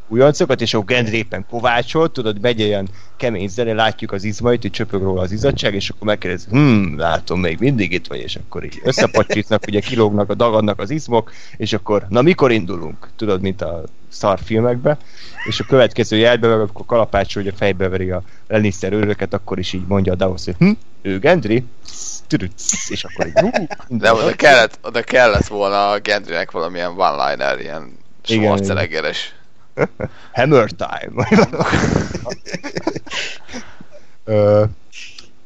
[0.09, 4.71] újoncokat, és akkor Gendry éppen kovácsol, tudod, megy ilyen kemény zene, látjuk az izmait, hogy
[4.71, 8.65] csöpög róla az izzadság, és akkor megkérdezi, hm, látom, még mindig itt vagy, és akkor
[8.65, 13.09] így összepacsítnak, ugye kilógnak, a dagadnak az izmok, és akkor, na mikor indulunk?
[13.17, 13.83] Tudod, mint a
[14.13, 14.99] szar filmekbe,
[15.45, 19.73] és a következő jelben, akkor kalapács, hogy a fejbe veri a Lannister őröket, akkor is
[19.73, 20.71] így mondja a Davos, hogy hm,
[21.03, 21.65] ő Gendry,
[22.89, 23.51] és akkor így, hú,
[23.89, 29.35] de oda kellett, oda kellett volna a Gendrynek valamilyen one-liner, ilyen Schwarzeneggeres.
[30.33, 31.29] Hammer time.
[34.25, 34.65] Ö,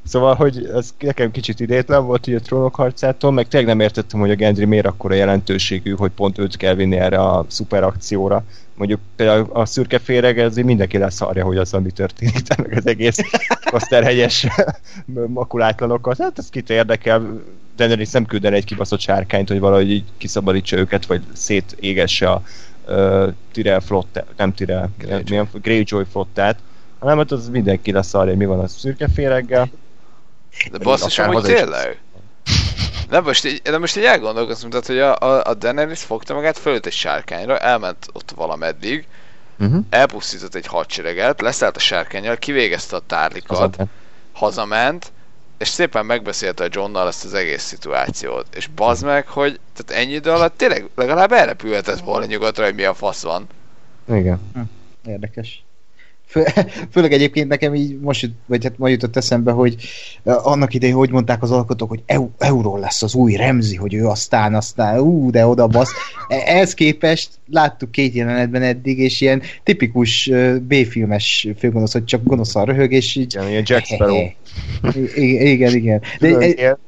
[0.07, 4.21] szóval, hogy ez nekem kicsit idétlen volt így a trónok harcától, meg tényleg nem értettem,
[4.21, 8.45] hogy a Gendry miért akkora jelentőségű, hogy pont őt kell vinni erre a szuper akcióra.
[8.75, 12.87] Mondjuk például a szürke féreg, ez mindenki lesz arja, hogy az, ami történik, meg az
[12.87, 13.17] egész
[13.71, 14.47] kaszterhegyes
[15.27, 16.19] makulátlanokat.
[16.19, 17.43] Hát ez kit érdekel,
[17.77, 22.43] Daenerys nem külden egy kibaszott sárkányt, hogy valahogy így kiszabadítsa őket, vagy szétégesse a
[22.89, 24.89] uh, Tyrell flottát, nem Tyrell,
[25.29, 26.59] milyen Greyjoy flottát,
[26.99, 29.69] hanem hát az mindenki lesz arra, hogy mi van a szürke féreggel.
[30.71, 32.01] De basszus, hogy tényleg?
[33.11, 36.59] Nem, most így, de most így elgondolkoztam, tehát, hogy a, a, a Daenerys fogta magát,
[36.59, 39.07] fölött egy sárkányra, elment ott valameddig,
[39.59, 39.85] uh-huh.
[39.91, 43.91] elpusztított egy hadsereget, leszállt a sárkányjal, kivégezte a tárlikat, hazament,
[44.33, 45.13] hazament
[45.59, 48.47] és szépen megbeszélte a Johnnal ezt az egész szituációt.
[48.55, 52.85] És bazd meg, hogy tehát ennyi idő alatt tényleg legalább elrepülhetett volna nyugatra, hogy mi
[52.85, 53.47] a fasz van.
[54.09, 54.41] Igen.
[54.55, 54.61] Hm,
[55.11, 55.65] érdekes.
[56.27, 56.45] Fő,
[56.93, 59.77] főleg egyébként nekem így most, vagy hát ma jutott eszembe, hogy
[60.25, 64.07] annak idején hogy mondták az alkotók, hogy EU, euró lesz az új Remzi, hogy ő
[64.07, 65.91] aztán, aztán, ú, de oda basz.
[66.29, 70.31] E, ehhez képest láttuk két jelenetben eddig, és ilyen tipikus
[70.61, 73.35] B-filmes főgonosz, hogy csak gonoszan röhög, és így...
[73.35, 74.27] Igen, ilyen Jack Sparrow.
[75.17, 76.03] Igen, igen.
[76.19, 76.55] De, de,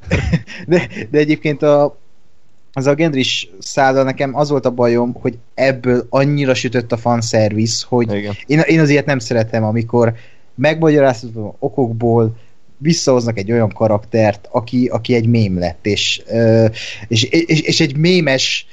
[0.67, 1.99] de, de egyébként a,
[2.79, 7.83] az a Gendris szállal nekem az volt a bajom, hogy ebből annyira sütött a fanszervisz,
[7.83, 8.13] hogy
[8.47, 10.15] én, én az ilyet nem szeretem, amikor
[10.55, 12.37] megmagyaráztatom okokból,
[12.81, 16.23] visszahoznak egy olyan karaktert, aki, aki egy mém lett, és,
[17.09, 18.67] és, és, és egy mémes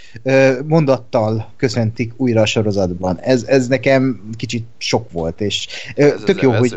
[0.66, 3.20] mondattal köszöntik újra a sorozatban.
[3.20, 6.76] Ez, ez nekem kicsit sok volt, és ez tök jó, hogy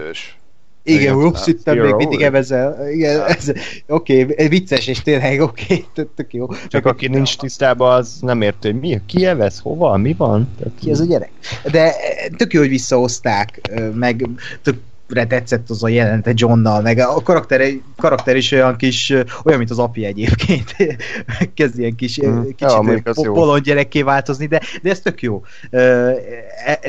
[0.89, 2.91] igen, ups, itt még mindig evezel.
[2.91, 3.53] Igen, ez,
[3.89, 6.47] oké, okay, vicces, és tényleg oké, okay, tök jó.
[6.69, 10.49] Csak aki nincs tisztában, az nem érti, hogy mi, ki evez, hova, mi van?
[10.81, 11.31] Ki ez a gyerek?
[11.71, 11.95] De
[12.37, 13.61] tök jó, hogy visszahozták,
[13.95, 14.27] meg
[14.63, 14.77] tök
[15.09, 19.11] tetszett az a jelente Johnnal, meg a karakter, karakter is olyan kis,
[19.45, 20.77] olyan, mint az apja egyébként.
[21.55, 22.43] Kezd ilyen kis, mm.
[22.43, 25.43] kicsit ja, bolond gyerekké változni, de, de ez tök jó.
[25.71, 26.15] E,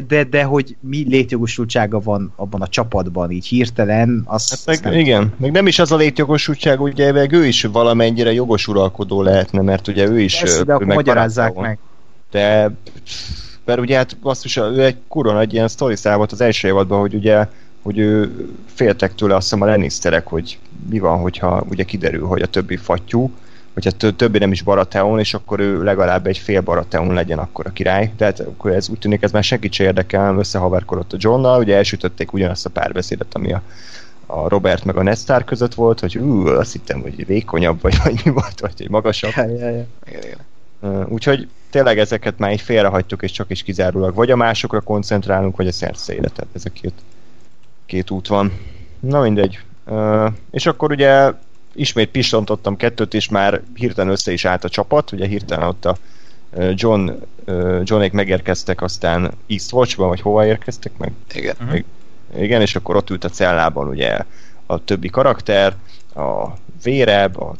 [0.08, 4.50] de, de hogy mi létjogosultsága van abban a csapatban, így hirtelen, az...
[4.50, 8.34] Hát meg, nem igen, meg nem is az a létjogosultság, ugye meg ő is valamennyire
[8.34, 10.40] jogos uralkodó lehetne, mert ugye ő is...
[10.40, 11.78] Persze, de akkor magyarázzák meg.
[12.32, 12.72] De
[13.70, 17.14] mert ugye hát basszus, ő egy kurva egy ilyen sztori volt az első évadban, hogy
[17.14, 17.48] ugye
[17.81, 22.41] hogy ő féltek tőle azt hiszem a Lannisterek, hogy mi van, hogyha ugye kiderül, hogy
[22.41, 23.31] a többi fattyú,
[23.73, 27.72] hogyha többi nem is Baratheon, és akkor ő legalább egy fél Baratheon legyen akkor a
[27.72, 28.11] király.
[28.18, 32.34] Tehát akkor ez úgy tűnik, ez már senkit se érdekel, összehaverkodott a Johnnal, ugye elsütötték
[32.34, 33.61] ugyanazt a párbeszédet, ami a,
[34.26, 38.22] a Robert meg a Nestor között volt, hogy ú, azt hittem, hogy vékonyabb vagy, vagy
[38.23, 39.31] mi volt, vagy egy magasabb.
[39.35, 39.85] Ja, ja, ja.
[40.07, 41.07] Igen, igen.
[41.07, 45.68] Úgyhogy tényleg ezeket már így félrehagytuk, és csak is kizárólag vagy a másokra koncentrálunk, vagy
[45.68, 46.47] a szersze életet.
[46.53, 46.93] Ez a két
[47.90, 48.53] két út van.
[48.99, 49.60] Na mindegy.
[49.86, 51.32] Uh, és akkor ugye
[51.74, 55.98] ismét pistontottam kettőt, és már hirtelen össze is állt a csapat, ugye hirtelen ott a
[56.74, 57.10] John,
[57.45, 61.11] uh, Johnék megérkeztek aztán Eastwatchba, vagy hova érkeztek meg?
[61.34, 61.56] Igen.
[61.61, 61.80] Uh-huh.
[62.38, 64.18] Igen, és akkor ott ült a cellában ugye
[64.66, 65.76] a többi karakter,
[66.16, 66.48] a
[66.84, 67.56] Véreb, a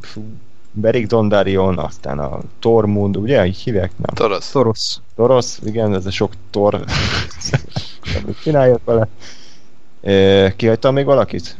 [0.00, 0.24] fú,
[0.72, 3.90] Beric Dondarion, aztán a Tormund, ugye, így hívják?
[3.96, 4.14] Nem.
[4.14, 4.50] Toros.
[4.50, 4.96] Toros.
[5.16, 6.84] Toros, igen, ez a sok tor.
[8.42, 9.08] Csinálják vele.
[10.56, 11.56] Kihagytam még valakit?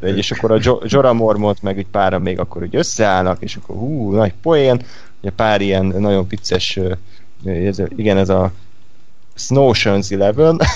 [0.00, 3.76] Egy, és akkor a Jorah Mormont meg egy pára még akkor úgy összeállnak, és akkor
[3.76, 4.82] hú, nagy poén,
[5.20, 6.78] ugye pár ilyen nagyon vicces,
[7.44, 8.52] ez, igen, ez a
[9.34, 10.60] Snowshones Eleven.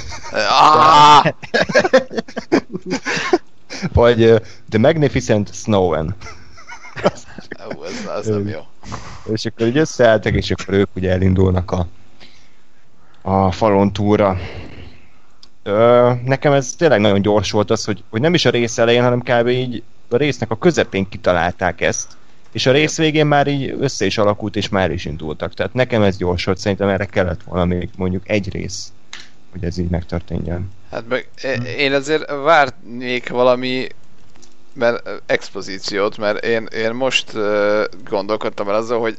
[3.93, 4.39] Vagy uh,
[4.69, 6.15] The Magnificent Snowen.
[7.77, 8.61] Ú, ez, az nem jó.
[9.32, 11.86] És akkor így összeálltak, és akkor ők ugye elindulnak a,
[13.23, 14.39] a falon túra.
[15.66, 19.03] Ö, nekem ez tényleg nagyon gyors volt az, hogy, hogy nem is a rész elején,
[19.03, 19.49] hanem kb.
[19.49, 22.16] így a résznek a közepén kitalálták ezt,
[22.53, 25.55] és a rész végén már így össze is alakult, és már is indultak.
[25.55, 28.93] Tehát nekem ez gyors volt, szerintem erre kellett volna még mondjuk egy rész,
[29.53, 30.70] hogy ez így megtörténjen.
[30.91, 31.28] Hát meg
[31.77, 33.86] én azért várnék valami
[34.74, 39.19] mert expozíciót, mert én, én most uh, gondolkodtam el azzal, hogy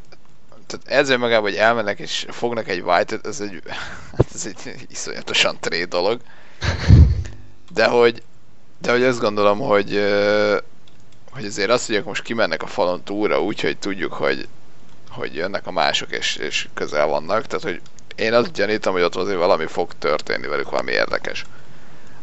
[0.68, 3.62] tehát ezzel magában, hogy elmennek és fognak egy white ez egy,
[4.18, 6.20] hát ez egy iszonyatosan tré dolog.
[7.74, 8.24] De hogy,
[8.82, 9.90] de hogy azt gondolom, hogy,
[11.32, 14.48] hogy azért azt, hogy most kimennek a falon túlra úgy, hogy tudjuk, hogy,
[15.10, 17.82] hogy jönnek a mások és, és közel vannak, tehát hogy
[18.16, 21.46] én azt gyanítom, hogy ott azért valami fog történni velük, valami érdekes.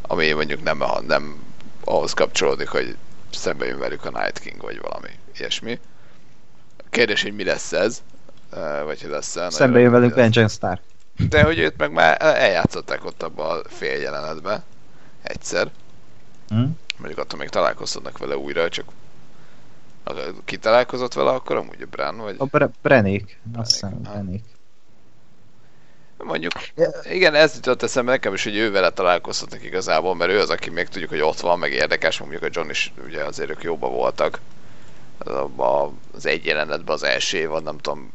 [0.03, 1.43] Ami mondjuk nem, nem
[1.85, 2.97] ahhoz kapcsolódik, hogy
[3.31, 5.09] szembe jön velük a Night King, vagy valami
[5.39, 5.81] ilyesmi.
[6.91, 8.03] Kérdés, hogy mi lesz ez,
[8.85, 9.51] vagy hogy lesz -e.
[9.51, 10.81] Szembe jön velünk Vengeance Star.
[11.29, 14.63] De hogy őt meg már eljátszották ott abban a fél jelenetben.
[15.23, 15.71] Egyszer.
[16.49, 16.79] Hmm?
[16.97, 18.85] Mondjuk attól még találkoztatnak vele újra, csak
[20.45, 22.35] ki találkozott vele akkor amúgy a Bran, vagy?
[22.39, 23.41] A Bre- Brenék.
[23.57, 24.45] Azt hiszem, Brenék.
[26.17, 26.53] Mondjuk,
[27.11, 30.71] igen, ez jutott eszembe nekem is, hogy ő vele találkozhatnak igazából, mert ő az, aki
[30.71, 33.89] még tudjuk, hogy ott van, meg érdekes, mondjuk a John is, ugye azért ők jóba
[33.89, 34.41] voltak.
[36.13, 38.13] Az egy jelenetben az első évad, nem tudom,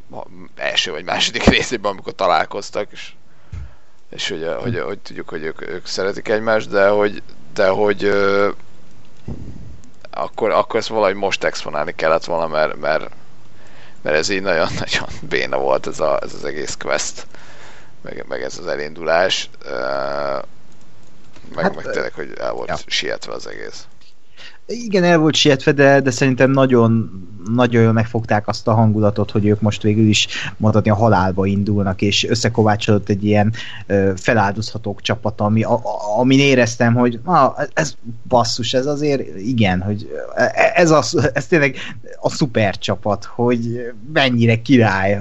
[0.56, 3.12] első vagy második részében, amikor találkoztak, és,
[4.10, 7.22] és hogy, hogy, hogy, tudjuk, hogy ők, ők szeretik egymást, de hogy,
[7.54, 8.50] de hogy ö,
[10.10, 13.10] akkor, akkor ezt valahogy most exponálni kellett volna, mert, mert,
[14.02, 17.26] mert ez így nagyon-nagyon béna volt ez, a, ez az egész quest
[18.00, 19.50] meg, meg ez az elindulás,
[21.54, 22.76] meg, hát, meg tényleg, hogy el volt ja.
[22.86, 23.86] sietve az egész.
[24.70, 27.10] Igen, el volt sietve, de, de szerintem nagyon,
[27.54, 30.26] nagyon jól megfogták azt a hangulatot, hogy ők most végül is
[30.56, 33.52] mondhatni a halálba indulnak, és összekovácsolott egy ilyen
[33.86, 37.94] ö, feláldozhatók csapat, ami, a, a, amin éreztem, hogy na, ez
[38.28, 41.76] basszus, ez azért igen, hogy e, ez, a, ez tényleg
[42.20, 45.20] a szuper csapat, hogy mennyire király,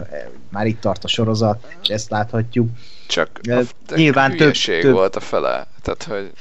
[0.49, 2.69] már itt tart a sorozat, és ezt láthatjuk.
[3.07, 3.61] Csak a,
[3.95, 6.31] nyilván több, több volt a fele, tehát hogy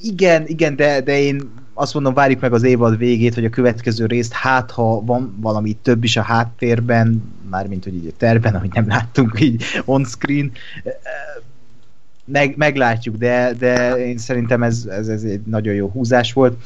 [0.00, 4.06] igen, igen, de, de én azt mondom, várjuk meg az évad végét, hogy a következő
[4.06, 8.72] részt, hát ha van valami több is a háttérben, mármint hogy így a terben, ahogy
[8.72, 10.52] nem láttunk így on-screen,
[12.24, 16.62] meg, meglátjuk, de, de én szerintem ez, ez, ez egy nagyon jó húzás volt.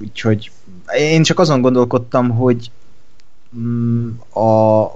[0.00, 0.50] Úgyhogy
[0.98, 2.70] én csak azon gondolkodtam, hogy
[3.58, 4.86] mm, a,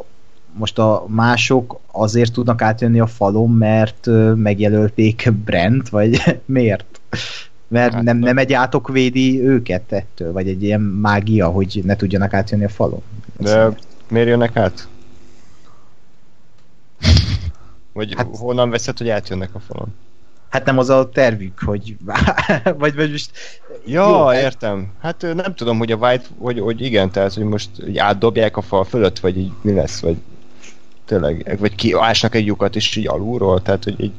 [0.52, 7.00] most a mások azért tudnak átjönni a falon, mert megjelölték Brent, vagy miért?
[7.72, 11.96] Mert hát, nem, nem egy átok védi őket ettől, vagy egy ilyen mágia, hogy ne
[11.96, 13.02] tudjanak átjönni a falon.
[13.38, 13.68] De
[14.08, 14.88] miért jönnek át?
[17.92, 19.94] Vagy hát, honnan veszed, hogy átjönnek a falon?
[20.48, 21.96] Hát nem az a tervük, hogy
[22.78, 23.30] vagy, vagy most...
[23.86, 24.92] Ja, jó, hát- értem.
[25.00, 28.84] Hát nem tudom, hogy a White, hogy, hogy igen, tehát, hogy most átdobják a fal
[28.84, 30.16] fölött, vagy így mi lesz, vagy
[31.04, 34.12] tényleg, vagy kiásnak egy lyukat is így alulról, tehát hogy így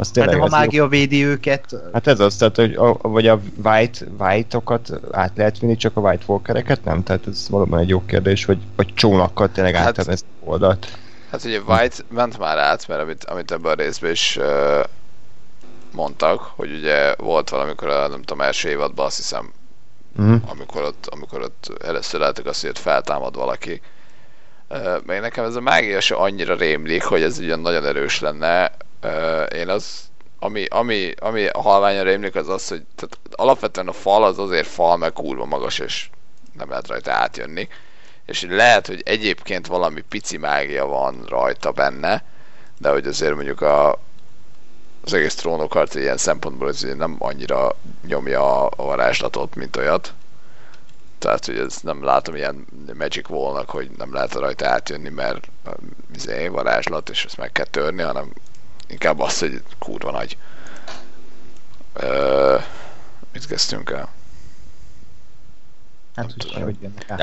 [0.00, 0.88] az tényleg hát, ha a mágia jó.
[0.88, 1.74] védi őket.
[1.92, 6.00] Hát ez az, tehát, hogy a, vagy a white, white-okat át lehet vinni, csak a
[6.00, 7.02] white walkereket nem?
[7.02, 10.98] Tehát ez valóban egy jó kérdés, hogy, vagy csónakkal tényleg hát, át ezt oldalt.
[11.30, 14.84] Hát ugye White ment már át, mert amit, amit ebben a részben is uh,
[15.92, 19.52] mondtak, hogy ugye volt valamikor a, nem tudom, első évadban azt hiszem,
[20.18, 20.40] uh-huh.
[20.46, 23.80] amikor, ott, amikor ott először láttuk azt, hogy ott feltámad valaki,
[25.06, 28.72] meg nekem ez a mágia se annyira rémlik, hogy ez ugyan nagyon erős lenne.
[29.54, 34.24] Én az, ami, ami, ami a halványan rémlik, az az, hogy tehát alapvetően a fal
[34.24, 36.08] az azért fal, meg kurva magas, és
[36.52, 37.68] nem lehet rajta átjönni.
[38.26, 42.24] És lehet, hogy egyébként valami pici mágia van rajta benne,
[42.78, 43.98] de hogy azért mondjuk a,
[45.04, 50.12] az egész trónokart ilyen szempontból ez nem annyira nyomja a varázslatot, mint olyat.
[51.18, 55.48] Tehát, hogy ez nem látom ilyen Magic Wall-nak, hogy nem lehet rajta átjönni, mert
[56.14, 58.32] izé, varázslat, és ezt meg kell törni, hanem
[58.90, 60.36] inkább az, hogy kurva nagy.
[61.92, 62.56] Ö,
[63.32, 64.08] mit kezdtünk el?
[66.16, 67.18] Hát, hogy, hogy jönnek át.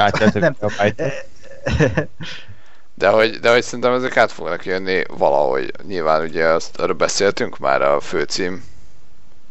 [2.93, 5.71] De hogy, de hogy szerintem ezek át fognak jönni valahogy.
[5.87, 8.63] Nyilván ugye azt arra beszéltünk már a főcím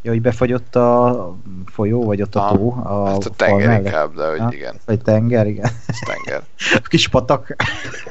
[0.07, 1.35] Ja, hogy befagyott a
[1.73, 2.73] folyó, vagy ott a tó?
[2.85, 4.53] A, hát a tenger inkább, de hogy ha?
[4.53, 4.81] igen.
[4.85, 5.71] Vagy tenger, igen.
[5.87, 6.43] Ez tenger.
[6.75, 7.55] a kis patak.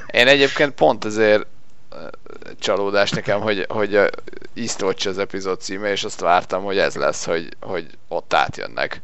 [0.08, 1.46] Én egyébként pont ezért
[2.60, 4.10] csalódás nekem, hogy, hogy a
[4.54, 9.02] Eastwatch az epizód címe, és azt vártam, hogy ez lesz, hogy, hogy ott átjönnek.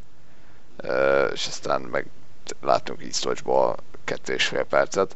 [1.34, 2.06] És aztán meg
[2.62, 5.16] láttunk Eastwatchból kettő és fél percet.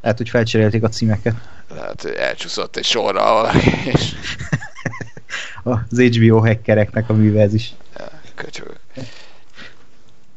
[0.00, 1.34] Lehet, hogy felcserélték a címeket.
[1.68, 4.14] Lehet, hogy elcsúszott egy sorra valaki, és
[5.62, 7.74] az HBO hackereknek a műve ez is.
[7.96, 8.80] Ja, köcsögök.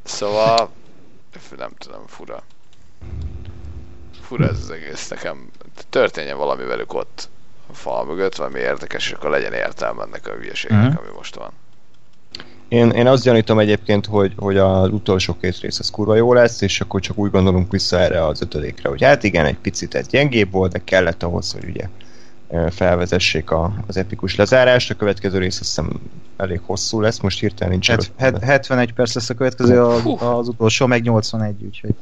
[0.03, 0.71] Szóval,
[1.57, 2.43] nem tudom, fura.
[4.21, 5.49] Fura ez az egész nekem.
[5.89, 7.29] Történjen valami velük ott
[7.71, 10.87] a fal mögött, valami érdekes, és akkor legyen értelme ennek a hülyeségnek, Mhm.
[10.89, 11.05] uh-huh.
[11.07, 11.51] ami most van.
[12.67, 16.61] Én, én azt gyanítom egyébként, hogy, hogy az utolsó két rész az kurva jó lesz,
[16.61, 20.07] és akkor csak úgy gondolunk vissza erre az ötödékre, hogy hát igen, egy picit ez
[20.07, 21.87] gyengébb volt, de kellett ahhoz, hogy ugye
[22.69, 24.91] felvezessék a, az epikus lezárást.
[24.91, 25.89] A következő rész azt hiszem
[26.37, 30.01] elég hosszú lesz, most hirtelen nincs Het, het, de- 71 perc lesz a következő, a,
[30.01, 30.17] Hú.
[30.19, 31.95] az utolsó meg 81, úgyhogy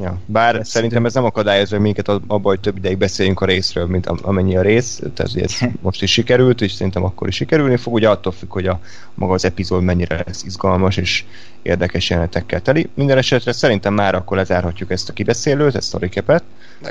[0.00, 3.44] Ja, bár Lesz szerintem ez nem akadályozza minket ab- abban, hogy több ideig beszéljünk a
[3.44, 7.34] részről, mint am- amennyi a rész, tehát ez most is sikerült, és szerintem akkor is
[7.34, 8.80] sikerülni fog, ugye attól függ, hogy a
[9.14, 11.24] maga az epizód mennyire lesz izgalmas és
[11.62, 12.88] érdekes jelenetekkel teli.
[12.94, 16.42] Minden esetre szerintem már akkor lezárhatjuk ezt a kibeszélőt, ezt a recapet.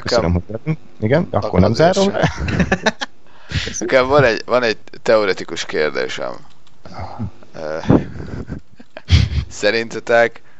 [0.02, 0.77] Köszönöm, Nekem, hogy jöttünk.
[0.99, 2.11] Igen, akkor, Akkor nem zárom.
[3.80, 6.32] nekem van, egy, van egy teoretikus kérdésem.
[7.56, 7.77] Ö,
[9.48, 10.53] Szerintetek ö,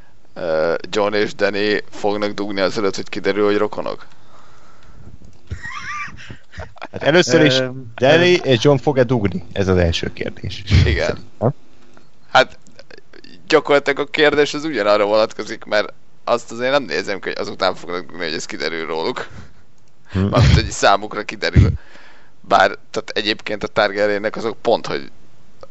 [0.90, 4.06] John és Danny fognak dugni azelőtt, hogy kiderül, hogy rokonok?
[6.92, 7.62] Hát először is
[7.96, 9.46] Danny és John fog-e dugni?
[9.54, 10.64] Ez az első kérdés.
[10.86, 11.18] Igen.
[12.32, 12.58] Hát
[13.48, 15.94] gyakorlatilag a kérdés az ugyanarra vonatkozik, mert
[16.24, 19.28] azt azért nem nézem hogy azután fognak dugni, hogy ez kiderül róluk.
[20.12, 20.20] Hm.
[20.20, 21.70] Mármint, hogy számukra kiderül.
[22.42, 25.12] Bár, tehát egyébként a Targaryenek azok pont, hogy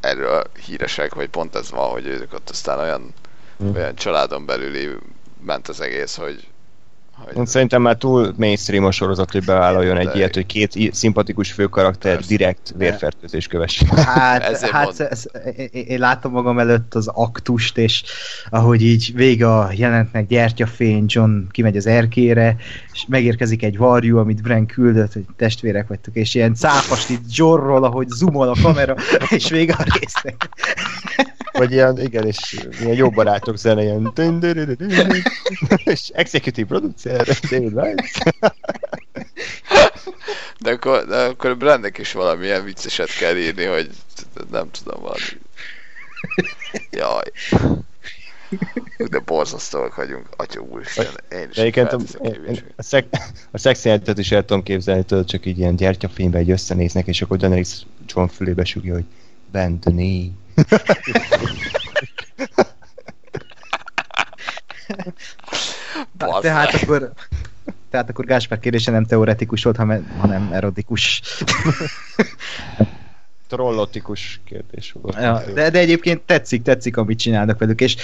[0.00, 3.14] erről híresek, vagy pont ez van, hogy ők ott aztán olyan,
[3.58, 3.74] Hm.
[3.74, 4.88] olyan családon belüli
[5.44, 6.48] ment az egész, hogy,
[7.34, 11.52] hogy szerintem már túl mainstream a sorozat, hogy bevállaljon egy De- ilyet, hogy két szimpatikus
[11.52, 12.28] főkarakter Persze.
[12.28, 13.88] direkt vérfertőzés kövessék.
[13.94, 15.24] Hát, Ezért hát ez,
[15.56, 18.02] én- én látom magam előtt az aktust, és
[18.50, 22.56] ahogy így vége a jelentnek gyertyafény, John kimegy az erkére,
[22.92, 27.84] és megérkezik egy varjú, amit Bren küldött, hogy testvérek vagytok, és ilyen cápast itt zsorról,
[27.84, 28.94] ahogy zoomol a kamera,
[29.36, 30.48] és vége a résznek.
[31.58, 34.12] Vagy ilyen, igen, és ilyen jó barátok zene, ilyen
[35.84, 38.18] és executive producer, David Weiss.
[40.60, 43.90] de akkor, de akkor Brandnek is valamilyen vicceset kell írni, hogy
[44.50, 45.40] nem tudom, valami.
[46.90, 47.32] Jaj.
[48.96, 51.98] De borzasztóak vagyunk, atya úristen, én is De egyébként a,
[52.76, 53.06] a, szeg,
[53.50, 57.36] a szexjelentet is el tudom képzelni, tudod, csak így ilyen gyertyafényben egy összenéznek, és akkor
[57.36, 59.04] Daenerys John fülébe sugja, hogy
[59.50, 60.30] bend the knee.
[66.40, 67.12] Tehát akkor,
[67.90, 71.22] tehát akkor Gáspár kérdése nem teoretikus volt, hanem erotikus.
[73.54, 75.16] Trollotikus kérdés volt.
[75.20, 77.96] Ja, de, de egyébként tetszik, tetszik, amit csinálnak velük, és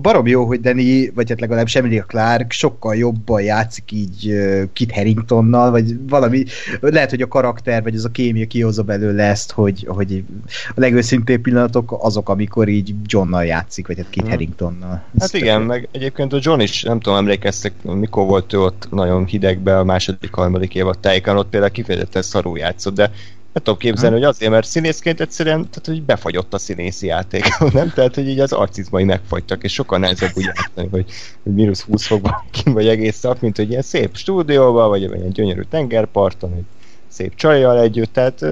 [0.00, 4.34] barom jó, hogy Danny, vagy hát legalább Emilia Clark sokkal jobban játszik így
[4.72, 6.44] Kit Harringtonnal, vagy valami,
[6.80, 10.24] lehet, hogy a karakter, vagy az a kémia kihozza belőle ezt, hogy, hogy
[10.68, 14.34] a legőszintébb pillanatok azok, amikor így Johnnal játszik, vagy hát Kit Hmm.
[14.34, 15.02] Harringtonnal.
[15.14, 15.66] Ez Hát tök igen, jó.
[15.66, 19.84] meg egyébként a John is, nem tudom, emlékeztek, mikor volt ő ott nagyon hidegbe a
[19.84, 23.10] második, harmadik évad tájékán, ott például kifejezetten szarul játszott, de
[23.56, 27.92] nem tudom képzelni, hogy azért, mert színészként egyszerűen, tehát, hogy befagyott a színészi játék, nem?
[27.94, 31.04] Tehát, hogy így az arcizmai megfagytak, és sokkal nehezebb úgy játszani, hogy,
[31.42, 35.32] hogy mínusz 20 fokban kim vagy egész nap, mint hogy ilyen szép stúdióban, vagy ilyen
[35.32, 36.62] gyönyörű tengerparton, hogy
[37.08, 38.42] szép csajjal együtt, tehát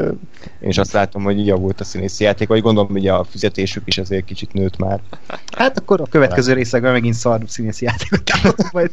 [0.61, 3.83] én is azt látom, hogy így javult a színészi játék, vagy gondolom, hogy a fizetésük
[3.85, 5.01] is azért kicsit nőtt már.
[5.57, 8.91] Hát akkor a következő részekben megint szar színészi játékot állok majd.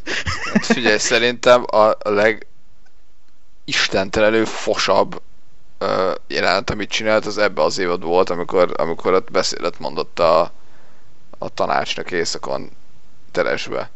[0.52, 2.46] Hát Figyelj, szerintem a a leg
[3.64, 5.20] istentelenül fosabb
[5.82, 10.52] uh, jelenet, amit csinált, az ebbe az évad volt, amikor, amikor ott beszédet mondott a,
[11.38, 12.70] a tanácsnak éjszakon
[13.30, 13.90] teresbe.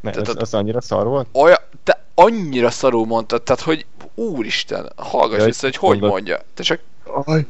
[0.00, 1.26] Mert Tehát az, az annyira szar volt?
[1.32, 6.10] Olyan, te annyira szarul mondtad, tehát hogy úristen, hallgass vissza, hogy hogy mondod.
[6.10, 6.40] mondja.
[6.54, 6.80] Te csak
[7.26, 7.46] I,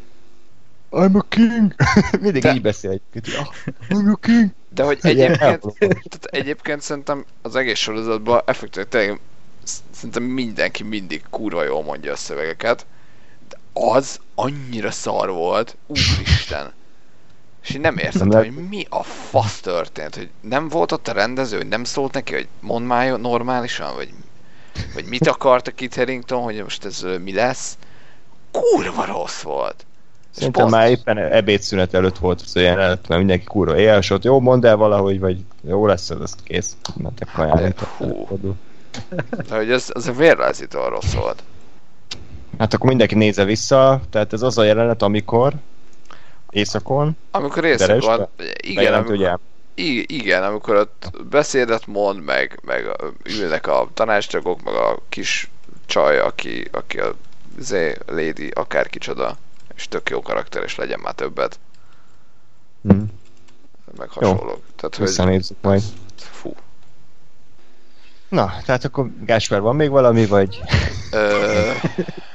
[0.90, 1.74] I'm a king!
[2.20, 3.00] Mindig De- így beszél.
[3.14, 3.46] Ah,
[3.88, 4.50] I'm a king!
[4.74, 9.20] De hogy egyébként, tehát egyébként szerintem az egész sorozatban effektíven tényleg
[9.64, 12.86] sz- szerintem mindenki mindig kurva jól mondja a szövegeket,
[13.80, 16.72] az annyira szar volt, úristen.
[17.62, 21.12] És én nem értettem, lehet- hogy mi a fasz történt, hogy nem volt ott a
[21.12, 24.12] rendező, hogy nem szólt neki, hogy mondd már normálisan, vagy,
[24.94, 27.78] vagy mit akart a Kit Harington, hogy most ez mi lesz.
[28.50, 29.86] Kurva rossz volt.
[30.30, 34.24] Szerintem bazd- már éppen ebédszünet előtt volt az olyan jelenet, mert mindenki kurva és ott
[34.24, 36.76] jó, mondd el valahogy, vagy jó lesz ez, kész.
[36.96, 37.74] Mentek kajálni.
[37.96, 38.28] Hú.
[39.48, 41.42] De hogy ez, az a vérrázítól rossz volt.
[42.58, 45.52] Hát akkor mindenki nézze vissza, tehát ez az a jelenet, amikor
[46.50, 48.16] éjszakon, Amikor éjszak Teresbe?
[48.16, 48.28] van,
[48.60, 49.40] igen, amikor, hogy
[49.74, 52.86] i- igen, amikor ott beszédet mond, meg, meg
[53.24, 55.50] ülnek a tanácstagok, meg a kis
[55.86, 57.14] csaj, aki, aki a
[57.58, 59.36] zé, lady, akár kicsoda,
[59.74, 61.58] és tök jó karakter, és legyen már többet,
[62.82, 63.02] Hm.
[63.98, 64.62] meg hasonlók.
[64.76, 65.82] Tehát, hogy, Visszanézzük majd.
[66.16, 66.54] fú.
[68.28, 70.60] Na, tehát akkor Gáspár, van még valami, vagy
[71.10, 71.72] Ö,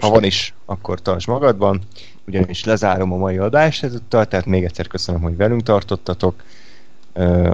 [0.00, 1.80] Ha van is, akkor tarts magadban,
[2.26, 6.42] ugyanis lezárom a mai adást ezúttal, tehát még egyszer köszönöm, hogy velünk tartottatok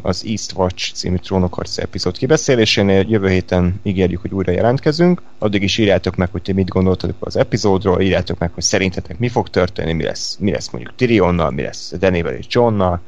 [0.03, 3.05] az Eastwatch című trónokharca epizód kibeszélésénél.
[3.09, 5.23] Jövő héten ígérjük, hogy újra jelentkezünk.
[5.39, 9.49] Addig is írjátok meg, hogy mit gondoltatok az epizódról, írjátok meg, hogy szerintetek mi fog
[9.49, 13.01] történni, mi lesz, mi lesz mondjuk Tyrionnal, mi lesz Denével és Johnnal,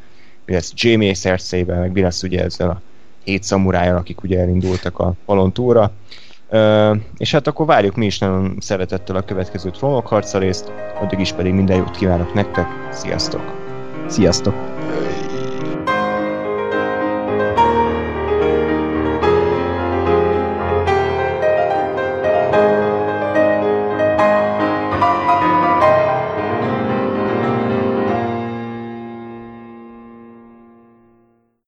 [0.45, 2.81] mi lesz Jamie és cersei meg mi lesz ugye ezzel a
[3.25, 5.93] hét szamurájjal, akik ugye elindultak a palontúra.
[7.17, 11.53] És hát akkor várjuk mi is nagyon szeretettel a következő trónokharca részt, addig is pedig
[11.53, 13.43] minden jót kívánok nektek, sziasztok!
[14.09, 14.55] Sziasztok!